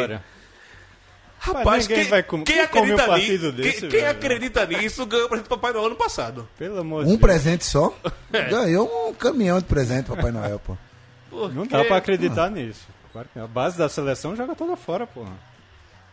Rapaz, 1.39 1.87
quem, 1.87 2.03
vai 2.03 2.21
com- 2.21 2.43
quem 2.43 2.55
quem 2.55 2.63
acredita 2.65 3.03
um 3.03 3.07
partido 3.07 3.43
nisso, 3.45 3.51
desse, 3.53 3.87
quem, 3.87 4.05
acredita 4.05 4.65
nisso 4.65 5.05
ganhou 5.05 5.25
o 5.25 5.29
presente 5.29 5.45
do 5.47 5.49
Papai 5.49 5.71
Noel 5.71 5.85
ano 5.85 5.95
passado. 5.95 6.47
Pelo 6.57 6.79
amor 6.79 7.03
de 7.03 7.07
Um 7.07 7.11
Deus. 7.17 7.21
presente 7.21 7.65
só? 7.65 7.95
Ganhou 8.29 9.09
um 9.09 9.13
caminhão 9.13 9.57
de 9.59 9.65
presente, 9.65 10.07
Papai 10.07 10.31
Noel, 10.31 10.59
pô. 10.59 10.77
Não 11.31 11.65
dá 11.65 11.85
pra 11.85 11.97
acreditar 11.97 12.49
nisso. 12.51 12.85
Claro 13.13 13.27
não. 13.33 13.43
A 13.45 13.47
base 13.47 13.77
da 13.77 13.87
seleção 13.87 14.35
joga 14.35 14.53
toda 14.55 14.75
fora, 14.75 15.07
porra. 15.07 15.31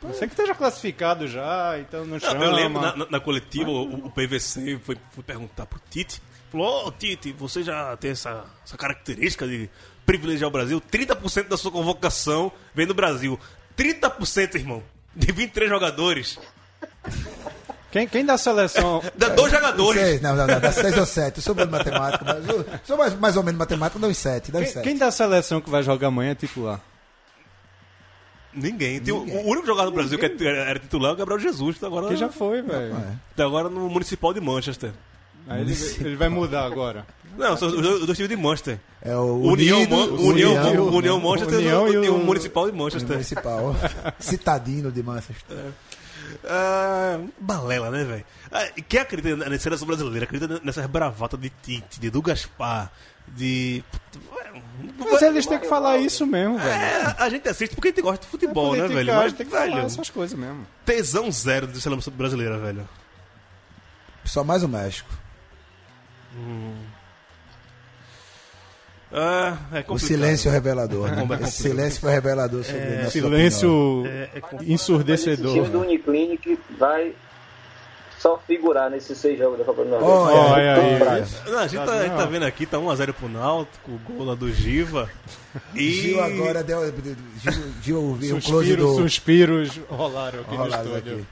Você 0.02 0.26
que 0.26 0.34
esteja 0.34 0.54
classificado 0.54 1.26
já, 1.26 1.76
então 1.80 2.00
não 2.04 2.12
Não, 2.12 2.20
chama. 2.20 2.44
eu 2.44 2.52
lembro 2.52 2.80
na, 2.80 2.94
na- 2.96 3.06
na 3.10 3.20
coletiva, 3.20 3.68
o, 3.70 4.06
o 4.06 4.10
PVC 4.10 4.78
foi, 4.84 4.96
foi 5.10 5.24
perguntar 5.24 5.66
pro 5.66 5.80
Tite. 5.90 6.22
Falou, 6.52 6.86
ô 6.86 6.92
Tite, 6.92 7.32
você 7.32 7.62
já 7.62 7.96
tem 7.96 8.12
essa, 8.12 8.44
essa 8.64 8.76
característica 8.76 9.46
de 9.48 9.68
privilegiar 10.04 10.48
o 10.48 10.52
Brasil? 10.52 10.80
30% 10.80 11.48
da 11.48 11.56
sua 11.56 11.72
convocação 11.72 12.52
vem 12.74 12.86
do 12.86 12.94
Brasil. 12.94 13.40
30%, 13.76 14.54
irmão. 14.54 14.82
De 15.16 15.32
23 15.32 15.68
jogadores. 15.70 16.38
Quem, 17.90 18.06
quem 18.06 18.24
da 18.26 18.36
seleção. 18.36 19.02
Dá 19.16 19.30
dois 19.30 19.50
jogadores. 19.50 20.00
Seis, 20.02 20.20
não, 20.20 20.36
não, 20.36 20.46
não, 20.46 20.60
dá 20.60 20.70
seis 20.70 20.96
ou 20.98 21.06
sete. 21.06 21.38
Eu 21.38 21.42
sou 21.42 21.54
bom 21.54 21.64
de 21.64 21.70
matemática, 21.72 22.22
mas 22.24 22.44
sou 22.86 22.96
mais, 22.98 23.14
mais 23.18 23.36
ou 23.36 23.42
menos 23.42 23.58
matemática, 23.58 23.98
dá 23.98 24.06
uns 24.06 24.18
sete, 24.18 24.52
dá 24.52 24.58
uns 24.58 24.64
Quem, 24.64 24.72
sete. 24.74 24.84
quem 24.84 24.98
da 24.98 25.10
seleção 25.10 25.60
que 25.62 25.70
vai 25.70 25.82
jogar 25.82 26.08
amanhã 26.08 26.32
é 26.32 26.34
titular? 26.34 26.80
Ninguém. 28.52 29.00
Tem 29.00 29.12
o- 29.14 29.18
O 29.18 29.48
único 29.50 29.66
jogador 29.66 29.90
do 29.90 29.94
Brasil 29.94 30.18
que 30.18 30.26
era 30.46 30.78
titular 30.78 31.10
é 31.10 31.14
o 31.14 31.16
Gabriel 31.16 31.40
Jesus, 31.40 31.74
que 31.76 31.80
tá 31.80 31.86
agora, 31.86 32.08
Que 32.08 32.16
já 32.16 32.28
foi, 32.28 32.60
velho. 32.62 32.94
É. 32.96 33.12
tá 33.34 33.44
agora 33.44 33.68
no 33.70 33.88
Municipal 33.88 34.32
de 34.34 34.40
Manchester. 34.40 34.92
Aí 35.48 35.60
ele, 35.60 35.72
ele 36.00 36.16
vai 36.16 36.28
mudar 36.28 36.64
agora. 36.64 37.06
Não, 37.36 37.56
são 37.56 37.68
os 37.68 37.74
dois 38.06 38.16
times 38.16 38.28
de 38.30 38.36
Manchester. 38.36 38.80
É 39.02 39.14
o 39.14 39.36
União, 39.42 39.78
Unido, 39.78 39.96
Man- 39.96 40.04
União, 40.06 40.52
União, 40.54 40.88
União, 40.88 41.20
Manchester 41.20 41.58
União 41.58 41.88
e, 41.88 41.96
o, 41.98 42.04
e 42.04 42.08
o 42.08 42.18
Municipal 42.18 42.70
de 42.70 42.76
Manchester. 42.76 43.10
Municipal. 43.12 43.76
Citadino 44.18 44.90
de 44.90 45.02
Manchester. 45.02 45.56
Ah, 46.44 47.20
balela, 47.38 47.90
né, 47.90 48.04
velho? 48.04 48.24
Ah, 48.50 48.68
e 48.76 48.82
quem 48.82 49.00
acredita 49.00 49.36
na 49.48 49.58
seleção 49.58 49.86
brasileira? 49.86 50.24
Acredita 50.24 50.60
nessas 50.64 50.86
bravatas 50.86 51.38
de 51.38 51.50
Tite, 51.62 52.00
de 52.00 52.10
Du 52.10 52.22
Gaspar, 52.22 52.90
de. 53.28 53.84
Mas 54.98 55.22
eles 55.22 55.46
têm 55.46 55.58
que 55.58 55.68
falar 55.68 55.98
isso 55.98 56.26
mesmo, 56.26 56.58
velho. 56.58 56.70
É, 56.70 57.16
a 57.18 57.28
gente 57.28 57.48
assiste 57.48 57.74
porque 57.74 57.88
a 57.88 57.90
gente 57.90 58.02
gosta 58.02 58.24
de 58.24 58.30
futebol, 58.30 58.74
né, 58.74 58.86
velho? 58.88 59.14
Mas, 59.14 59.32
tem 59.34 59.46
que 59.46 59.52
falar 59.52 59.66
velho, 59.66 59.78
essas 59.86 60.10
coisas 60.10 60.38
mesmo. 60.38 60.66
tesão 60.84 61.30
zero 61.30 61.66
de 61.66 61.80
seleção 61.80 62.12
brasileira, 62.12 62.58
velho. 62.58 62.88
Só 64.24 64.42
mais 64.42 64.62
o 64.62 64.68
México. 64.68 65.08
Ah, 69.12 69.56
é 69.72 69.84
O 69.88 69.98
silêncio 69.98 70.50
revelador. 70.50 71.08
Né? 71.10 71.20
Como 71.20 71.32
é 71.34 71.40
Esse 71.42 71.62
silêncio 71.62 72.00
foi 72.00 72.10
revelador 72.12 72.64
sobre 72.64 72.80
nossa 72.80 73.08
opinião. 73.08 73.30
Silêncio 73.30 74.02
É, 74.06 74.22
é 74.34 74.40
complicado. 74.40 74.62
Esse 74.62 74.72
ensurdecedor. 74.72 75.52
time 75.54 75.68
do 75.68 75.80
Uniclinic 75.80 76.58
vai 76.78 77.14
só 78.18 78.38
figurar 78.46 78.90
nesses 78.90 79.16
seis 79.16 79.38
jogos 79.38 79.58
da 79.58 79.64
Copa 79.64 79.84
do 79.84 79.90
Nordeste. 79.90 80.12
Olha, 80.12 80.78
Olha 80.78 81.12
aí. 81.12 81.50
Não, 81.50 81.58
a, 81.58 81.66
gente 81.68 81.84
tá, 81.86 81.92
a 81.92 82.02
gente 82.02 82.16
tá 82.16 82.26
vendo 82.26 82.44
aqui, 82.44 82.66
tá 82.66 82.78
1x0 82.78 83.12
pro 83.12 83.28
Náutico, 83.28 83.92
o 83.92 83.98
gol 83.98 84.26
lá 84.26 84.34
do 84.34 84.52
Giva. 84.52 85.08
E... 85.74 85.90
Gil 86.02 86.20
agora 86.22 86.64
deu. 86.64 86.80
Gil, 86.82 87.72
Gil 87.82 88.14
viu 88.14 88.36
o 88.36 88.42
close 88.42 88.68
Suspiros, 88.70 88.86
do. 88.86 88.94
suspiros 89.02 89.80
rolaram 89.88 90.40
aqui 90.40 90.56
Rolados 90.56 90.86
no 90.90 90.96
estúdio. 90.96 91.14
aqui. 91.14 91.26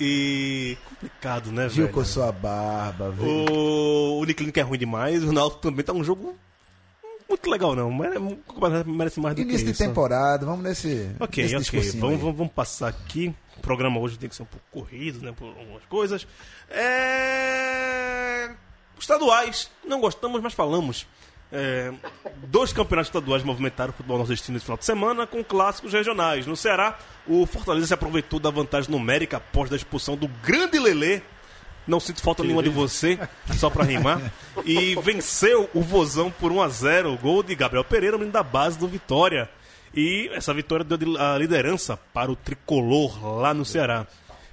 E... 0.00 0.76
Complicado, 0.88 1.50
né, 1.52 1.68
Gil 1.68 1.84
velho? 1.84 1.94
coçou 1.94 2.24
a 2.24 2.32
barba, 2.32 3.10
viu? 3.10 3.26
O 3.26 4.20
Uniclinic 4.20 4.58
é 4.58 4.62
ruim 4.62 4.78
demais, 4.78 5.22
o 5.24 5.32
Náutico 5.32 5.62
também 5.62 5.84
tá 5.84 5.92
um 5.92 6.04
jogo 6.04 6.36
muito 7.28 7.50
legal, 7.50 7.74
não. 7.74 7.92
Mere- 7.92 8.18
Merece 8.86 9.18
mais 9.20 9.34
do 9.34 9.40
Início 9.42 9.58
que 9.60 9.64
de 9.66 9.70
isso. 9.72 9.82
temporada, 9.84 10.46
vamos 10.46 10.62
nesse. 10.62 11.10
Ok, 11.18 11.42
nesse 11.42 11.68
ok. 11.76 11.90
Vamos, 12.00 12.20
vamos, 12.20 12.36
vamos 12.36 12.52
passar 12.52 12.88
aqui. 12.88 13.34
O 13.56 13.60
programa 13.60 13.98
hoje 13.98 14.16
tem 14.18 14.28
que 14.28 14.36
ser 14.36 14.42
um 14.42 14.46
pouco 14.46 14.64
corrido, 14.70 15.24
né? 15.24 15.32
Por 15.32 15.48
algumas 15.48 15.84
coisas. 15.86 16.26
É... 16.70 18.50
Estaduais. 18.98 19.68
Não 19.84 20.00
gostamos, 20.00 20.40
mas 20.40 20.54
falamos. 20.54 21.06
É, 21.52 21.92
Dois 22.48 22.72
campeonatos 22.72 23.08
estaduais 23.08 23.42
movimentaram 23.42 23.90
o 23.90 23.92
futebol 23.96 24.18
nordestino 24.18 24.56
esse 24.56 24.64
final 24.66 24.76
de 24.78 24.84
semana 24.84 25.26
com 25.26 25.42
clássicos 25.44 25.92
regionais. 25.92 26.46
No 26.46 26.56
Ceará, 26.56 26.98
o 27.26 27.46
Fortaleza 27.46 27.86
se 27.88 27.94
aproveitou 27.94 28.38
da 28.40 28.50
vantagem 28.50 28.90
numérica 28.90 29.36
após 29.38 29.72
a 29.72 29.76
expulsão 29.76 30.16
do 30.16 30.28
grande 30.42 30.78
Lelê. 30.78 31.20
Não 31.86 32.00
sinto 32.00 32.20
falta 32.20 32.42
nenhuma 32.42 32.62
de 32.64 32.68
você, 32.68 33.16
só 33.56 33.70
pra 33.70 33.84
rimar. 33.84 34.20
E 34.64 34.96
venceu 34.96 35.70
o 35.72 35.80
Vozão 35.80 36.32
por 36.32 36.50
1 36.50 36.62
a 36.62 36.68
0 36.68 37.12
o 37.12 37.16
gol 37.18 37.42
de 37.44 37.54
Gabriel 37.54 37.84
Pereira, 37.84 38.16
menino 38.18 38.32
da 38.32 38.42
base 38.42 38.76
do 38.76 38.88
Vitória. 38.88 39.48
E 39.94 40.28
essa 40.34 40.52
vitória 40.52 40.84
deu 40.84 40.98
de- 40.98 41.16
a 41.16 41.38
liderança 41.38 41.96
para 42.12 42.30
o 42.30 42.36
tricolor 42.36 43.24
lá 43.40 43.54
no 43.54 43.64
Ceará. 43.64 44.04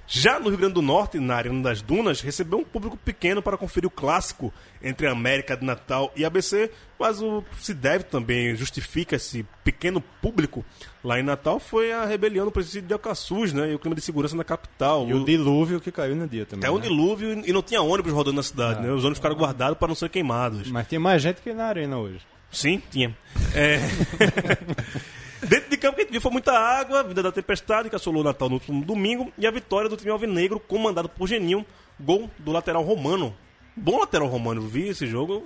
Já 0.06 0.38
no 0.38 0.48
Rio 0.48 0.58
Grande 0.58 0.74
do 0.74 0.82
Norte, 0.82 1.18
na 1.18 1.34
Arena 1.34 1.62
das 1.62 1.80
Dunas, 1.80 2.20
recebeu 2.20 2.58
um 2.58 2.64
público 2.64 2.96
pequeno 2.96 3.42
para 3.42 3.56
conferir 3.56 3.86
o 3.86 3.90
clássico 3.90 4.52
entre 4.82 5.06
a 5.06 5.12
América 5.12 5.56
de 5.56 5.64
Natal 5.64 6.12
e 6.14 6.24
ABC, 6.24 6.70
mas 6.98 7.22
o 7.22 7.42
se 7.58 7.72
deve 7.72 8.04
também, 8.04 8.54
justifica 8.54 9.16
esse 9.16 9.46
pequeno 9.64 10.00
público 10.20 10.64
lá 11.02 11.18
em 11.18 11.22
Natal, 11.22 11.58
foi 11.58 11.92
a 11.92 12.04
rebelião 12.04 12.44
no 12.44 12.50
presídio 12.50 12.88
de 12.88 12.92
Alcaçuz, 12.92 13.52
né? 13.52 13.72
E 13.72 13.74
o 13.74 13.78
clima 13.78 13.94
de 13.94 14.02
segurança 14.02 14.36
na 14.36 14.44
capital. 14.44 15.08
E 15.08 15.14
o 15.14 15.24
dilúvio 15.24 15.80
que 15.80 15.90
caiu 15.90 16.14
no 16.14 16.28
dia 16.28 16.44
também. 16.44 16.68
Um 16.70 16.76
né? 16.76 16.82
dilúvio 16.82 17.42
e 17.46 17.52
não 17.52 17.62
tinha 17.62 17.80
ônibus 17.80 18.12
rodando 18.12 18.36
na 18.36 18.42
cidade, 18.42 18.82
né? 18.82 18.90
Os 18.90 19.04
ônibus 19.04 19.18
ficaram 19.18 19.36
guardados 19.36 19.78
para 19.78 19.88
não 19.88 19.94
ser 19.94 20.10
queimados. 20.10 20.70
Mas 20.70 20.86
tem 20.86 20.98
mais 20.98 21.22
gente 21.22 21.40
que 21.40 21.52
na 21.52 21.64
arena 21.64 21.98
hoje. 21.98 22.20
Sim, 22.50 22.80
tinha. 22.90 23.16
É... 23.54 23.78
Dentro 25.46 25.70
de 25.70 25.76
campo 25.76 25.96
que 25.96 26.02
a 26.02 26.04
gente 26.04 26.12
viu 26.12 26.20
foi 26.20 26.30
muita 26.30 26.52
água, 26.52 27.02
vida 27.02 27.22
da 27.22 27.32
tempestade, 27.32 27.90
que 27.90 27.96
assolou 27.96 28.22
o 28.22 28.24
Natal 28.24 28.48
no 28.48 28.54
último 28.54 28.84
domingo, 28.84 29.32
e 29.36 29.46
a 29.46 29.50
vitória 29.50 29.88
do 29.88 29.96
time 29.96 30.10
alvinegro, 30.10 30.58
comandado 30.58 31.08
por 31.08 31.28
Geninho, 31.28 31.64
gol 31.98 32.30
do 32.38 32.52
lateral 32.52 32.82
romano. 32.82 33.34
Bom 33.76 33.98
lateral 33.98 34.28
romano, 34.28 34.62
vi 34.62 34.88
esse 34.88 35.06
jogo. 35.06 35.44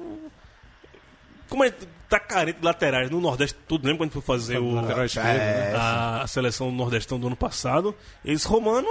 Como 1.48 1.62
a 1.62 1.66
gente 1.66 1.88
tá 2.08 2.20
carente 2.20 2.60
de 2.60 2.64
laterais 2.64 3.10
no 3.10 3.20
Nordeste, 3.20 3.56
tudo 3.66 3.86
lembra 3.86 3.98
quando 3.98 4.12
foi 4.12 4.22
fazer 4.22 4.58
o, 4.58 4.74
Lateral 4.74 5.04
esquerdo, 5.04 5.38
né? 5.38 5.74
a, 5.74 6.22
a 6.22 6.26
seleção 6.26 6.70
do 6.70 6.76
Nordestão 6.76 7.18
do 7.18 7.26
ano 7.26 7.36
passado. 7.36 7.94
Esse 8.24 8.46
romano 8.46 8.88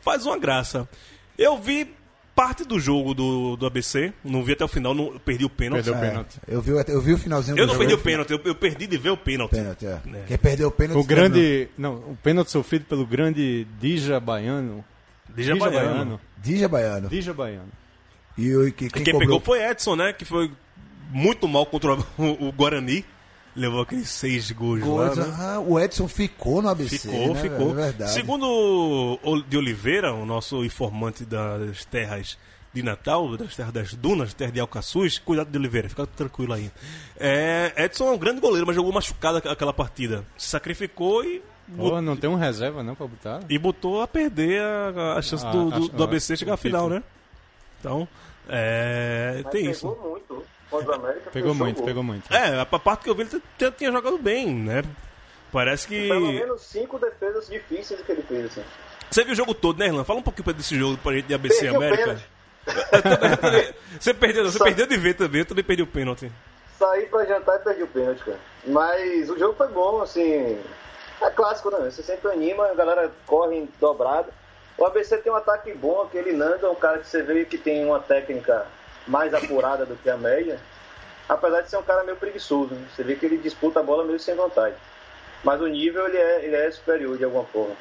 faz 0.00 0.24
uma 0.24 0.38
graça. 0.38 0.88
Eu 1.36 1.58
vi 1.58 1.92
parte 2.34 2.64
do 2.64 2.78
jogo 2.80 3.14
do, 3.14 3.56
do 3.56 3.66
ABC, 3.66 4.12
não 4.24 4.42
vi 4.42 4.52
até 4.52 4.64
o 4.64 4.68
final, 4.68 4.94
não, 4.94 5.12
eu 5.12 5.20
perdi 5.20 5.44
o 5.44 5.50
pênalti. 5.50 5.84
Perdeu 5.84 6.00
o 6.00 6.04
É, 6.04 6.08
pênalti. 6.08 6.38
eu, 6.48 6.62
vi, 6.62 6.70
eu 6.70 7.00
vi 7.00 7.12
o 7.12 7.18
finalzinho 7.18 7.54
Eu 7.58 7.66
do 7.66 7.68
não 7.68 7.74
jogo. 7.74 7.78
perdi 7.80 7.94
o 7.94 7.98
pênalti, 7.98 8.30
eu, 8.32 8.40
eu 8.44 8.54
perdi 8.54 8.86
de 8.86 8.96
ver 8.98 9.10
o 9.10 9.16
pênalti. 9.16 9.50
Pênalti, 9.52 9.86
é. 9.86 10.00
É. 10.14 10.24
Quem 10.28 10.38
perdeu 10.38 10.68
o 10.68 10.70
pênalti. 10.70 10.98
O 11.00 11.04
grande. 11.04 11.68
Não, 11.76 11.94
o 11.94 12.18
pênalti 12.22 12.50
sofrido 12.50 12.84
pelo 12.86 13.06
grande 13.06 13.66
Dija 13.80 14.18
Baiano. 14.18 14.84
Dija 15.34 15.54
Baiano. 15.56 16.20
Dija 16.38 16.68
Baiano. 16.68 17.08
Dija 17.08 17.32
Baiano. 17.34 17.68
E 18.36 18.54
o 18.56 18.72
que, 18.72 18.86
E 18.86 18.90
quem, 18.90 19.04
Quem 19.04 19.18
pegou 19.18 19.38
foi 19.40 19.62
Edson, 19.62 19.94
né? 19.96 20.12
Que 20.12 20.24
foi 20.24 20.50
muito 21.10 21.46
mal 21.46 21.66
contra 21.66 21.94
o, 21.94 22.48
o 22.48 22.52
Guarani. 22.52 23.04
Levou 23.54 23.82
aqueles 23.82 24.08
seis 24.08 24.50
gols 24.50 24.80
gols. 24.80 25.16
lá, 25.18 25.26
né? 25.26 25.34
Ah, 25.38 25.60
o 25.60 25.78
Edson 25.78 26.08
ficou 26.08 26.62
no 26.62 26.68
ABC. 26.70 26.98
Ficou, 26.98 27.34
né, 27.34 27.40
ficou. 27.42 27.70
É 27.72 27.74
verdade. 27.74 28.12
Segundo 28.12 28.46
o 29.22 29.42
de 29.42 29.56
Oliveira, 29.58 30.12
o 30.14 30.24
nosso 30.24 30.64
informante 30.64 31.24
das 31.24 31.84
terras 31.84 32.38
de 32.72 32.82
Natal, 32.82 33.36
das 33.36 33.54
terras 33.54 33.70
das 33.72 33.92
dunas, 33.94 34.32
terras 34.32 34.54
de 34.54 34.60
Alcaçuz, 34.60 35.18
cuidado 35.18 35.50
de 35.50 35.58
Oliveira, 35.58 35.86
fica 35.90 36.06
tranquilo 36.06 36.54
aí. 36.54 36.70
É, 37.20 37.72
Edson 37.76 38.08
é 38.08 38.12
um 38.12 38.18
grande 38.18 38.40
goleiro, 38.40 38.66
mas 38.66 38.74
jogou 38.74 38.90
machucado 38.90 39.36
aqu- 39.36 39.48
aquela 39.50 39.74
partida. 39.74 40.24
Se 40.38 40.46
sacrificou 40.48 41.22
e, 41.22 41.42
Pô, 41.76 42.00
não 42.00 42.16
tem 42.16 42.30
um 42.30 42.34
reserva 42.36 42.82
não 42.82 42.94
pra 42.94 43.06
botar? 43.06 43.40
e 43.50 43.58
botou 43.58 44.00
a 44.00 44.08
perder 44.08 44.62
a, 44.62 45.18
a 45.18 45.20
chance 45.22 45.44
Ah, 45.46 45.50
do, 45.50 45.70
do, 45.70 45.88
do 45.90 46.04
ABC 46.04 46.34
chegar 46.38 46.54
à 46.54 46.56
final, 46.56 46.88
né? 46.88 47.02
Então, 47.78 48.08
é, 48.48 49.42
Mas 49.44 49.52
tem 49.52 49.60
pegou 49.66 49.70
isso. 49.72 49.86
muito. 50.02 50.42
Contra 50.72 50.90
o 50.90 50.94
América, 50.94 51.30
Pegou 51.30 51.54
muito, 51.54 51.76
gol. 51.76 51.86
pegou 51.86 52.02
muito. 52.02 52.32
É, 52.34 52.58
a 52.60 52.66
parte 52.66 53.04
que 53.04 53.10
eu 53.10 53.14
vi, 53.14 53.22
ele 53.22 53.72
tinha, 53.76 53.92
jogado 53.92 54.18
bem, 54.18 54.52
né? 54.52 54.82
Parece 55.52 55.86
que. 55.86 56.08
Pelo 56.08 56.32
menos 56.32 56.62
cinco 56.62 56.98
defesas 56.98 57.46
difíceis 57.46 58.00
que 58.00 58.10
ele 58.10 58.22
fez, 58.22 58.46
assim. 58.46 58.64
Você 59.10 59.22
viu 59.22 59.34
o 59.34 59.36
jogo 59.36 59.54
todo, 59.54 59.78
né, 59.78 59.86
Irlan? 59.86 60.02
Fala 60.04 60.20
um 60.20 60.22
pouquinho 60.22 60.44
pra 60.44 60.52
desse 60.54 60.76
jogo 60.78 60.96
pra 60.96 61.12
gente 61.12 61.26
de 61.26 61.34
ABC 61.34 61.60
Perdi 61.60 61.76
América. 61.76 62.22
Você 64.00 64.14
perdeu, 64.14 64.44
você 64.44 64.58
Só- 64.58 64.64
perdeu 64.64 64.86
de 64.86 64.96
ver 64.96 65.14
também, 65.14 65.40
eu 65.40 65.44
também 65.46 65.64
perdi 65.64 65.82
o 65.82 65.86
pênalti. 65.86 66.30
Saí 66.78 67.06
pra 67.06 67.24
jantar 67.24 67.56
e 67.56 67.58
perdi 67.64 67.82
o 67.82 67.86
pênalti, 67.88 68.24
cara. 68.24 68.38
Mas 68.66 69.28
o 69.30 69.38
jogo 69.38 69.54
foi 69.54 69.68
bom, 69.68 70.00
assim. 70.00 70.58
É 71.20 71.30
clássico, 71.30 71.70
né? 71.70 71.90
Você 71.90 72.02
sempre 72.02 72.30
anima, 72.30 72.66
a 72.68 72.74
galera 72.74 73.10
corre 73.26 73.68
dobrado. 73.80 74.28
O 74.78 74.84
ABC 74.86 75.18
tem 75.18 75.30
um 75.30 75.36
ataque 75.36 75.72
bom, 75.74 76.02
aquele 76.02 76.32
Nando 76.32 76.66
é 76.66 76.68
um 76.70 76.74
cara 76.74 76.98
que 76.98 77.06
você 77.08 77.22
vê 77.22 77.44
que 77.44 77.58
tem 77.58 77.84
uma 77.84 78.00
técnica 78.00 78.66
mais 79.06 79.32
apurada 79.34 79.84
do 79.86 79.96
que 79.96 80.08
a 80.10 80.16
média. 80.16 80.58
Apesar 81.28 81.62
de 81.62 81.70
ser 81.70 81.76
um 81.76 81.82
cara 81.82 82.04
meio 82.04 82.16
preguiçoso, 82.16 82.74
né? 82.74 82.84
Você 82.94 83.02
vê 83.02 83.14
que 83.16 83.24
ele 83.26 83.38
disputa 83.38 83.80
a 83.80 83.82
bola 83.82 84.04
meio 84.04 84.18
sem 84.18 84.34
vontade. 84.34 84.74
Mas 85.44 85.60
o 85.60 85.66
nível 85.66 86.06
ele 86.08 86.18
é, 86.18 86.44
ele 86.44 86.56
é 86.56 86.70
superior 86.70 87.16
de 87.16 87.24
alguma 87.24 87.44
forma. 87.44 87.74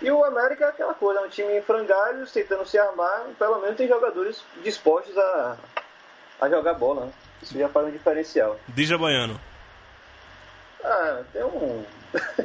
E 0.00 0.10
o 0.10 0.24
América 0.24 0.64
é 0.64 0.68
aquela 0.68 0.94
coisa, 0.94 1.20
é 1.20 1.24
um 1.24 1.28
time 1.28 1.56
em 1.56 1.62
frangalhos, 1.62 2.32
tentando 2.32 2.66
se 2.66 2.76
armar, 2.78 3.24
pelo 3.38 3.60
menos 3.60 3.76
tem 3.76 3.86
jogadores 3.86 4.42
dispostos 4.64 5.16
a, 5.16 5.56
a 6.40 6.48
jogar 6.48 6.74
bola, 6.74 7.06
né? 7.06 7.12
Isso 7.40 7.56
já 7.58 7.68
faz 7.68 7.86
um 7.86 7.90
diferencial. 7.90 8.58
Dija 8.68 8.98
Baiano. 8.98 9.40
Ah, 10.84 11.20
tem 11.32 11.44
um. 11.44 11.84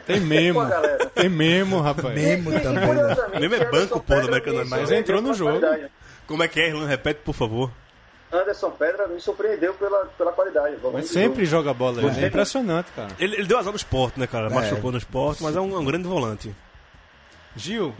Tem 0.06 0.20
mesmo. 0.20 0.62
Tem 1.16 1.28
mesmo, 1.30 1.82
rapaz. 1.82 2.14
Mesmo 2.16 2.54
E- 2.54 2.58
e, 2.58 2.60
também. 2.62 2.94
né? 2.94 3.40
Mesmo 3.40 3.56
é 3.56 3.66
banco, 3.66 4.00
pô, 4.00 4.16
do 4.16 4.28
América. 4.28 4.66
Mas 4.66 4.92
entrou 4.92 5.22
no 5.22 5.34
jogo. 5.34 5.60
Como 6.28 6.44
é 6.44 6.48
que 6.48 6.62
é, 6.62 6.68
Irlan? 6.70 6.86
Repete, 6.88 7.22
por 7.24 7.34
favor. 7.34 7.72
Anderson 8.32 8.72
Pedra 8.72 9.08
me 9.08 9.20
surpreendeu 9.22 9.74
pela, 9.76 10.06
pela 10.18 10.32
qualidade. 10.34 10.76
Mas 10.94 11.08
sempre 11.10 11.46
jogo. 11.46 11.64
joga 11.64 11.74
bola. 11.74 12.02
ele. 12.04 12.24
É 12.26 12.28
impressionante, 12.28 12.88
cara. 12.96 13.10
Ele, 13.20 13.36
ele 13.36 13.46
deu 13.48 13.58
azar 13.58 13.72
no 13.72 13.78
esporte, 13.78 14.20
né, 14.20 14.28
cara? 14.28 14.50
Machucou 14.50 14.92
no 14.92 14.98
esporte, 14.98 15.42
mas 15.44 15.56
é 15.56 15.62
um, 15.62 15.74
é 15.76 15.80
um 15.80 15.86
grande 15.86 16.08
volante. 16.08 16.54
Gil, 17.56 17.94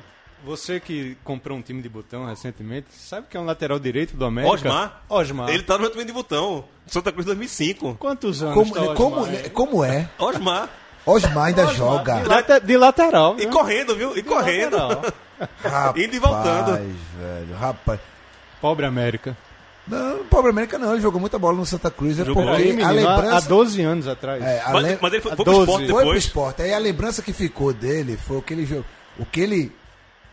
você 0.44 0.80
que 0.80 1.18
comprou 1.24 1.58
um 1.58 1.62
time 1.62 1.82
de 1.82 1.90
botão 1.90 2.26
recentemente, 2.26 2.88
sabe 2.92 3.28
que 3.30 3.38
é 3.38 3.40
um 3.40 3.46
lateral 3.46 3.80
direito 3.80 4.16
do 4.16 4.26
América? 4.26 4.54
Osmar? 4.54 5.02
Osmar. 5.10 5.50
Ele 5.50 5.64
tá 5.64 5.78
no 5.78 5.90
time 5.90 6.04
de 6.06 6.12
botão. 6.14 6.66
Santa 6.86 7.12
Cruz 7.12 7.26
2005. 7.26 7.96
Quantos 7.96 8.44
anos 8.44 8.54
Como, 8.54 8.74
tá 8.74 8.82
Osmar? 8.82 8.96
como, 8.96 9.50
como 9.52 9.84
é? 9.84 10.10
Osmar. 10.20 10.70
Osmar 11.06 11.46
ainda 11.46 11.66
joga. 11.68 12.16
De, 12.22 12.28
late- 12.28 12.60
de 12.66 12.78
lateral. 12.78 13.36
E 13.38 13.42
viu? 13.44 13.50
correndo, 13.50 13.96
viu? 13.96 14.12
E 14.12 14.22
De 14.22 14.28
correndo. 14.28 14.78
Rapaz, 14.78 15.96
Indo 16.04 16.16
e 16.16 16.20
voltando. 16.20 16.74
velho, 17.18 17.56
rapaz. 17.58 18.00
Pobre 18.60 18.86
América. 18.86 19.38
Não, 19.88 20.26
Pobre 20.26 20.50
América 20.52 20.78
não, 20.78 20.92
ele 20.94 21.02
jogou 21.02 21.20
muita 21.22 21.40
bola 21.40 21.56
no 21.58 21.66
Santa 21.66 21.90
Cruz. 21.90 22.20
É 22.20 22.26
Jogou 22.26 22.44
porque 22.44 22.58
Aí, 22.62 22.72
a 22.72 22.74
menino, 22.74 22.88
há- 22.88 22.92
lembrança. 22.92 23.38
há 23.38 23.40
12 23.50 23.82
anos 23.82 24.08
atrás. 24.08 24.44
é, 24.44 24.62
a 24.62 24.72
Mas, 24.74 24.84
lem- 24.84 24.98
mas 25.02 25.14
ele 25.14 25.22
foi, 25.22 25.32
a 25.32 25.36
foi 25.36 25.46
pro 25.46 25.54
12. 25.54 25.64
esporte 25.64 25.86
Foi 25.86 25.88
pro 25.94 25.98
depois. 26.06 26.24
esporte. 26.26 26.62
Aí 26.62 26.74
a 26.74 26.78
lembrança 26.78 27.22
que 27.22 27.32
ficou 27.34 27.72
dele 27.74 28.18
foi 28.18 28.38
o 28.38 28.42
que 28.42 28.54
ele 28.54 28.66
jogou. 28.66 28.86
O 29.18 29.26
que 29.26 29.40
ele 29.42 29.72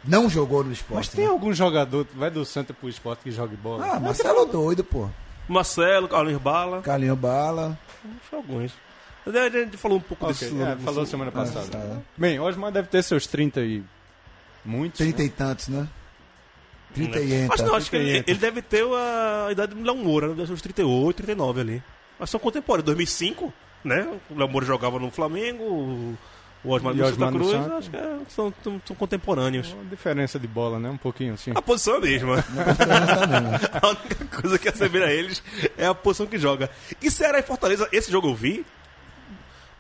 não 0.05 0.29
jogou 0.29 0.65
no 0.65 0.73
esporte. 0.73 0.97
Mas 0.97 1.09
tem 1.09 1.25
né? 1.25 1.31
algum 1.31 1.53
jogador 1.55 2.05
que 2.05 2.17
vai 2.19 2.31
do 2.31 2.45
Santa 2.45 2.75
pro 2.75 2.89
esporte 2.89 3.21
que 3.23 3.31
jogue 3.31 3.57
bola? 3.57 3.87
Ah, 3.93 4.01
Marcelo 4.01 4.43
é 4.43 4.47
doido, 4.47 4.83
pô. 4.85 5.09
Marcelo, 5.49 6.09
Carlinhos 6.09 6.41
Bala. 6.43 6.83
Carlinho 6.83 7.17
Bala. 7.17 7.79
Foi 8.29 8.39
alguns. 8.39 8.73
A 9.27 9.49
gente 9.49 9.77
falou 9.79 9.99
um 9.99 10.01
pouco 10.03 10.27
Ok, 10.27 10.35
desse. 10.49 10.63
é, 10.63 10.77
falou 10.85 11.07
semana 11.07 11.31
passada. 11.33 11.69
Ah, 11.75 11.99
Bem, 12.17 12.39
Osmar 12.41 12.71
deve 12.73 12.89
ter 12.89 13.03
seus 13.03 13.27
30 13.27 13.61
e 13.63 13.83
muitos. 14.65 14.99
Trinta 14.99 15.21
né? 15.23 15.25
e 15.25 15.29
tantos, 15.31 15.69
né? 15.69 15.87
Trinta 16.95 17.21
e 17.21 17.35
entra. 17.35 17.55
Acho, 17.55 17.65
não, 17.65 17.75
acho 17.75 17.91
que 17.91 17.97
ele, 17.97 18.23
30. 18.23 18.31
ele 18.31 18.39
deve 18.39 18.63
ter 18.63 18.85
a 18.85 19.49
idade 19.51 19.75
do 19.75 19.83
Léo 19.83 19.97
Moura, 19.97 20.29
né? 20.29 20.45
uns 20.49 20.63
38, 20.63 21.17
39 21.17 21.61
ali. 21.61 21.83
Mas 22.19 22.31
são 22.31 22.39
contemporâneos. 22.39 22.87
2005, 22.87 23.53
né? 23.85 24.09
O 24.31 24.39
Léo 24.39 24.49
Moura 24.49 24.65
jogava 24.65 24.99
no 24.99 25.11
Flamengo, 25.11 25.65
o 25.65 26.17
Osmar 26.65 26.95
Osmar 26.95 27.13
Santa 27.13 27.33
Cruz. 27.33 27.51
Santos. 27.51 27.73
Acho 27.73 27.91
que 27.91 27.97
é- 27.97 28.19
são, 28.29 28.55
são, 28.87 28.97
contemporâneos. 28.97 29.73
Uma 29.73 29.85
diferença 29.85 30.39
de 30.39 30.49
bola, 30.49 30.79
né? 30.79 30.89
Um 30.89 30.97
pouquinho 30.97 31.35
assim. 31.35 31.53
A 31.55 31.61
posição 31.61 31.95
é 31.95 31.99
a 31.99 32.01
mesma. 32.01 32.37
a 33.83 33.89
única 33.89 34.41
coisa 34.41 34.59
que 34.59 34.69
assemelha 34.69 35.07
a 35.07 35.13
eles 35.13 35.43
é 35.77 35.87
a 35.87 35.95
posição 35.95 36.27
que 36.27 36.39
joga. 36.39 36.71
E 37.03 37.11
Ceará 37.11 37.39
e 37.39 37.43
Fortaleza, 37.43 37.87
esse 37.93 38.11
jogo 38.11 38.29
eu 38.29 38.35
vi. 38.35 38.65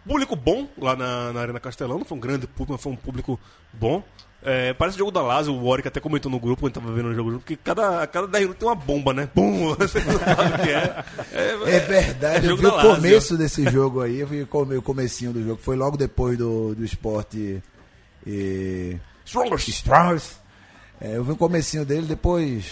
Público 0.06 0.36
bom 0.36 0.68
lá 0.76 0.94
na, 0.94 1.32
na 1.32 1.40
Arena 1.40 1.58
Castelão. 1.58 1.98
Não 1.98 2.04
foi 2.04 2.18
um 2.18 2.20
grande 2.20 2.46
público, 2.46 2.72
mas 2.72 2.82
foi 2.82 2.92
um 2.92 2.96
público 2.96 3.40
bom. 3.72 4.04
É, 4.45 4.74
parece 4.74 4.97
o 4.97 4.99
jogo 4.99 5.11
da 5.11 5.22
Lazio, 5.22 5.55
o 5.55 5.66
Warwick 5.66 5.88
até 5.88 6.01
comentou 6.01 6.30
no 6.30 6.38
grupo 6.38 6.61
quando 6.61 6.74
tava 6.74 6.92
vendo 6.92 7.09
o 7.09 7.14
jogo 7.14 7.30
junto, 7.30 7.45
que 7.47 7.57
cada, 7.57 8.03
a 8.03 8.07
cada 8.07 8.26
10 8.26 8.42
minutos 8.45 8.59
tem 8.61 8.68
uma 8.68 8.74
bomba, 8.74 9.14
né? 9.14 9.26
Bum! 9.34 9.74
Você 9.80 10.01
não 10.01 10.18
sabe 10.18 10.55
o 10.55 10.64
que 10.64 10.70
é. 10.70 11.05
É, 11.32 11.76
É 11.76 11.80
verdade, 11.80 12.47
é 12.47 12.51
eu 12.51 12.57
vi 12.57 12.66
o 12.66 12.72
começo 12.72 13.36
desse 13.38 13.64
jogo 13.70 14.03
aí, 14.03 14.20
eu 14.20 14.26
vi 14.26 14.42
o 14.42 14.47
come- 14.47 14.76
o 14.76 14.82
comecinho 14.82 15.32
do 15.32 15.42
jogo, 15.42 15.59
foi 15.62 15.76
logo 15.76 15.97
depois 15.97 16.36
do, 16.36 16.74
do 16.74 16.84
esporte 16.84 17.62
e... 18.26 18.99
Strongers. 19.24 19.66
Strauss. 19.68 20.36
É, 21.01 21.16
eu 21.16 21.24
vi 21.24 21.32
o 21.32 21.36
comecinho 21.36 21.84
dele, 21.84 22.07
depois 22.07 22.66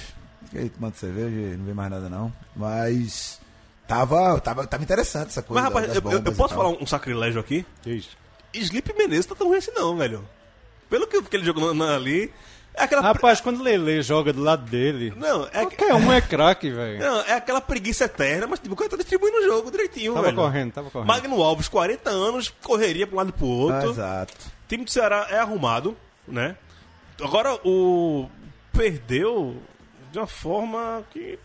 fiquei 0.44 0.68
tomando 0.68 0.94
cerveja 0.96 1.56
não 1.56 1.64
vi 1.64 1.72
mais 1.72 1.90
nada 1.90 2.08
não, 2.10 2.30
mas 2.54 3.40
tava, 3.88 4.38
tava, 4.40 4.66
tava 4.66 4.82
interessante 4.82 5.28
essa 5.28 5.42
coisa 5.42 5.62
Mas, 5.62 5.72
rapaz, 5.72 5.86
das 5.86 5.96
eu, 5.96 6.20
eu- 6.22 6.32
posso 6.34 6.54
falar 6.54 6.68
um, 6.68 6.82
um 6.82 6.86
sacrilégio 6.86 7.40
aqui? 7.40 7.64
Isso. 7.86 8.10
Sleep 8.52 8.92
Menezes 8.98 9.24
tá 9.26 9.34
tão 9.34 9.48
ruim 9.48 9.56
assim 9.56 9.70
não, 9.74 9.96
velho. 9.96 10.22
Pelo 10.92 11.06
que, 11.06 11.36
ele 11.36 11.44
jogou 11.44 11.72
na- 11.72 11.96
ali... 11.96 12.30
É 12.74 12.84
aquela... 12.84 13.00
Rapaz, 13.02 13.40
quando 13.40 13.60
o 13.60 13.62
Lele 13.62 14.00
joga 14.02 14.30
do 14.32 14.42
lado 14.42 14.64
dele, 14.70 15.12
Não, 15.16 15.44
é, 15.46 15.50
qualquer 15.66 15.94
um 15.94 16.12
é 16.12 16.20
craque, 16.22 16.70
velho. 16.70 16.98
Não, 17.00 17.20
é 17.22 17.32
aquela 17.34 17.60
preguiça 17.60 18.04
eterna, 18.04 18.46
mas 18.46 18.58
tipo, 18.60 18.74
o 18.74 18.76
cara 18.76 18.90
tá 18.90 18.96
distribuindo 18.98 19.38
o 19.38 19.42
jogo 19.44 19.70
direitinho, 19.70 20.12
Tava 20.14 20.24
velho. 20.26 20.36
correndo, 20.36 20.72
tava 20.72 20.90
correndo. 20.90 21.08
Magno 21.08 21.42
Alves, 21.42 21.68
40 21.68 22.08
anos, 22.10 22.52
correria 22.62 23.06
pra 23.06 23.14
um 23.14 23.18
lado 23.18 23.28
e 23.30 23.32
pro 23.32 23.46
Ah, 23.46 23.50
outro. 23.76 23.90
exato. 23.90 24.34
o 24.46 24.68
time 24.68 24.84
do 24.84 24.90
Ceará 24.90 25.26
é 25.30 25.38
arrumado, 25.38 25.96
né? 26.28 26.56
Agora 27.22 27.54
o. 27.64 28.28
Perdeu 28.72 29.56
de 30.10 30.18
uma 30.18 30.26
forma 30.26 31.04
que. 31.10 31.38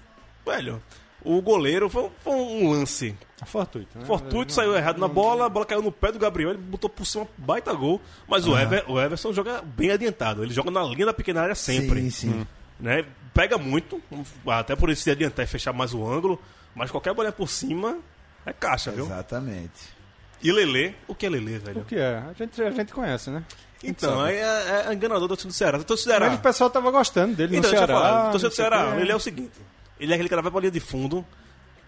Velho, 0.46 0.82
o 1.24 1.42
goleiro 1.42 1.90
foi, 1.90 2.10
foi 2.24 2.34
um 2.34 2.72
lance. 2.72 3.16
Fortuito, 3.46 4.00
né? 4.00 4.06
Fortuito 4.06 4.52
saiu 4.52 4.76
errado 4.76 4.98
na 4.98 5.08
bola, 5.08 5.46
a 5.46 5.50
bola 5.50 5.66
caiu 5.66 5.82
no 5.82 5.92
pé 5.92 6.12
do 6.12 6.18
Gabriel, 6.18 6.50
ele 6.52 6.58
botou 6.58 6.90
por 6.90 7.06
cima, 7.06 7.28
baita 7.38 7.72
gol. 7.74 8.02
Mas 8.28 8.48
o, 8.48 8.58
Ever, 8.58 8.84
o 8.90 9.00
Everson 9.00 9.32
joga 9.32 9.62
bem 9.62 9.92
adiantado, 9.92 10.44
ele 10.44 10.54
joga 10.54 10.72
na 10.72 10.82
linha 10.84 11.06
da 11.06 11.14
pequena 11.14 11.42
área 11.44 11.54
sempre 11.56 12.02
Sim, 12.02 12.10
sim. 12.10 12.48
né? 12.80 13.06
Pega 13.36 13.58
muito, 13.60 14.02
até 14.48 14.76
por 14.76 14.90
isso 14.90 15.04
se 15.04 15.12
adiantar 15.12 15.46
e 15.46 15.48
fechar 15.48 15.72
mais 15.72 15.94
o 15.94 16.04
ângulo, 16.08 16.42
mas 16.74 16.90
qualquer 16.90 17.14
bolinha 17.14 17.32
por 17.32 17.48
cima 17.48 18.00
é 18.44 18.52
caixa, 18.52 18.90
viu? 18.92 19.06
Exatamente. 19.06 19.96
E 20.42 20.52
Lelê, 20.52 20.94
o 21.08 21.14
que 21.14 21.26
é 21.28 21.30
Lelê, 21.30 21.58
O 21.58 21.62
velho? 21.62 21.86
que 21.86 21.96
é? 21.96 22.18
A 22.18 22.34
gente, 22.34 22.60
a 22.62 22.72
gente 22.72 22.92
conhece, 22.92 23.30
né? 23.30 23.44
Então, 23.84 24.20
aí 24.22 24.36
é, 24.38 24.86
é 24.88 24.94
enganador 24.94 25.28
do 25.28 25.38
time 25.38 25.52
do 25.52 25.56
Ceará. 25.56 25.78
Então, 25.78 25.96
o 25.96 25.98
Mas 25.98 26.04
Ceará. 26.04 26.34
o 26.34 26.38
pessoal 26.40 26.70
tava 26.72 26.90
gostando 26.90 27.36
dele 27.36 27.58
Então, 27.58 27.70
no 27.72 27.78
Ceará. 27.78 27.94
falar. 27.94 28.32
Torcedor 28.32 28.50
do 28.50 28.54
o 28.54 28.56
Ceará, 28.56 29.00
ele 29.00 29.12
é 29.12 29.16
o 29.16 29.20
seguinte: 29.20 29.52
ele 30.00 30.12
é 30.12 30.16
aquele 30.16 30.28
cara 30.30 30.42
que 30.42 30.44
vai 30.46 30.52
pra 30.52 30.62
linha 30.62 30.72
de 30.72 30.80
fundo, 30.80 31.24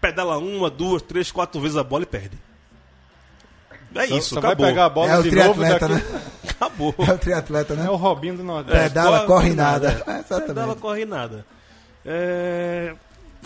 pedala 0.00 0.38
uma, 0.38 0.70
duas, 0.70 1.02
três, 1.02 1.30
quatro 1.30 1.60
vezes 1.60 1.76
a 1.76 1.84
bola 1.84 2.02
e 2.04 2.06
perde. 2.06 2.38
É 3.94 4.06
Só- 4.06 4.16
isso, 4.16 4.34
só 4.34 4.40
vai 4.40 4.52
acabou. 4.52 4.66
pegar 4.66 4.84
a 4.84 4.88
bola 4.88 5.10
É 5.12 5.18
o 5.18 5.22
de 5.22 5.30
novo 5.34 5.54
triatleta, 5.60 5.88
daqui. 5.88 6.12
né? 6.12 6.22
Acabou. 6.48 6.94
É 6.98 7.12
o 7.12 7.18
triatleta, 7.18 7.74
né? 7.74 7.86
É 7.86 7.90
o 7.90 7.96
Robinho 7.96 8.36
do 8.36 8.44
Nordeste. 8.44 8.82
Pedala, 8.88 9.26
corre 9.26 9.52
nada. 9.54 9.88
É, 10.06 10.22
Pedala, 10.22 10.24
exatamente. 10.46 10.78
corre 10.80 11.04
nada. 11.04 11.44
É... 12.06 12.94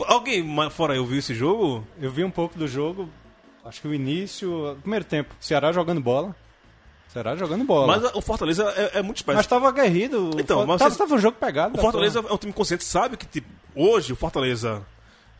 Alguém 0.07 0.45
fora 0.71 0.95
eu 0.97 1.07
viu 1.07 1.19
esse 1.19 1.35
jogo? 1.35 1.87
Eu 2.01 2.11
vi 2.11 2.25
um 2.25 2.31
pouco 2.31 2.59
do 2.59 2.67
jogo, 2.69 3.09
acho 3.65 3.81
que 3.81 3.89
o 3.89 3.95
início, 3.95 4.77
primeiro 4.83 5.05
tempo, 5.05 5.35
Ceará 5.41 5.73
jogando 5.73 6.01
bola. 6.01 6.35
Ceará 7.09 7.37
jogando 7.37 7.65
bola. 7.65 7.87
Mas 7.87 8.15
o 8.15 8.21
Fortaleza 8.21 8.65
é, 8.77 8.99
é 8.99 9.03
muito 9.03 9.19
esperto. 9.19 9.37
Mas 9.37 9.47
tava 9.47 9.69
aguerrido. 9.69 10.33
Então, 10.39 10.65
o 10.65 10.67
mas 10.67 10.79
tava, 10.79 10.91
vocês- 10.91 10.99
tava 10.99 11.15
um 11.15 11.19
jogo 11.19 11.37
pegado. 11.39 11.79
O 11.79 11.81
Fortaleza 11.81 12.21
porra. 12.21 12.33
é 12.33 12.35
um 12.35 12.39
time 12.39 12.53
consciente, 12.53 12.85
sabe 12.85 13.17
que 13.17 13.25
tipo, 13.25 13.49
hoje 13.75 14.13
o 14.13 14.17
Fortaleza. 14.17 14.83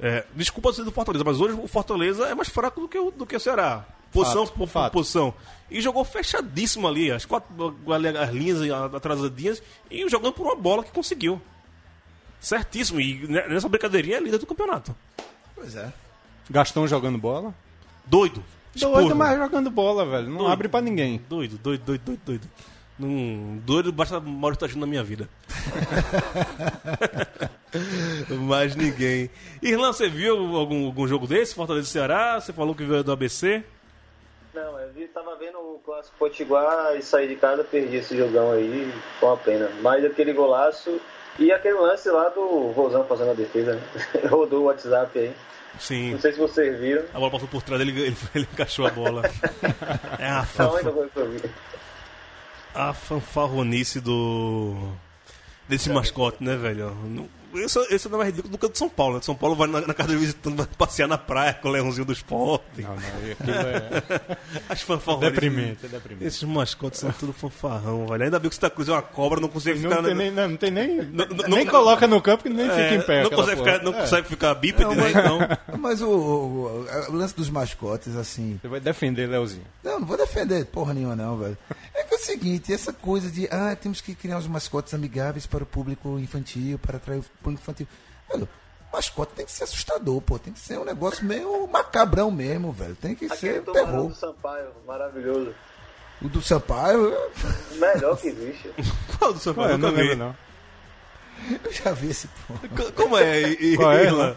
É, 0.01 0.25
desculpa 0.35 0.71
dizer 0.71 0.85
do 0.85 0.91
Fortaleza, 0.91 1.25
mas 1.25 1.41
hoje 1.41 1.55
o 1.55 1.69
Fortaleza 1.69 2.27
é 2.27 2.35
mais 2.35 2.49
fraco 2.49 2.81
do 2.81 2.89
que 2.89 2.99
o, 2.99 3.11
do 3.11 3.25
que 3.27 3.37
o 3.37 3.41
Ceará. 3.41 3.85
Posição 4.13 4.47
Fato, 4.47 4.57
por 4.57 4.69
fato. 4.69 4.93
posição. 4.93 5.35
E 5.71 5.81
jogou 5.81 6.05
fechadíssimo 6.05 6.87
ali, 6.87 7.11
as 7.11 7.25
quatro 7.25 7.53
ali, 7.93 8.09
as 8.09 8.31
linhas 8.31 8.61
atrasadinhas, 8.95 9.61
e 9.91 10.09
jogando 10.09 10.33
por 10.33 10.47
uma 10.47 10.55
bola 10.55 10.85
que 10.85 10.93
conseguiu. 10.93 11.41
Certíssimo. 12.41 13.01
E 13.01 13.27
ne- 13.27 13.49
nessa 13.49 13.69
brincadeirinha 13.69 14.17
é 14.19 14.21
líder 14.21 14.39
do 14.39 14.47
campeonato. 14.47 14.95
Pois 15.55 15.75
é. 15.75 15.93
Gastão 16.51 16.87
jogando 16.87 17.19
bola. 17.19 17.55
Doido. 18.05 18.43
Doido, 18.77 18.99
Esporro. 19.01 19.15
mas 19.17 19.39
jogando 19.39 19.71
bola, 19.71 20.05
velho. 20.05 20.29
Não 20.29 20.39
Doido. 20.39 20.53
abre 20.53 20.69
pra 20.69 20.81
ninguém. 20.81 21.21
Doido, 21.29 21.57
doido, 21.59 21.83
doido, 21.85 22.03
doido, 22.05 22.21
doido. 22.25 22.51
Num, 22.99 23.61
doido 23.65 23.93
basta 23.93 24.21
Mauro 24.21 24.55
estar 24.55 24.67
agindo 24.67 24.81
na 24.81 24.87
minha 24.87 25.03
vida. 25.03 25.29
Mais 28.31 28.77
ninguém. 28.77 29.29
Irlan, 29.61 29.93
você 29.93 30.09
viu 30.09 30.57
algum, 30.57 30.87
algum 30.87 31.09
jogo 31.09 31.27
desse? 31.27 31.55
Fortaleza 31.55 31.89
e 31.89 31.91
Ceará? 31.91 32.41
Você 32.41 32.53
falou 32.53 32.75
que 32.75 32.85
veio 32.85 33.03
do 33.03 33.11
ABC? 33.11 33.65
Não, 34.55 34.79
eu 34.79 34.93
vi, 34.93 35.09
tava 35.09 35.35
vendo 35.35 35.59
o 35.59 35.81
Clássico 35.85 36.17
Potiguar 36.17 36.95
e 36.97 37.03
saí 37.03 37.27
de 37.27 37.35
casa, 37.35 37.65
perdi 37.65 37.97
esse 37.97 38.17
jogão 38.17 38.53
aí, 38.53 38.95
foi 39.19 39.29
uma 39.29 39.37
pena. 39.37 39.69
Mas 39.83 40.05
aquele 40.05 40.33
golaço 40.33 41.01
e 41.37 41.51
aquele 41.51 41.75
lance 41.75 42.09
lá 42.09 42.29
do 42.29 42.71
Rosão 42.71 43.05
fazendo 43.05 43.33
a 43.33 43.35
defesa, 43.35 43.75
né? 43.75 43.83
Rodou 44.31 44.63
o 44.63 44.67
WhatsApp 44.67 45.19
aí. 45.19 45.35
Sim. 45.81 46.13
Não 46.13 46.21
sei 46.21 46.33
se 46.33 46.39
vocês 46.39 46.79
viram. 46.79 47.03
A 47.13 47.19
bola 47.19 47.33
passou 47.33 47.49
por 47.49 47.63
trás 47.63 47.81
dele, 47.81 47.91
ele, 48.01 48.17
ele 48.33 48.47
encaixou 48.53 48.87
a 48.87 48.91
bola. 48.91 49.23
É 50.21 50.27
a, 50.27 50.37
ainda 50.37 50.45
fanfa, 50.45 50.93
foi 50.93 51.09
que 51.09 51.19
eu 51.19 51.31
vi. 51.31 51.51
A 52.75 52.93
fanfarronice 52.93 54.01
do. 54.01 54.75
desse 55.69 55.91
mascote, 55.91 56.43
né, 56.43 56.57
velho? 56.57 56.95
Não- 57.05 57.29
Esse, 57.55 57.79
esse 57.95 58.09
não 58.09 58.17
é 58.17 58.19
mais 58.25 58.31
ridículo 58.31 58.51
do 58.51 58.59
que 58.59 58.67
o 58.67 58.69
de 58.69 58.77
São 58.77 58.89
Paulo, 58.89 59.15
né? 59.15 59.23
São 59.23 59.33
Paulo 59.37 59.55
vai 59.55 59.69
na, 59.69 59.81
na 59.83 59.95
casa 59.95 60.13
do 60.13 60.19
visitante, 60.19 60.57
vai 60.57 60.67
passear 60.77 61.07
na 61.07 61.17
praia 61.17 61.55
com 61.55 61.69
o 61.69 61.71
leãozinho 61.71 62.05
do 62.05 62.13
esporte. 62.13 62.65
Não, 62.83 62.89
não. 62.91 62.97
Aquilo 62.97 63.57
é 63.57 64.37
As 64.69 64.83
fanfarronices. 64.83 65.33
deprimente, 65.35 65.87
é 65.87 65.89
deprimente. 65.89 66.25
Esses 66.27 66.43
mascotes 66.43 66.99
são 66.99 67.13
tudo 67.13 67.33
fanfarrão, 67.33 68.09
velho. 68.09 68.25
Ainda 68.25 68.41
bem 68.41 68.51
que 68.51 68.57
o 68.57 68.61
Santa 68.61 68.71
Cruz 68.75 68.89
é 68.89 68.93
uma 68.93 69.03
cobra, 69.03 69.39
não 69.41 69.49
consegue 69.49 69.79
Não 69.79 69.89
ficar. 69.89 70.03
tem, 70.03 70.15
nem, 70.17 70.31
não, 70.33 70.49
não 70.49 70.57
tem 70.57 70.71
nem. 70.73 70.97
Não- 70.97 71.27
não- 71.29 71.49
nem 71.49 71.65
não- 71.65 71.71
coloca 71.71 72.09
no 72.09 72.21
campo 72.21 72.43
que 72.43 72.49
nem 72.49 72.67
é, 72.69 72.71
fica 72.71 72.95
em 72.97 73.07
pé. 73.07 73.23
Não 73.23 73.31
consegue 73.31 73.57
porra. 73.61 73.73
ficar, 73.73 73.85
não 73.85 73.93
É. 73.97 74.01
consegue 74.01 74.29
ficar 74.29 74.55
bípede, 74.57 74.85
Não, 74.87 74.95
né? 74.97 75.03
mas- 75.03 75.15
Então. 75.15 75.39
Mas 75.79 76.03
o, 76.03 76.09
o- 76.11 76.87
o 77.11 77.13
lance 77.13 77.37
dos 77.37 77.49
mascotes, 77.51 78.17
assim. 78.17 78.59
Você 78.61 78.67
vai 78.67 78.81
defender, 78.81 79.29
Leozinho. 79.29 79.63
Não, 79.85 80.01
não 80.01 80.07
vou 80.09 80.17
defender 80.17 80.65
porra 80.67 80.93
nenhuma, 80.93 81.15
não, 81.15 81.37
velho. 81.37 81.57
Seguinte, 82.25 82.73
essa 82.73 82.93
coisa 82.93 83.31
de, 83.31 83.47
ah, 83.51 83.77
temos 83.77 84.01
que 84.01 84.15
criar 84.15 84.39
uns 84.39 84.47
mascotes 84.47 84.95
amigáveis 84.95 85.47
para 85.47 85.63
o 85.63 85.67
público 85.67 86.19
infantil, 86.19 86.79
para 86.79 86.97
atrair 86.97 87.19
o 87.19 87.25
público 87.43 87.63
infantil. 87.63 87.87
Velho, 88.33 88.49
mascote 88.93 89.33
tem 89.35 89.45
que 89.45 89.53
ser 89.53 89.65
assustador, 89.65 90.21
pô. 90.23 90.39
Tem 90.39 90.53
que 90.53 90.59
ser 90.61 90.79
um 90.79 90.85
negócio 90.85 91.25
meio 91.25 91.67
macabrão 91.67 92.31
mesmo, 92.31 92.73
velho. 92.73 92.95
Tem 92.97 93.15
que 93.15 93.27
Aquele 93.27 93.41
ser 93.55 93.63
tubarão 93.63 93.87
terror. 93.87 94.09
do 94.09 94.15
Sampaio, 94.15 94.69
maravilhoso. 94.87 95.55
O 96.23 96.29
do 96.29 96.41
Sampaio, 96.41 97.13
O 97.73 97.75
melhor 97.77 98.17
que 98.17 98.29
existe. 98.29 98.71
Qual 99.19 99.33
do 99.33 99.39
seu 99.39 99.53
Ué, 99.59 99.73
eu 99.73 99.79
nunca 99.79 99.91
não 99.93 99.99
lembro, 99.99 100.17
não. 100.17 100.37
Eu 101.65 101.73
já 101.73 101.93
vi 101.93 102.11
esse 102.11 102.29
porra. 102.29 102.61
Co- 102.77 102.93
Como 102.93 103.19
é? 103.19 103.43
I- 103.43 103.77
Qual 103.77 103.93
é, 103.93 104.05
Irlan? 104.05 104.37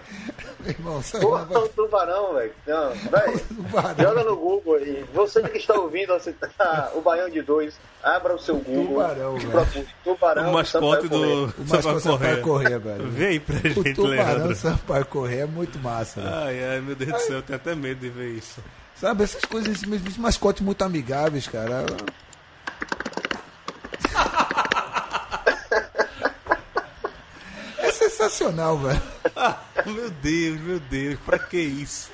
Meu 0.60 0.72
irmão, 0.72 1.02
sai 1.02 1.22
Porra, 1.22 1.45
vai- 1.45 1.62
o 1.64 1.70
tubarão, 1.70 2.34
velho. 2.34 2.52
Não, 2.66 2.89
velho. 2.89 3.39
Tubarão. 3.48 3.95
Joga 4.06 4.24
no 4.24 4.36
Google 4.36 4.76
aí. 4.76 5.06
Você 5.14 5.41
que 5.43 5.58
está 5.60 5.76
ouvindo 5.76 6.14
você 6.14 6.34
tá, 6.34 6.91
o 6.95 7.02
Baião 7.02 7.30
de 7.30 7.41
Dois, 7.41 7.80
abra 8.04 8.36
o 8.36 8.39
seu 8.39 8.58
Google. 8.58 8.95
Tubarão, 9.02 9.38
e 9.38 9.45
velho. 9.45 9.88
Tubarão. 10.04 10.50
O 10.50 10.54
mascote 10.54 11.08
do 11.08 11.45
O 11.45 11.54
mascote 11.70 12.02
Sampaio 12.02 12.41
Correia, 12.41 12.80
velho. 12.80 13.08
Vê 13.10 13.28
aí 13.28 13.39
pra 13.39 13.56
O 13.56 13.60
gente, 13.70 13.93
tubarão 13.93 14.16
Leandro. 14.38 14.56
Sampaio 14.56 15.06
Correia 15.06 15.43
é 15.43 15.45
muito 15.45 15.80
massa, 15.80 16.20
velho. 16.22 16.36
Ai, 16.36 16.66
ai, 16.74 16.82
meu 16.82 16.95
Deus 16.95 17.12
do 17.14 17.20
céu, 17.20 17.36
eu 17.38 17.41
tenho 17.43 17.58
até 17.58 17.76
medo 17.76 18.00
de 18.02 18.10
ver 18.10 18.30
isso. 18.32 18.60
Sabe, 19.00 19.24
essas 19.24 19.45
coisas, 19.45 19.76
esses, 19.76 19.89
esses 19.93 20.18
mascotes 20.18 20.62
muito 20.64 20.84
amigáveis, 20.84 21.48
cara. 21.48 21.86
É 27.80 27.91
sensacional, 28.30 28.78
velho. 28.78 29.01
meu 29.86 30.09
Deus, 30.09 30.61
meu 30.61 30.80
Deus, 30.80 31.19
pra 31.25 31.39
que 31.39 31.57
isso? 31.57 32.11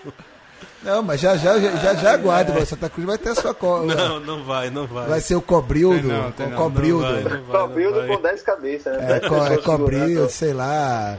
Não, 0.82 1.02
mas 1.02 1.22
já 1.22 1.38
já, 1.38 1.58
já, 1.60 1.72
já, 1.78 1.94
já 1.96 2.14
aguardo, 2.14 2.54
velho. 2.54 2.66
Santa 2.66 2.90
Cruz 2.90 3.08
vai 3.08 3.18
ter 3.18 3.30
a 3.30 3.36
sua 3.36 3.54
cola. 3.54 3.96
Não, 3.96 4.20
não 4.20 4.44
vai, 4.44 4.70
não 4.70 4.86
vai. 4.86 5.08
Vai 5.08 5.22
ser 5.22 5.36
o 5.36 5.42
Cobrildo. 5.42 6.08
Tem 6.08 6.18
não, 6.18 6.32
tem 6.32 6.46
o 6.48 6.50
não. 6.50 6.58
Cobrildo. 6.58 7.04
Não 7.04 7.24
vai, 7.24 7.24
não 7.24 7.44
vai, 7.44 7.62
Cobrildo 7.62 8.08
com 8.08 8.22
10 8.22 8.42
cabeças, 8.42 8.98
né? 8.98 9.18
É, 9.18 9.20
co, 9.22 9.36
é 9.36 9.58
Cobrildo, 9.58 10.30
sei 10.30 10.54
lá. 10.54 11.18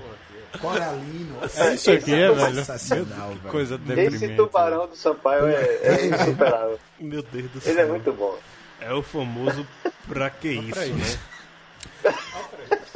Coralino. 0.60 1.36
É 1.56 1.74
isso 1.74 1.90
aqui, 1.90 2.14
é, 2.14 2.30
velho. 2.30 2.54
Sensacional, 2.56 3.28
velho. 3.28 3.40
Coisa 3.50 3.74
Esse 3.74 3.84
deprimente. 3.84 4.36
tubarão 4.36 4.86
do 4.86 4.96
Sampaio 4.96 5.46
é, 5.46 5.78
é 5.82 6.06
insuperável. 6.06 6.78
Meu 7.00 7.22
Deus 7.22 7.50
do 7.50 7.60
céu. 7.60 7.72
Ele 7.72 7.80
é 7.80 7.86
muito 7.86 8.12
bom. 8.12 8.36
É 8.80 8.92
o 8.92 9.02
famoso 9.02 9.66
pra 10.06 10.28
que 10.28 10.48
isso, 10.48 10.70
pra 10.74 10.84
né? 10.84 11.18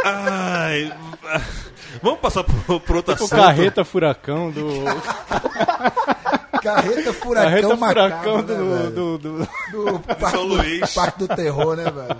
Ai, 0.04 0.92
vamos 2.02 2.20
passar 2.20 2.44
pro, 2.44 2.80
pro 2.80 2.96
outro 2.96 3.12
O 3.12 3.14
assunto. 3.16 3.30
carreta 3.30 3.84
furacão 3.84 4.50
do. 4.50 4.84
Carreta 6.62 7.12
Furacão 7.12 7.50
Carreta 7.50 7.76
Macabro, 7.76 8.11
furacão 8.11 8.36
né, 8.36 8.42
do, 8.42 8.76
velho? 8.76 8.90
do, 8.90 9.18
do- 9.18 9.38
do 9.70 10.00
Parque 10.16 10.30
São 10.30 10.48
do, 10.48 10.54
Luís. 10.54 10.94
Parque 10.94 11.18
do 11.20 11.28
Terror, 11.36 11.76
né, 11.76 11.84
velho? 11.84 12.16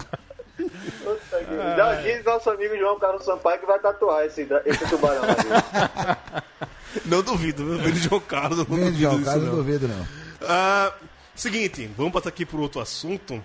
Já 1.77 1.95
diz 1.97 2.25
nosso 2.25 2.51
amigo 2.51 2.77
João 2.77 2.99
Carlos 2.99 3.25
Sampaio 3.25 3.59
que 3.61 3.67
vai 3.67 3.79
tatuar 3.81 4.25
esse, 4.25 4.47
esse 4.65 4.87
tubarão 4.89 5.23
ali. 5.25 6.43
Não 7.05 7.23
duvido, 7.23 7.65
meu 7.65 7.79
Vendo 7.79 7.97
João 7.97 8.21
Carlos, 8.21 8.59
não 8.59 8.65
duvido 8.65 8.99
João 8.99 9.23
Carlos, 9.23 9.45
não 9.45 9.51
não. 9.51 9.57
duvido, 9.59 9.87
não. 9.89 10.07
Ah, 10.49 10.91
seguinte, 11.35 11.89
vamos 11.97 12.13
passar 12.13 12.31
aqui 12.31 12.47
por 12.47 12.59
outro 12.61 12.81
assunto. 12.81 13.45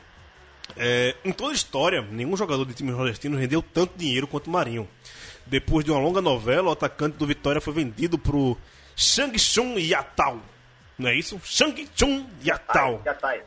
É, 0.76 1.16
em 1.24 1.32
toda 1.32 1.51
a 1.51 1.55
história, 1.55 2.01
nenhum 2.01 2.36
jogador 2.36 2.66
de 2.66 2.74
time 2.74 2.91
nordestino 2.91 3.38
rendeu 3.38 3.61
tanto 3.61 3.97
dinheiro 3.97 4.28
quanto 4.28 4.47
o 4.47 4.51
Marinho. 4.51 4.88
Depois 5.45 5.84
de 5.84 5.91
uma 5.91 5.99
longa 5.99 6.22
novela, 6.22 6.70
o 6.70 6.72
atacante 6.72 7.18
do 7.18 7.28
Vitória 7.28 7.59
foi 7.59 7.74
vendido 7.74 8.18
pro 8.18 8.57
Shang-Chun 8.95 9.78
Yatal. 9.78 10.39
Não 10.97 11.09
é 11.09 11.16
isso? 11.16 11.39
Shang-Chun 11.43 12.26
tá 13.20 13.30
aí. 13.30 13.41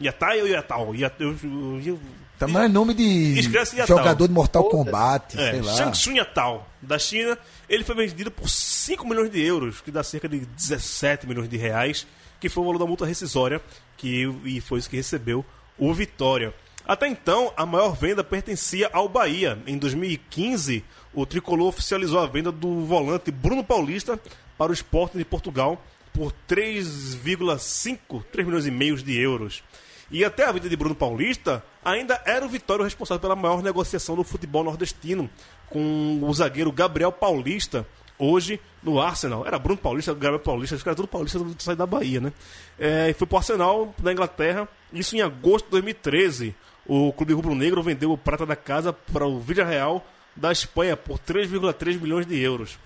Yatai 0.00 0.40
ou 0.40 0.48
Yatal? 0.48 0.94
Yatal 0.94 1.26
eu, 1.26 1.36
eu, 1.42 1.80
eu, 1.84 2.00
Também 2.38 2.62
é 2.62 2.68
nome 2.68 2.94
de 2.94 3.38
jogador 3.86 4.26
de 4.26 4.32
Mortal 4.32 4.64
Puta. 4.64 4.76
Kombat, 4.76 5.38
É, 5.38 5.50
sei 5.50 5.60
lá. 5.60 6.16
Yatal, 6.16 6.68
da 6.80 6.98
China, 6.98 7.38
ele 7.68 7.84
foi 7.84 7.94
vendido 7.94 8.30
por 8.30 8.48
5 8.48 9.06
milhões 9.06 9.30
de 9.30 9.42
euros, 9.44 9.82
que 9.82 9.90
dá 9.90 10.02
cerca 10.02 10.26
de 10.26 10.40
17 10.40 11.26
milhões 11.26 11.50
de 11.50 11.58
reais, 11.58 12.06
que 12.40 12.48
foi 12.48 12.62
o 12.62 12.66
valor 12.66 12.78
da 12.78 12.86
multa 12.86 13.04
rescisória, 13.04 13.60
que, 13.98 14.22
e 14.44 14.60
foi 14.62 14.78
isso 14.78 14.88
que 14.88 14.96
recebeu 14.96 15.44
o 15.80 15.92
Vitória. 15.94 16.54
Até 16.86 17.08
então, 17.08 17.52
a 17.56 17.64
maior 17.64 17.96
venda 17.96 18.22
pertencia 18.22 18.90
ao 18.92 19.08
Bahia. 19.08 19.58
Em 19.66 19.78
2015, 19.78 20.84
o 21.14 21.24
Tricolor 21.24 21.68
oficializou 21.68 22.20
a 22.20 22.26
venda 22.26 22.52
do 22.52 22.84
volante 22.84 23.30
Bruno 23.30 23.64
Paulista 23.64 24.20
para 24.58 24.70
o 24.70 24.74
Sporting 24.74 25.18
de 25.18 25.24
Portugal 25.24 25.82
por 26.12 26.32
3,5, 26.48 28.22
3 28.30 28.46
milhões 28.46 28.66
e 28.66 28.70
meio 28.70 28.96
de 28.96 29.18
euros. 29.18 29.62
E 30.10 30.24
até 30.24 30.44
a 30.44 30.52
vida 30.52 30.68
de 30.68 30.76
Bruno 30.76 30.94
Paulista, 30.94 31.64
ainda 31.84 32.20
era 32.26 32.44
o 32.44 32.48
Vitória 32.48 32.82
o 32.82 32.84
responsável 32.84 33.20
pela 33.20 33.36
maior 33.36 33.62
negociação 33.62 34.16
do 34.16 34.24
futebol 34.24 34.64
nordestino, 34.64 35.30
com 35.68 36.18
o 36.22 36.34
zagueiro 36.34 36.72
Gabriel 36.72 37.12
Paulista, 37.12 37.86
hoje 38.20 38.60
no 38.82 39.00
Arsenal. 39.00 39.46
Era 39.46 39.58
Bruno 39.58 39.78
Paulista, 39.78 40.12
Gabriel 40.12 40.38
Paulista, 40.38 40.76
os 40.76 40.82
caras 40.82 40.96
tudo 40.96 41.08
Paulista 41.08 41.40
saem 41.58 41.76
da 41.76 41.86
Bahia, 41.86 42.20
né? 42.20 42.32
É, 42.78 43.10
e 43.10 43.14
foi 43.14 43.26
pro 43.26 43.38
Arsenal, 43.38 43.94
da 43.98 44.12
Inglaterra, 44.12 44.68
isso 44.92 45.16
em 45.16 45.22
agosto 45.22 45.64
de 45.64 45.72
2013. 45.72 46.54
O 46.86 47.12
clube 47.12 47.32
rubro-negro 47.32 47.82
vendeu 47.82 48.12
o 48.12 48.18
prata 48.18 48.44
da 48.44 48.56
casa 48.56 48.92
para 48.92 49.26
o 49.26 49.40
Villarreal 49.40 50.06
da 50.36 50.52
Espanha 50.52 50.96
por 50.96 51.18
3,3 51.18 52.00
milhões 52.00 52.26
de 52.26 52.38
euros. 52.38 52.78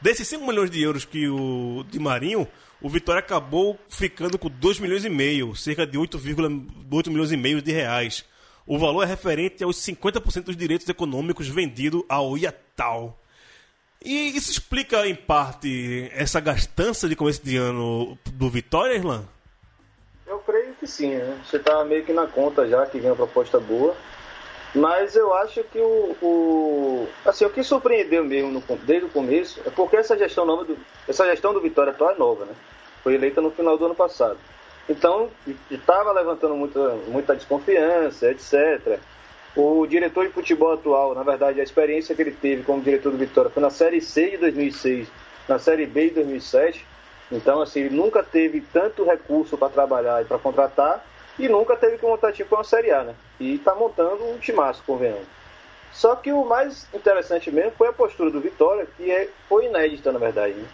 Desses 0.00 0.28
5 0.28 0.46
milhões 0.46 0.70
de 0.70 0.82
euros 0.82 1.04
que 1.04 1.28
o 1.28 1.84
de 1.88 1.98
Marinho, 1.98 2.46
o 2.80 2.88
Vitória 2.88 3.20
acabou 3.20 3.78
ficando 3.88 4.38
com 4.38 4.48
2 4.48 4.78
milhões 4.78 5.04
e 5.04 5.08
meio, 5.08 5.54
cerca 5.54 5.86
de 5.86 5.98
8,8 5.98 7.08
milhões 7.08 7.32
e 7.32 7.36
meio 7.36 7.62
de 7.62 7.72
reais. 7.72 8.24
O 8.66 8.78
valor 8.78 9.04
é 9.04 9.06
referente 9.06 9.62
aos 9.62 9.76
50% 9.76 10.44
dos 10.44 10.56
direitos 10.56 10.88
econômicos 10.88 11.48
vendidos 11.48 12.02
ao 12.08 12.36
Iatal. 12.36 13.18
E 14.06 14.36
isso 14.36 14.52
explica, 14.52 15.04
em 15.04 15.16
parte, 15.16 16.08
essa 16.14 16.38
gastança 16.38 17.08
de 17.08 17.16
começo 17.16 17.44
de 17.44 17.56
ano 17.56 18.16
do 18.26 18.48
Vitória, 18.48 18.94
Irlan? 18.94 19.24
Eu 20.24 20.38
creio 20.38 20.74
que 20.78 20.86
sim, 20.86 21.16
né? 21.16 21.36
Você 21.44 21.58
tá 21.58 21.84
meio 21.84 22.04
que 22.04 22.12
na 22.12 22.24
conta 22.28 22.68
já 22.68 22.86
que 22.86 23.00
vem 23.00 23.10
uma 23.10 23.16
proposta 23.16 23.58
boa. 23.58 23.96
Mas 24.72 25.16
eu 25.16 25.34
acho 25.34 25.64
que 25.64 25.78
o, 25.78 26.16
o- 26.22 27.08
assim, 27.24 27.44
o 27.46 27.50
que 27.50 27.64
surpreendeu 27.64 28.22
mesmo 28.24 28.52
no, 28.52 28.76
desde 28.84 29.06
o 29.06 29.08
começo 29.08 29.60
é 29.66 29.70
porque 29.70 29.96
essa 29.96 30.16
gestão 30.16 30.44
nova 30.46 30.64
do, 30.64 30.78
essa 31.08 31.24
gestão 31.26 31.52
do 31.52 31.60
Vitória 31.60 31.92
atual 31.92 32.12
é 32.12 32.18
nova, 32.18 32.44
né? 32.44 32.52
Foi 33.02 33.14
eleita 33.14 33.40
no 33.40 33.50
final 33.50 33.76
do 33.76 33.86
ano 33.86 33.94
passado. 33.94 34.38
Então, 34.88 35.30
estava 35.68 36.12
levantando 36.12 36.54
muita, 36.54 36.94
muita 37.08 37.34
desconfiança, 37.34 38.30
etc. 38.30 39.00
O 39.56 39.86
diretor 39.86 40.26
de 40.26 40.32
futebol 40.32 40.74
atual, 40.74 41.14
na 41.14 41.22
verdade, 41.22 41.60
a 41.60 41.64
experiência 41.64 42.14
que 42.14 42.20
ele 42.20 42.32
teve 42.32 42.62
como 42.62 42.82
diretor 42.82 43.10
do 43.10 43.16
Vitória 43.16 43.50
foi 43.50 43.62
na 43.62 43.70
Série 43.70 44.02
C 44.02 44.32
de 44.32 44.36
2006, 44.36 45.08
na 45.48 45.58
Série 45.58 45.86
B 45.86 46.08
de 46.08 46.16
2007. 46.16 46.86
Então, 47.32 47.62
assim, 47.62 47.80
ele 47.80 47.96
nunca 47.96 48.22
teve 48.22 48.60
tanto 48.60 49.02
recurso 49.02 49.56
para 49.56 49.70
trabalhar 49.70 50.20
e 50.20 50.26
para 50.26 50.38
contratar 50.38 51.02
e 51.38 51.48
nunca 51.48 51.74
teve 51.74 51.96
que 51.96 52.04
montar 52.04 52.32
tipo 52.32 52.54
uma 52.54 52.64
Série 52.64 52.90
A, 52.90 53.02
né? 53.02 53.14
E 53.40 53.54
está 53.54 53.74
montando 53.74 54.24
um 54.28 54.38
timaço, 54.38 54.82
convenhamos. 54.86 55.26
Só 55.90 56.14
que 56.14 56.30
o 56.30 56.44
mais 56.44 56.86
interessante 56.92 57.50
mesmo 57.50 57.72
foi 57.72 57.88
a 57.88 57.92
postura 57.94 58.30
do 58.30 58.40
Vitória, 58.40 58.86
que 58.94 59.10
é, 59.10 59.30
foi 59.48 59.64
inédita, 59.64 60.12
na 60.12 60.18
verdade. 60.18 60.52
Né? 60.52 60.68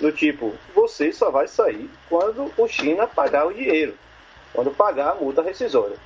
Do 0.00 0.10
tipo, 0.10 0.52
você 0.74 1.12
só 1.12 1.30
vai 1.30 1.46
sair 1.46 1.88
quando 2.08 2.50
o 2.58 2.66
China 2.66 3.06
pagar 3.06 3.46
o 3.46 3.54
dinheiro, 3.54 3.94
quando 4.52 4.72
pagar 4.72 5.12
a 5.12 5.14
multa 5.14 5.40
rescisória. 5.40 5.96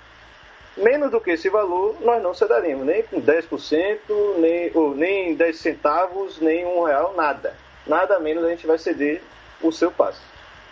Menos 0.79 1.11
do 1.11 1.21
que 1.21 1.33
esse 1.33 1.49
valor, 1.49 1.97
nós 2.01 2.23
não 2.23 2.33
cederemos, 2.33 2.87
nem 2.87 3.03
com 3.03 3.21
10%, 3.21 3.99
nem, 4.39 4.71
ou, 4.75 4.95
nem 4.95 5.35
10 5.35 5.57
centavos, 5.59 6.41
nem 6.41 6.65
um 6.65 6.85
real, 6.85 7.15
nada. 7.17 7.55
Nada 7.87 8.19
menos 8.21 8.45
a 8.45 8.51
gente 8.51 8.67
vai 8.67 8.79
ceder 8.79 9.21
o 9.61 9.73
seu 9.73 9.91
passe. 9.91 10.21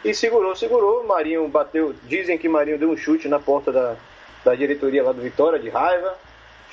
E 0.04 0.14
segurou, 0.14 0.54
segurou, 0.54 1.04
Marinho 1.04 1.48
bateu, 1.48 1.94
dizem 2.04 2.38
que 2.38 2.48
Marinho 2.48 2.78
deu 2.78 2.90
um 2.90 2.96
chute 2.96 3.26
na 3.26 3.40
porta 3.40 3.72
da, 3.72 3.96
da 4.44 4.54
diretoria 4.54 5.02
lá 5.02 5.12
do 5.12 5.20
Vitória, 5.20 5.58
de 5.58 5.68
raiva, 5.68 6.16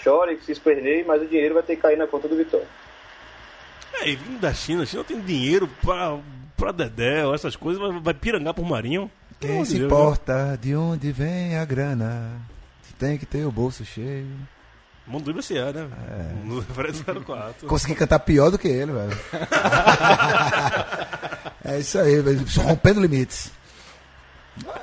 chora, 0.04 0.36
que 0.36 0.46
se 0.46 0.52
esperneie, 0.52 1.04
mas 1.04 1.22
o 1.22 1.26
dinheiro 1.26 1.56
vai 1.56 1.64
ter 1.64 1.76
que 1.76 1.82
cair 1.82 1.98
na 1.98 2.06
conta 2.06 2.28
do 2.28 2.36
Vitória. 2.36 2.68
É, 3.96 4.10
e 4.10 4.16
vindo 4.16 4.40
da 4.40 4.54
China, 4.54 4.84
a 4.84 4.86
China 4.86 5.04
tem 5.04 5.20
dinheiro 5.20 5.68
pra, 5.82 6.20
pra 6.56 6.72
Dedé, 6.72 7.24
essas 7.34 7.56
coisas, 7.56 7.82
vai, 7.82 8.00
vai 8.00 8.14
pirangar 8.14 8.54
por 8.54 8.66
Marinho. 8.66 9.10
Quem 9.40 9.66
se 9.66 9.80
Deus, 9.80 9.80
né? 9.80 9.86
importa 9.88 10.60
de 10.62 10.76
onde 10.76 11.12
vem 11.12 11.58
a 11.58 11.66
grana? 11.66 12.53
Tem 13.00 13.18
que 13.18 13.26
ter 13.26 13.46
o 13.46 13.52
bolso 13.52 13.84
cheio. 13.86 14.28
Mundo 15.06 15.30
livre 15.32 15.58
é, 15.58 15.74
né? 15.74 15.90
No 16.46 16.60
referência 16.62 17.04
04. 17.04 17.68
Consegui 17.68 17.94
cantar 17.96 18.20
pior 18.20 18.50
do 18.50 18.58
que 18.58 18.70
ele, 18.70 18.94
velho. 18.94 19.12
é 21.64 21.80
isso 21.80 21.98
aí, 22.00 22.22
velho. 22.22 22.46
rompendo 22.62 23.02
limites. 23.02 23.52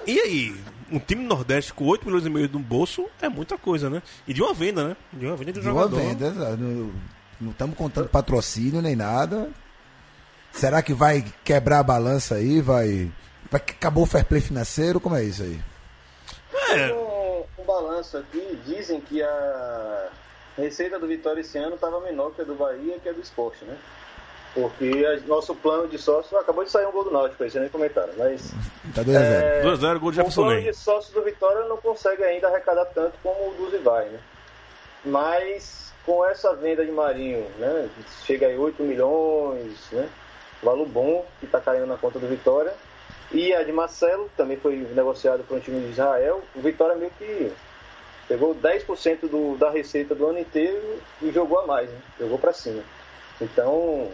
E 0.07 0.19
aí, 0.21 0.57
um 0.91 0.99
time 0.99 1.25
Nordeste 1.25 1.73
com 1.73 1.85
8 1.87 2.05
milhões 2.05 2.27
e 2.27 2.31
meio 2.31 2.49
no 2.53 2.59
bolso 2.59 3.07
é 3.23 3.29
muita 3.29 3.57
coisa, 3.57 3.89
né? 3.89 4.03
E 4.27 4.35
de 4.35 4.43
uma 4.43 4.53
venda, 4.53 4.89
né? 4.89 4.97
De 5.13 5.25
uma 5.27 5.37
venda 5.37 5.53
de, 5.53 5.61
De 5.61 5.69
uma 5.69 5.83
jogador. 5.85 6.01
venda, 6.01 6.27
exato. 6.27 6.57
não- 6.59 6.93
não 7.41 7.53
estamos 7.53 7.75
contando 7.77 8.09
patrocínio 8.11 8.83
nem 8.83 8.95
nada. 8.95 9.49
Será 10.53 10.83
que 10.83 10.93
vai 10.93 11.25
quebrar 11.43 11.79
a 11.79 11.83
balança 11.83 12.35
aí? 12.35 12.61
Vai. 12.61 13.11
vai 13.51 13.61
acabou 13.61 14.03
o 14.03 14.07
fair 14.07 14.27
play 14.27 14.43
financeiro? 14.43 15.01
Como 15.01 15.17
é 15.17 15.25
isso 15.25 15.43
aí? 15.45 15.59
É, 16.73 16.93
Um, 16.93 17.07
um 17.07 17.10
balanço 17.81 18.19
aqui, 18.19 18.59
dizem 18.67 19.01
que 19.01 19.23
a 19.23 20.09
receita 20.57 20.99
do 20.99 21.07
Vitória 21.07 21.41
esse 21.41 21.57
ano 21.59 21.75
estava 21.75 22.01
menor 22.01 22.33
que 22.33 22.43
a 22.43 22.45
do 22.45 22.55
Bahia 22.55 22.97
e 22.97 23.01
que 23.01 23.09
a 23.09 23.13
do 23.13 23.21
Esporte, 23.21 23.65
né? 23.65 23.77
Porque 24.55 25.07
a- 25.07 25.27
nosso 25.29 25.55
plano 25.55 25.87
de 25.89 25.97
sócio 25.97 26.37
acabou 26.37 26.65
de 26.65 26.71
sair 26.71 26.87
um 26.87 26.93
gol 26.93 27.05
do 27.05 27.11
Náutico, 27.11 27.43
aí 27.43 27.51
vocês 27.51 27.61
nem 27.63 27.71
comentaram, 27.71 28.13
mas 28.19 28.51
Tá 28.95 29.03
2 29.03 29.17
a 29.17 29.21
0 29.21 29.47
É, 29.47 29.63
2x0, 29.63 29.99
gol 30.01 30.11
de 30.11 30.17
o 30.19 30.23
Jefferson 30.23 30.43
plano 30.43 30.61
Ney. 30.61 30.71
de 30.71 30.77
sócios 30.77 31.15
do 31.15 31.23
Vitória 31.23 31.65
não 31.67 31.77
consegue 31.77 32.23
ainda 32.25 32.49
arrecadar 32.49 32.85
tanto 32.87 33.15
como 33.23 33.49
o 33.51 33.55
do 33.55 33.71
Zivai, 33.71 34.07
né? 34.07 34.19
Mas 35.05 35.93
com 36.05 36.25
essa 36.27 36.55
venda 36.55 36.85
de 36.85 36.91
Marinho, 36.91 37.47
né? 37.59 37.89
Chega 38.25 38.47
aí 38.49 38.59
8 38.59 38.83
milhões, 38.83 39.79
né? 39.93 40.09
Valor 40.63 40.87
bom 40.87 41.25
que 41.39 41.47
está 41.47 41.61
caindo 41.61 41.87
na 41.87 41.97
conta 41.97 42.19
do 42.19 42.27
Vitória. 42.27 42.73
E 43.33 43.55
a 43.55 43.63
de 43.63 43.71
Marcelo, 43.73 44.25
que 44.29 44.37
também 44.37 44.57
foi 44.57 44.77
negociado 44.95 45.45
para 45.45 45.57
um 45.57 45.61
time 45.61 45.81
de 45.81 45.91
Israel. 45.93 46.43
O 46.55 46.61
Vitória 46.61 46.97
meio 46.97 47.13
que 47.17 47.53
pegou 48.31 48.55
10% 48.55 49.29
do, 49.29 49.57
da 49.59 49.71
receita 49.73 50.15
do 50.15 50.29
ano 50.29 50.39
inteiro 50.39 51.03
e 51.21 51.33
jogou 51.33 51.59
a 51.59 51.67
mais, 51.67 51.91
né? 51.91 51.99
Jogou 52.21 52.39
para 52.39 52.53
cima. 52.53 52.81
Então, 53.41 54.09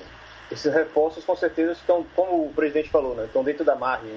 esses 0.50 0.72
reforços 0.72 1.22
com 1.22 1.36
certeza 1.36 1.72
estão, 1.72 2.02
como 2.16 2.46
o 2.46 2.52
presidente 2.54 2.88
falou, 2.88 3.14
né? 3.14 3.26
Estão 3.26 3.44
dentro 3.44 3.62
da 3.62 3.76
margem. 3.76 4.10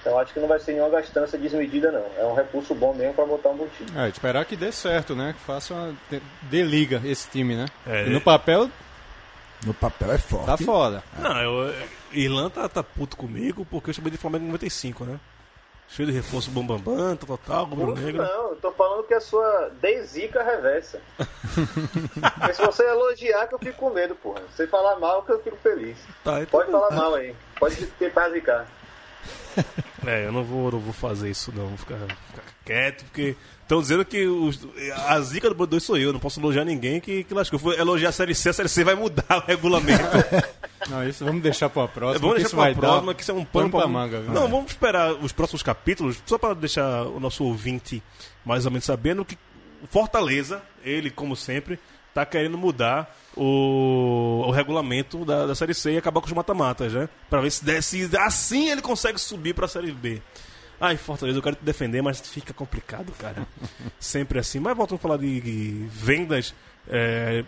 Então 0.00 0.16
acho 0.16 0.32
que 0.32 0.38
não 0.38 0.46
vai 0.46 0.60
ser 0.60 0.74
nenhuma 0.74 0.90
gastança 0.90 1.36
desmedida, 1.36 1.90
não. 1.90 2.06
É 2.16 2.24
um 2.24 2.34
recurso 2.34 2.72
bom 2.72 2.94
mesmo 2.94 3.14
para 3.14 3.26
botar 3.26 3.48
um 3.48 3.56
bom 3.56 3.66
time. 3.76 3.90
É, 3.98 4.08
esperar 4.08 4.44
que 4.44 4.54
dê 4.54 4.70
certo, 4.70 5.16
né? 5.16 5.34
Que 5.36 5.44
faça 5.44 5.74
uma. 5.74 5.96
dê 6.42 6.62
liga 6.62 7.02
esse 7.04 7.28
time, 7.28 7.56
né? 7.56 7.66
É, 7.84 8.06
E 8.06 8.10
no 8.10 8.20
papel 8.20 8.70
No 9.64 9.74
papel 9.74 10.12
é 10.12 10.18
forte. 10.18 10.46
tá 10.46 10.56
foda. 10.56 11.02
Não, 11.18 11.36
eu, 11.42 11.74
Irlan 12.12 12.48
tá, 12.48 12.68
tá 12.68 12.84
puto 12.84 13.16
comigo 13.16 13.66
porque 13.68 13.90
eu 13.90 13.94
chamei 13.94 14.12
de 14.12 14.18
Flamengo 14.18 14.44
em 14.44 14.48
95, 14.52 15.04
né? 15.04 15.18
Cheio 15.88 16.08
de 16.08 16.14
reforço 16.14 16.50
bambambam, 16.50 17.16
tal, 17.16 17.28
tal, 17.28 17.38
tal, 17.38 17.64
rubro 17.64 17.86
Puto, 17.94 18.00
negro. 18.00 18.22
não, 18.22 18.50
eu 18.50 18.56
tô 18.56 18.72
falando 18.72 19.04
que 19.04 19.14
a 19.14 19.20
sua 19.20 19.70
desica 19.80 20.42
reversa. 20.42 21.00
Porque 21.16 22.54
se 22.54 22.62
você 22.66 22.82
elogiar 22.88 23.46
que 23.46 23.54
eu 23.54 23.58
fico 23.58 23.76
com 23.78 23.90
medo, 23.90 24.14
porra. 24.16 24.40
Se 24.50 24.56
você 24.56 24.66
falar 24.66 24.98
mal 24.98 25.22
que 25.22 25.30
eu 25.32 25.42
fico 25.42 25.56
feliz. 25.58 25.96
Tá, 26.24 26.42
então- 26.42 26.58
Pode 26.60 26.70
falar 26.72 26.90
mal 26.90 27.14
aí. 27.14 27.34
Pode 27.58 27.86
tentar 27.86 28.28
zicar. 28.30 28.66
É, 30.06 30.26
eu 30.26 30.32
não 30.32 30.44
vou, 30.44 30.70
não 30.70 30.78
vou 30.80 30.92
fazer 30.92 31.30
isso 31.30 31.50
não, 31.54 31.66
vou 31.68 31.78
ficar, 31.78 31.96
ficar 31.98 32.42
quieto, 32.64 33.04
porque 33.04 33.34
estão 33.66 33.80
dizendo 33.80 34.04
que 34.04 34.26
os- 34.26 34.60
a 35.08 35.20
zica 35.20 35.48
do 35.48 35.54
Bando 35.54 35.70
2 35.72 35.82
sou 35.82 35.98
eu, 35.98 36.12
não 36.12 36.20
posso 36.20 36.38
elogiar 36.40 36.64
ninguém 36.64 37.00
que, 37.00 37.24
que 37.24 37.34
lascou. 37.34 37.58
Fui 37.58 37.76
elogiar 37.78 38.10
a 38.10 38.12
Série 38.12 38.34
C, 38.34 38.48
a 38.50 38.52
Série 38.52 38.68
C 38.68 38.84
vai 38.84 38.94
mudar 38.94 39.24
o 39.42 39.46
regulamento. 39.46 40.02
Não, 40.88 41.08
isso 41.08 41.24
vamos 41.24 41.42
deixar 41.42 41.68
pra 41.68 41.88
próxima. 41.88 42.20
vamos 42.20 42.36
que 42.36 42.42
deixar 42.42 42.56
pra 42.56 42.64
vai 42.66 42.74
próxima, 42.76 43.12
que 43.14 43.22
isso 43.22 43.30
é 43.32 43.34
um 43.34 43.44
pano 43.44 43.68
pra 43.70 43.88
manga. 43.88 44.20
viu? 44.20 44.32
Não, 44.32 44.46
vamos 44.46 44.70
esperar 44.70 45.14
os 45.14 45.32
próximos 45.32 45.60
capítulos, 45.60 46.22
só 46.24 46.38
para 46.38 46.54
deixar 46.54 47.02
o 47.06 47.18
nosso 47.18 47.42
ouvinte 47.42 48.00
mais 48.44 48.66
ou 48.66 48.70
menos 48.70 48.84
sabendo 48.84 49.24
que 49.24 49.36
Fortaleza, 49.90 50.62
ele, 50.84 51.10
como 51.10 51.34
sempre, 51.34 51.78
tá 52.14 52.24
querendo 52.24 52.56
mudar 52.56 53.12
o, 53.36 54.44
o 54.46 54.50
regulamento 54.52 55.24
da, 55.24 55.46
da 55.46 55.54
Série 55.56 55.74
C 55.74 55.92
e 55.92 55.98
acabar 55.98 56.20
com 56.20 56.26
os 56.28 56.32
mata-matas, 56.32 56.92
né? 56.92 57.08
Pra 57.28 57.40
ver 57.40 57.50
se, 57.50 57.82
se 57.82 58.16
assim 58.18 58.70
ele 58.70 58.80
consegue 58.82 59.18
subir 59.18 59.54
pra 59.54 59.66
Série 59.66 59.90
B. 59.92 60.22
Ai, 60.80 60.96
Fortaleza, 60.96 61.38
eu 61.38 61.42
quero 61.42 61.56
te 61.56 61.64
defender, 61.64 62.02
mas 62.02 62.20
fica 62.20 62.52
complicado, 62.52 63.12
cara. 63.18 63.46
Sempre 63.98 64.38
assim. 64.38 64.60
Mas 64.60 64.76
voltando 64.76 64.98
a 64.98 65.00
falar 65.00 65.16
de, 65.16 65.86
vendas, 65.90 66.54
é, 66.88 67.44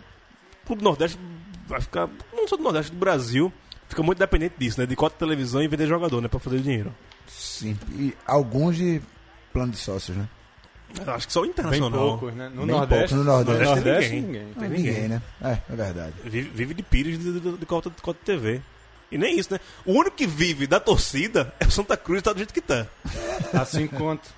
o 0.63 0.67
Clube 0.67 0.83
Nordeste 0.83 1.17
vai 1.67 1.79
ficar, 1.81 2.09
não 2.33 2.47
só 2.47 2.57
do 2.57 2.63
Nordeste, 2.63 2.91
do 2.91 2.97
Brasil, 2.97 3.53
fica 3.87 4.01
muito 4.01 4.17
dependente 4.17 4.55
disso, 4.57 4.79
né? 4.79 4.85
De 4.87 4.95
cota 4.95 5.13
de 5.15 5.19
televisão 5.19 5.61
e 5.61 5.67
vender 5.67 5.87
jogador, 5.87 6.21
né? 6.21 6.27
Pra 6.27 6.39
fazer 6.39 6.59
dinheiro. 6.59 6.93
Sim. 7.27 7.77
E 7.91 8.13
alguns 8.25 8.75
de 8.77 9.01
plano 9.53 9.71
de 9.71 9.77
sócios, 9.77 10.17
né? 10.17 10.27
Eu 11.05 11.13
acho 11.13 11.27
que 11.27 11.33
só 11.33 11.41
o 11.41 11.43
Bem 11.43 11.51
internacional. 11.51 11.91
poucos, 11.99 12.33
né? 12.33 12.49
No 12.49 12.65
Bem 12.65 12.75
Nordeste. 12.75 13.09
pouco. 13.09 13.23
No 13.23 13.23
Nordeste, 13.23 13.63
no 13.63 13.69
Nordeste 13.75 14.09
tem 14.09 14.21
ninguém. 14.23 14.47
Não, 14.55 14.69
ninguém, 14.69 15.07
né? 15.07 15.21
É, 15.39 15.57
é 15.71 15.75
verdade. 15.75 16.13
Vive, 16.23 16.49
vive 16.49 16.73
de 16.73 16.81
pires 16.81 17.19
de, 17.19 17.39
de, 17.39 17.57
de 17.57 17.65
cota, 17.67 17.91
de 17.91 18.01
cota 18.01 18.17
de 18.19 18.25
TV. 18.25 18.61
E 19.11 19.17
nem 19.17 19.37
isso, 19.39 19.51
né? 19.53 19.59
O 19.85 19.93
único 19.93 20.15
que 20.15 20.27
vive 20.27 20.67
da 20.67 20.79
torcida 20.79 21.53
é 21.59 21.65
o 21.65 21.71
Santa 21.71 21.97
Cruz, 21.97 22.21
tá 22.21 22.31
do 22.31 22.37
jeito 22.37 22.53
que 22.53 22.61
tá. 22.61 22.85
Assim 23.53 23.87
quanto. 23.87 24.29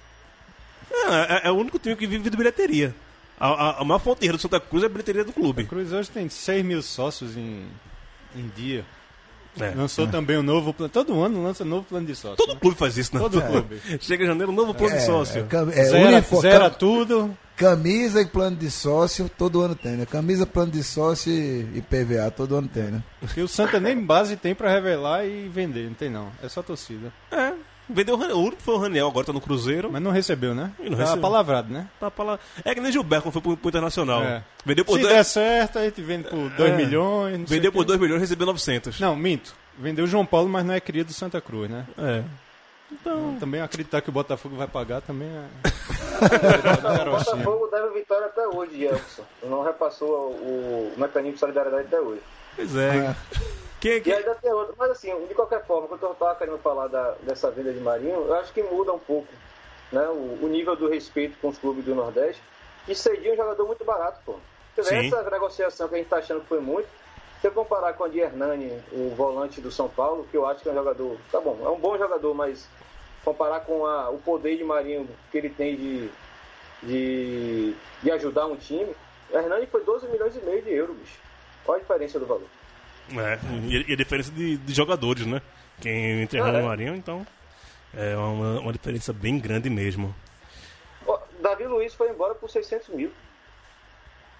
É, 0.91 1.45
é- 1.45 1.47
é 1.47 1.51
o 1.51 1.55
único 1.55 1.77
time 1.79 1.95
que 1.95 2.07
vive 2.07 2.29
de 2.29 2.37
bilheteria. 2.37 2.93
A, 3.39 3.47
a, 3.47 3.81
a 3.81 3.83
maior 3.83 3.99
fonte 3.99 4.15
de 4.17 4.19
dinheiro 4.21 4.37
do 4.37 4.41
Santa 4.41 4.59
Cruz 4.59 4.83
é 4.83 4.85
a 4.85 4.89
bilheteria 4.89 5.23
do 5.23 5.33
clube. 5.33 5.65
Cruz 5.65 5.91
hoje 5.91 6.09
tem 6.11 6.29
6 6.29 6.63
mil 6.63 6.81
sócios 6.81 7.35
em, 7.35 7.65
em 8.35 8.47
dia. 8.55 8.85
É. 9.59 9.71
Lançou 9.75 10.07
também 10.07 10.37
um 10.37 10.43
novo 10.43 10.73
plano. 10.73 10.89
Todo 10.89 11.21
ano 11.21 11.43
lança 11.43 11.65
novo 11.65 11.83
plano 11.83 12.05
de 12.07 12.15
sócio. 12.15 12.37
Todo 12.37 12.53
né? 12.53 12.59
clube 12.61 12.77
faz 12.77 12.97
isso, 12.97 13.13
né? 13.13 13.19
Todo 13.19 13.41
clube. 13.41 13.81
Chega 13.99 14.23
em 14.23 14.27
janeiro, 14.27 14.51
um 14.51 14.55
novo 14.55 14.73
plano 14.73 14.95
de 14.95 15.01
É, 15.01 15.05
sócio. 15.05 15.45
é, 15.75 15.79
é, 15.79 15.83
zera, 15.85 16.07
uniforme- 16.17 16.41
zera 16.49 16.69
tudo. 16.69 17.37
Camisa 17.61 18.21
e 18.21 18.25
plano 18.25 18.55
de 18.57 18.69
sócio, 18.71 19.29
todo 19.37 19.61
ano 19.61 19.75
tem, 19.75 19.91
né? 19.93 20.05
Camisa, 20.05 20.45
plano 20.45 20.71
de 20.71 20.83
sócio 20.83 21.31
e, 21.31 21.59
e 21.75 21.81
PVA, 21.81 22.31
todo 22.31 22.55
ano 22.55 22.67
tem, 22.67 22.85
né? 22.85 23.03
Porque 23.19 23.39
o 23.41 23.47
Santa 23.47 23.79
nem 23.79 23.95
base 24.03 24.35
tem 24.35 24.55
pra 24.55 24.69
revelar 24.71 25.25
e 25.25 25.47
vender. 25.47 25.85
Não 25.87 25.93
tem 25.93 26.09
não. 26.09 26.29
É 26.41 26.49
só 26.49 26.61
torcida. 26.63 27.13
É. 27.31 27.53
Vendeu 27.87 28.15
o 28.15 28.17
Raniel. 28.17 28.53
Foi 28.59 28.75
o 28.75 28.77
Raniel, 28.77 29.07
agora 29.07 29.25
tá 29.25 29.33
no 29.33 29.41
Cruzeiro. 29.41 29.89
Mas 29.91 30.01
não 30.01 30.11
recebeu, 30.11 30.55
né? 30.55 30.71
E 30.79 30.89
não 30.89 30.97
tá 30.97 31.03
recebeu. 31.03 31.21
palavrado, 31.21 31.71
né? 31.73 31.87
Tá 31.99 32.09
pra 32.09 32.23
lá. 32.23 32.39
É 32.63 32.73
que 32.73 32.79
nem 32.81 32.91
Gilberto 32.91 33.23
quando 33.25 33.33
foi 33.33 33.41
pro, 33.41 33.57
pro 33.57 33.69
Internacional. 33.69 34.23
É. 34.23 34.43
Vendeu 34.65 34.83
por 34.85 34.95
Se 34.95 35.01
2 35.03 35.13
der 35.13 35.23
certo, 35.23 35.77
a 35.79 35.83
gente 35.83 36.01
vende 36.01 36.29
por 36.29 36.49
2 36.51 36.71
É. 36.73 36.75
milhões. 36.77 37.49
vendeu 37.49 37.71
por 37.71 37.81
quê. 37.81 37.87
2 37.87 37.99
milhões 37.99 38.19
e 38.19 38.21
recebeu 38.21 38.47
900. 38.47 38.99
Não, 38.99 39.15
minto. 39.15 39.53
Vendeu 39.77 40.05
o 40.05 40.07
João 40.07 40.25
Paulo, 40.25 40.47
mas 40.49 40.65
não 40.65 40.73
é 40.73 40.79
cria 40.79 41.03
do 41.03 41.13
Santa 41.13 41.39
Cruz, 41.41 41.69
né? 41.69 41.85
É. 41.97 42.23
Então, 42.91 43.37
também 43.39 43.61
acreditar 43.61 44.01
que 44.01 44.09
o 44.09 44.11
Botafogo 44.13 44.55
vai 44.55 44.67
pagar 44.67 45.01
também 45.01 45.27
é. 45.29 45.45
O 46.21 46.81
Carochinha. 46.81 47.35
Botafogo 47.35 47.67
deve 47.67 47.89
vitória 47.99 48.27
até 48.27 48.47
hoje, 48.47 48.77
Jefferson. 48.79 49.23
Não 49.43 49.63
repassou 49.63 50.09
o, 50.31 50.93
o 50.95 50.99
mecanismo 50.99 51.33
de 51.33 51.39
solidariedade 51.39 51.87
até 51.87 51.99
hoje. 51.99 52.21
Pois 52.55 52.75
é. 52.75 53.15
Quem, 53.79 53.93
E 53.93 54.01
quem... 54.01 54.13
ainda 54.13 54.35
tem 54.35 54.51
outra. 54.53 54.75
Mas 54.77 54.91
assim, 54.91 55.11
de 55.27 55.33
qualquer 55.33 55.65
forma, 55.65 55.87
quando 55.87 56.03
eu 56.03 56.11
estava 56.11 56.35
querendo 56.35 56.57
falar 56.59 56.87
da- 56.87 57.15
dessa 57.23 57.49
venda 57.49 57.73
de 57.73 57.79
Marinho, 57.79 58.25
eu 58.27 58.33
acho 58.35 58.53
que 58.53 58.61
muda 58.61 58.93
um 58.93 58.99
pouco 58.99 59.27
né, 59.91 60.07
o, 60.09 60.37
o 60.43 60.47
nível 60.47 60.75
do 60.75 60.87
respeito 60.87 61.37
com 61.41 61.47
os 61.47 61.57
clubes 61.57 61.83
do 61.85 61.95
Nordeste, 61.95 62.41
que 62.85 62.93
cedia 62.93 63.33
um 63.33 63.35
jogador 63.35 63.65
muito 63.65 63.83
barato, 63.83 64.19
pô. 64.25 64.35
Essa 64.77 65.23
negociação 65.29 65.87
que 65.87 65.95
a 65.95 65.97
gente 65.97 66.05
está 66.05 66.17
achando 66.17 66.41
que 66.41 66.47
foi 66.47 66.59
muito, 66.61 66.87
se 67.41 67.47
eu 67.47 67.51
comparar 67.51 67.93
com 67.93 68.03
a 68.03 68.07
de 68.07 68.19
Hernani, 68.19 68.71
o 68.91 69.09
volante 69.17 69.59
do 69.59 69.71
São 69.71 69.89
Paulo, 69.89 70.27
que 70.29 70.37
eu 70.37 70.45
acho 70.45 70.61
que 70.61 70.69
é 70.69 70.71
um 70.71 70.75
jogador, 70.75 71.17
tá 71.31 71.41
bom, 71.41 71.59
é 71.65 71.69
um 71.69 71.79
bom 71.79 71.97
jogador, 71.97 72.33
mas 72.35 72.67
comparar 73.25 73.61
com 73.61 73.85
a- 73.85 74.09
o 74.11 74.19
poder 74.19 74.57
de 74.57 74.63
Marinho 74.63 75.09
que 75.31 75.37
ele 75.37 75.49
tem 75.49 75.75
de, 75.75 76.09
de, 76.83 77.73
de 78.03 78.11
ajudar 78.11 78.45
um 78.47 78.55
time, 78.55 78.93
o 79.31 79.37
Hernani 79.37 79.65
foi 79.67 79.83
12 79.83 80.07
milhões 80.07 80.35
e 80.35 80.39
meio 80.41 80.61
de 80.61 80.69
euros, 80.71 80.95
bicho. 80.97 81.19
Olha 81.65 81.77
a 81.77 81.81
diferença 81.81 82.19
do 82.19 82.25
valor. 82.25 82.47
É, 83.11 83.39
e, 83.87 83.93
a 83.93 83.95
diferença 83.95 84.31
de, 84.31 84.57
de 84.57 84.73
jogadores, 84.73 85.25
né? 85.25 85.41
Quem 85.81 86.21
entre 86.21 86.39
Ah, 86.39 86.47
é. 86.49 86.61
Marinho, 86.61 86.95
então. 86.95 87.25
É 87.93 88.15
uma, 88.15 88.59
uma 88.61 88.71
diferença 88.71 89.11
bem 89.11 89.37
grande 89.39 89.69
mesmo. 89.69 90.15
Davi 91.41 91.65
Luiz 91.65 91.93
foi 91.95 92.09
embora 92.09 92.35
por 92.35 92.49
600 92.49 92.89
mil. 92.89 93.11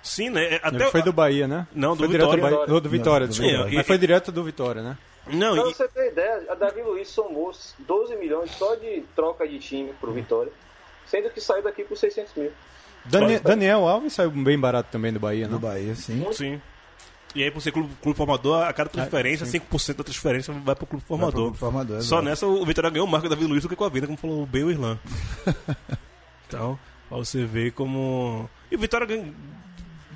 Sim, 0.03 0.29
né? 0.29 0.55
É, 0.55 0.59
Até, 0.63 0.75
Ele 0.77 0.85
foi 0.85 1.01
do 1.01 1.13
Bahia, 1.13 1.47
né? 1.47 1.67
Não, 1.73 1.91
do 1.95 1.99
foi 1.99 2.07
direto 2.09 2.31
Vitória. 2.31 2.57
Bahia- 2.57 2.81
do 2.81 2.89
Vitória, 2.89 3.27
Não, 3.27 3.33
do 3.33 3.39
desculpa. 3.41 3.69
Mas 3.73 3.87
foi 3.87 3.97
direto 3.97 4.31
do 4.31 4.43
Vitória, 4.43 4.81
né? 4.81 4.97
Não, 5.27 5.53
Pra 5.53 5.69
e, 5.69 5.73
você 5.75 5.87
ter 5.87 6.11
ideia, 6.11 6.43
a 6.49 6.55
Davi 6.55 6.81
Luiz 6.81 7.07
somou 7.09 7.51
12 7.79 8.15
milhões 8.15 8.49
só 8.51 8.73
de 8.75 9.03
troca 9.15 9.47
de 9.47 9.59
time 9.59 9.93
pro 10.01 10.11
Vitória, 10.11 10.51
sendo 11.05 11.29
que 11.29 11.39
saiu 11.39 11.61
daqui 11.61 11.83
por 11.83 11.95
600 11.95 12.33
mil. 12.35 12.51
Dani- 13.05 13.39
Daniel 13.39 13.87
Alves 13.87 14.13
saiu 14.13 14.31
bem 14.31 14.59
barato 14.59 14.89
também 14.91 15.13
do 15.13 15.19
Bahia, 15.19 15.47
Do 15.47 15.53
né? 15.55 15.59
Bahia, 15.59 15.95
sim. 15.95 16.25
sim. 16.33 16.61
E 17.33 17.43
aí, 17.43 17.49
por 17.51 17.61
ser 17.61 17.71
clube, 17.71 17.89
clube 18.01 18.17
formador, 18.17 18.63
a 18.63 18.73
cada 18.73 18.89
transferência, 18.89 19.45
5% 19.45 19.97
da 19.97 20.03
transferência 20.03 20.53
vai 20.53 20.75
pro 20.75 20.85
clube 20.85 21.03
Vai 21.07 21.07
pro 21.07 21.17
formador. 21.17 21.41
clube 21.43 21.57
formador, 21.57 22.01
Só 22.01 22.21
nessa 22.21 22.45
o 22.47 22.65
Vitória 22.65 22.89
ganhou 22.89 23.07
mais 23.07 23.21
que 23.21 23.27
o 23.27 23.29
Davi 23.29 23.45
Luiz 23.45 23.63
do 23.63 23.69
que 23.69 23.75
com 23.75 23.85
a 23.85 23.89
vida, 23.89 24.05
como 24.07 24.17
falou 24.17 24.43
o 24.43 24.49
o 24.51 24.71
Irlan. 24.71 24.99
então, 26.47 26.77
pra 27.07 27.17
você 27.17 27.45
ver 27.45 27.71
como. 27.71 28.49
E 28.71 28.75
o 28.75 28.79
Vitória 28.79 29.07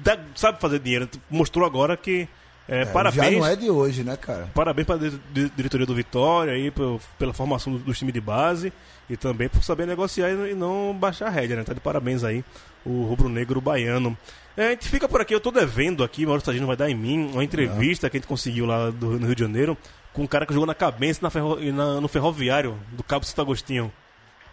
dá- 0.05 0.17
sabe 0.35 0.61
fazer 0.61 0.79
dinheiro. 0.79 1.09
Mostrou 1.29 1.65
agora 1.65 1.97
que. 1.97 2.29
É, 2.67 2.81
É, 2.81 2.85
parabéns. 2.85 3.33
Já 3.33 3.39
não 3.39 3.45
é 3.45 3.55
de 3.55 3.69
hoje, 3.69 4.03
né, 4.03 4.15
cara? 4.17 4.49
Parabéns 4.53 4.87
para 4.87 4.95
a 4.95 5.09
diretoria 5.55 5.85
do 5.85 5.93
Vitória 5.93 6.53
aí, 6.53 6.71
pelo- 6.71 6.99
pela 7.19 7.33
formação 7.33 7.73
do, 7.73 7.79
do 7.79 7.93
time 7.93 8.11
de 8.11 8.19
base 8.21 8.71
e 9.09 9.15
também 9.17 9.47
por 9.49 9.63
saber 9.63 9.85
negociar 9.85 10.29
e, 10.31 10.51
e 10.51 10.55
não 10.55 10.95
baixar 10.97 11.27
a 11.27 11.29
rédea, 11.29 11.57
né? 11.57 11.63
Tá 11.63 11.73
de 11.73 11.79
parabéns 11.79 12.23
aí, 12.23 12.43
o 12.85 13.03
rubro-negro 13.03 13.59
baiano. 13.61 14.17
É, 14.57 14.67
a 14.67 14.69
gente 14.71 14.87
fica 14.89 15.07
por 15.07 15.21
aqui, 15.21 15.35
eu 15.35 15.39
tô 15.41 15.51
devendo 15.51 16.03
aqui, 16.03 16.25
Maurício 16.25 16.45
Tagino 16.47 16.65
vai 16.65 16.75
dar 16.77 16.89
em 16.89 16.95
mim, 16.95 17.29
uma 17.33 17.43
entrevista 17.43 18.09
que 18.09 18.17
a 18.17 18.19
gente 18.19 18.27
conseguiu 18.27 18.65
lá 18.65 18.89
do, 18.89 19.19
no 19.19 19.25
Rio 19.27 19.35
de 19.35 19.41
Janeiro 19.43 19.77
com 20.13 20.23
um 20.23 20.27
cara 20.27 20.45
que 20.45 20.53
jogou 20.53 20.65
na 20.65 20.73
cabeça 20.73 21.19
na 21.21 21.29
ferro- 21.29 21.59
na- 21.71 21.99
no 22.01 22.07
ferroviário 22.07 22.79
do 22.93 23.03
Cabo 23.03 23.25
Santo 23.25 23.41
Agostinho. 23.41 23.91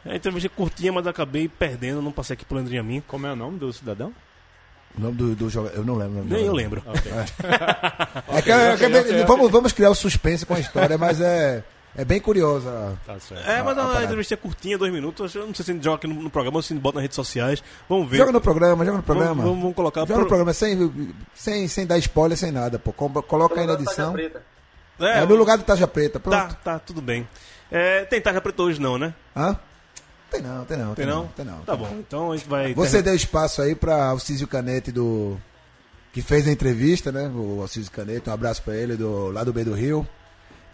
É, 0.04 0.12
a 0.12 0.16
entrevista 0.16 0.48
curtinha, 0.50 0.92
mas 0.92 1.06
acabei 1.06 1.48
perdendo, 1.48 2.02
não 2.02 2.12
passei 2.12 2.34
aqui 2.34 2.44
pro 2.44 2.56
Leandrinho 2.56 2.80
a 2.80 2.84
mim. 2.84 3.02
Como 3.06 3.26
é 3.26 3.32
o 3.32 3.36
nome 3.36 3.58
do 3.58 3.72
cidadão? 3.72 4.12
O 4.96 5.00
nome 5.00 5.14
do, 5.16 5.34
do 5.34 5.48
jogador. 5.50 5.76
Eu 5.76 5.84
não 5.84 5.94
lembro. 5.96 6.24
Nem 6.24 6.44
eu 6.44 6.52
lembro. 6.52 6.82
É 8.28 8.38
é 8.38 8.42
que 8.42 8.50
é. 8.52 9.24
Vamos, 9.24 9.50
vamos 9.50 9.72
criar 9.72 9.90
o 9.90 9.94
suspense 9.94 10.44
com 10.44 10.54
a 10.54 10.60
história, 10.60 10.98
mas 10.98 11.20
é, 11.20 11.64
é 11.96 12.04
bem 12.04 12.20
curiosa. 12.20 12.98
Tá 13.06 13.18
certo. 13.18 13.48
É, 13.48 13.62
mas 13.62 13.78
a 13.78 13.82
a, 13.82 13.86
parada. 13.86 14.04
entrevista 14.04 14.34
é 14.34 14.36
curtinha, 14.36 14.76
dois 14.76 14.92
minutos. 14.92 15.34
Eu 15.34 15.46
não 15.46 15.54
sei 15.54 15.64
se 15.64 15.70
a 15.70 15.74
gente 15.74 15.84
joga 15.84 15.96
aqui 15.96 16.06
no, 16.06 16.22
no 16.22 16.30
programa 16.30 16.58
ou 16.58 16.62
se 16.62 16.72
a 16.72 16.76
gente 16.76 16.82
bota 16.82 16.96
nas 16.96 17.02
redes 17.04 17.16
sociais. 17.16 17.62
Vamos 17.88 18.08
ver. 18.10 18.18
Joga 18.18 18.32
no 18.32 18.40
programa, 18.40 18.84
joga 18.84 18.96
no 18.98 19.02
programa. 19.02 19.42
Vamos, 19.42 19.60
vamos 19.60 19.74
colocar 19.76 20.00
Joga 20.02 20.12
pro- 20.14 20.22
no 20.22 20.28
programa 20.28 20.52
sem, 20.52 20.92
sem, 21.34 21.68
sem 21.68 21.86
dar 21.86 21.98
spoiler, 21.98 22.36
sem 22.36 22.52
nada, 22.52 22.78
pô. 22.78 22.92
Coloca 22.92 23.60
aí 23.60 23.66
na 23.66 23.74
edição. 23.74 24.14
É, 25.00 25.20
É 25.22 25.26
no 25.26 25.34
lugar 25.34 25.56
do 25.56 25.64
Taja 25.64 25.86
Preta, 25.88 26.20
pronto. 26.20 26.36
Tá, 26.36 26.54
tá, 26.62 26.78
tudo 26.78 27.00
bem. 27.00 27.26
É, 27.70 28.04
tem 28.04 28.20
tarja 28.20 28.38
preta 28.42 28.62
hoje 28.62 28.78
não, 28.78 28.98
né? 28.98 29.14
Hã? 29.34 29.56
Tem 30.42 30.50
não, 30.50 30.64
tem 30.64 30.76
não. 30.76 30.94
Tem 30.94 31.06
não? 31.06 31.26
Tem 31.28 31.44
não. 31.44 31.60
Tá 31.60 31.76
bom, 31.76 31.88
então 31.98 32.32
a 32.32 32.36
gente 32.36 32.48
vai... 32.48 32.74
Você 32.74 33.00
deu 33.00 33.14
espaço 33.14 33.62
aí 33.62 33.74
pra 33.74 34.06
Alcísio 34.06 34.48
Canete 34.48 34.90
do. 34.90 35.36
Que 36.12 36.20
fez 36.20 36.46
a 36.46 36.52
entrevista, 36.52 37.10
né? 37.10 37.30
O 37.34 37.60
Alcísio 37.62 37.90
Canete, 37.90 38.28
um 38.28 38.32
abraço 38.32 38.62
pra 38.62 38.76
ele, 38.76 38.96
do, 38.96 39.30
lá 39.30 39.44
do 39.44 39.52
B 39.52 39.64
do 39.64 39.72
Rio. 39.72 40.06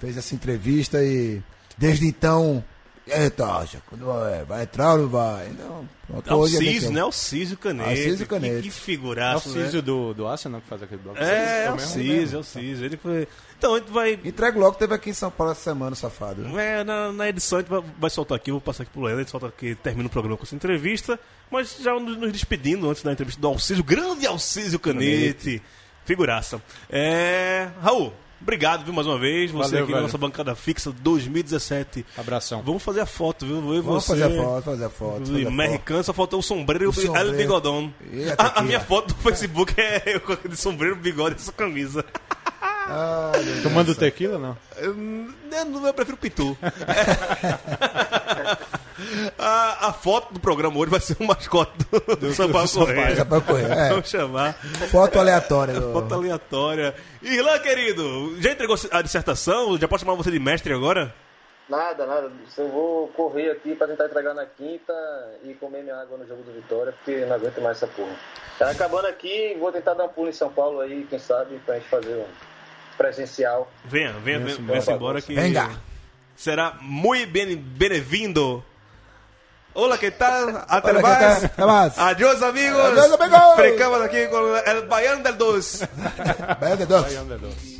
Fez 0.01 0.17
essa 0.17 0.35
entrevista 0.35 1.03
e 1.03 1.43
desde 1.77 2.07
então 2.07 2.65
E 3.09 3.13
aí, 3.13 3.31
Tocha, 3.31 3.83
quando 3.89 4.05
vai, 4.05 4.45
vai 4.45 4.63
entrar 4.65 4.93
ou 4.93 4.99
não 4.99 5.09
vai? 5.09 5.49
Não, 5.49 5.89
pronto, 6.07 6.35
hoje 6.35 6.57
é 6.87 6.91
né? 6.91 7.01
Alcísio 7.01 7.57
Canete. 7.57 7.89
Alcísio 7.89 8.19
Que- 8.19 8.27
Canete. 8.27 8.61
Que, 8.63 8.69
É 8.69 8.71
o 8.71 8.73
figuraça, 8.75 9.49
né? 9.49 9.81
Do, 9.81 10.13
do 10.13 10.29
Arsenal 10.29 10.61
que 10.61 10.69
faz 10.69 10.83
aquele 10.83 11.01
bloco. 11.01 11.19
É, 11.19 11.65
é 11.65 11.71
o 11.71 11.77
mesmo? 11.77 11.89
Císio, 11.89 12.37
é 12.37 12.41
o 12.41 12.45
Císio. 12.45 12.85
Ele 12.85 12.99
foi... 12.99 13.27
Então, 13.57 13.75
a 13.75 13.79
gente 13.79 13.91
vai... 13.91 14.13
Entrega 14.23 14.59
logo, 14.59 14.77
teve 14.77 14.95
aqui 14.95 15.09
em 15.09 15.15
São 15.15 15.31
Paulo 15.31 15.53
essa 15.53 15.63
semana, 15.63 15.97
safado. 15.97 16.47
É, 16.59 16.85
na, 16.85 17.11
na 17.11 17.29
edição 17.31 17.59
a 17.59 17.63
gente 17.63 17.71
vai, 17.71 17.83
vai 17.99 18.11
soltar 18.11 18.37
aqui, 18.37 18.51
eu 18.51 18.57
vou 18.57 18.61
passar 18.61 18.83
aqui 18.83 18.93
pro 18.93 19.01
Leandro, 19.01 19.21
a 19.21 19.23
gente 19.23 19.31
solta 19.31 19.47
aqui, 19.47 19.75
termina 19.75 20.07
o 20.07 20.11
programa 20.11 20.37
com 20.37 20.45
essa 20.45 20.55
entrevista, 20.55 21.19
mas 21.51 21.79
já 21.81 21.95
nos, 21.99 22.19
nos 22.19 22.31
despedindo 22.31 22.91
antes 22.91 23.03
da 23.03 23.11
entrevista 23.11 23.41
do 23.41 23.49
Alcísio, 23.49 23.83
grande 23.83 24.27
Alcísio 24.27 24.79
Canete, 24.79 25.63
figuraça. 26.05 26.61
É, 26.91 27.69
Raul, 27.81 28.13
obrigado, 28.41 28.85
viu, 28.85 28.93
mais 28.95 29.07
uma 29.07 29.19
vez, 29.19 29.51
você 29.51 29.71
Valeu, 29.71 29.83
aqui 29.85 29.91
na 29.93 29.97
velho. 29.99 30.07
nossa 30.07 30.19
bancada 30.19 30.55
fixa 30.55 30.91
2017. 30.93 32.05
Abração. 32.17 32.63
Vamos 32.65 32.83
fazer 32.83 33.01
a 33.01 33.07
foto, 33.07 33.47
viu? 33.47 33.57
Eu 33.57 33.75
e 33.77 33.81
Vamos 33.81 34.05
você. 34.05 34.13
fazer 34.21 34.25
a 34.25 34.43
foto, 34.43 34.63
fazer 34.65 34.85
a 34.85 34.91
foto. 34.91 35.19
fazer 35.21 35.35
a 35.37 35.39
foto. 35.45 35.49
Americano, 35.49 36.05
só 36.05 36.13
faltou 36.13 36.41
o 36.41 36.43
sombreiro 36.43 36.85
e 36.85 36.89
o, 36.89 36.93
sombreiro. 36.93 37.33
bigodão. 37.37 37.93
E 38.13 38.31
a 38.31 38.59
A, 38.61 38.63
minha 38.63 38.81
foto 38.81 39.09
do 39.15 39.21
Facebook 39.23 39.75
é 39.81 40.03
eu 40.17 40.21
com 40.21 40.33
aquele 40.33 40.57
sombreiro, 40.57 40.97
bigode 40.97 41.37
e 41.37 41.39
essa 41.39 41.53
camisa. 41.53 42.05
Ah, 42.91 43.33
Tomando 43.63 43.95
tequila, 43.95 44.39
não? 44.39 44.57
Eu, 44.79 44.95
eu, 44.95 45.87
eu 45.87 45.95
prefiro 45.95 46.17
Pitu. 46.17 46.57
a, 49.39 49.89
a 49.89 49.93
foto 49.93 50.35
do 50.35 50.41
programa 50.41 50.77
hoje 50.79 50.91
vai 50.91 51.01
ser 51.01 51.17
o 51.21 51.25
mascote 51.25 51.73
do, 51.91 52.17
do 52.17 52.33
Sampaio 52.35 52.69
Correia. 52.71 53.25
Pra 53.25 53.41
correr. 53.41 53.71
É, 53.71 53.89
Vamos 53.91 54.09
chamar. 54.09 54.55
foto 54.91 55.19
aleatória. 55.19 55.75
do- 55.75 55.93
Foto 55.93 56.15
aleatória. 56.15 56.95
Irlan, 57.23 57.59
querido, 57.61 58.41
já 58.41 58.53
entregou 58.53 58.77
a 58.91 59.03
dissertação? 59.03 59.77
Já 59.79 59.87
posso 59.89 60.05
chamar 60.05 60.17
você 60.17 60.31
de 60.31 60.39
mestre 60.39 60.73
agora? 60.73 61.15
Nada, 61.69 62.07
nada. 62.07 62.31
Eu 62.57 62.69
vou 62.71 63.09
correr 63.09 63.51
aqui 63.51 63.75
pra 63.75 63.87
tentar 63.87 64.07
entregar 64.07 64.33
na 64.33 64.47
quinta 64.47 64.93
e 65.45 65.53
comer 65.55 65.83
minha 65.83 65.97
água 66.01 66.17
no 66.17 66.27
jogo 66.27 66.43
do 66.43 66.51
Vitória, 66.53 66.93
porque 66.93 67.27
não 67.27 67.37
aguento 67.37 67.61
mais 67.61 67.77
essa 67.77 67.87
porra. 67.87 68.15
Tá 68.59 68.71
acabando 68.71 69.07
aqui, 69.07 69.55
vou 69.61 69.71
tentar 69.71 69.93
dar 69.95 70.05
um 70.05 70.09
pulo 70.09 70.31
em 70.31 70.33
São 70.33 70.51
Paulo 70.51 70.81
aí, 70.81 71.07
quem 71.11 71.19
sabe, 71.19 71.61
pra 71.67 71.75
gente 71.75 71.89
fazer 71.91 72.15
um 72.15 72.25
presencial. 72.97 73.71
Venha, 73.85 74.13
venha, 74.15 74.39
venha, 74.41 74.57
venha 74.57 74.95
embora 74.97 75.21
que 75.21 75.35
Venga. 75.35 75.71
será 76.35 76.77
muito 76.81 77.31
bem, 77.31 77.55
bem-vindo. 77.57 78.65
Hola, 79.81 79.97
¿qué 79.97 80.11
mais. 80.11 80.19
tal? 80.19 81.45
Hasta 81.47 81.67
más. 81.67 81.99
Adiós, 81.99 82.43
amigos. 82.43 82.85
Adiós, 82.85 83.13
amigos. 83.13 83.55
Frecamos 83.55 84.01
aqui 84.03 84.27
com 84.27 84.57
el 84.67 84.89
Baiano 84.89 85.23
del 85.23 85.39
2. 85.39 85.89
Vaya 86.61 86.77
de 86.77 86.87
dos. 86.87 87.05
Aí 87.05 87.17
anda, 87.17 87.39
doce. 87.39 87.78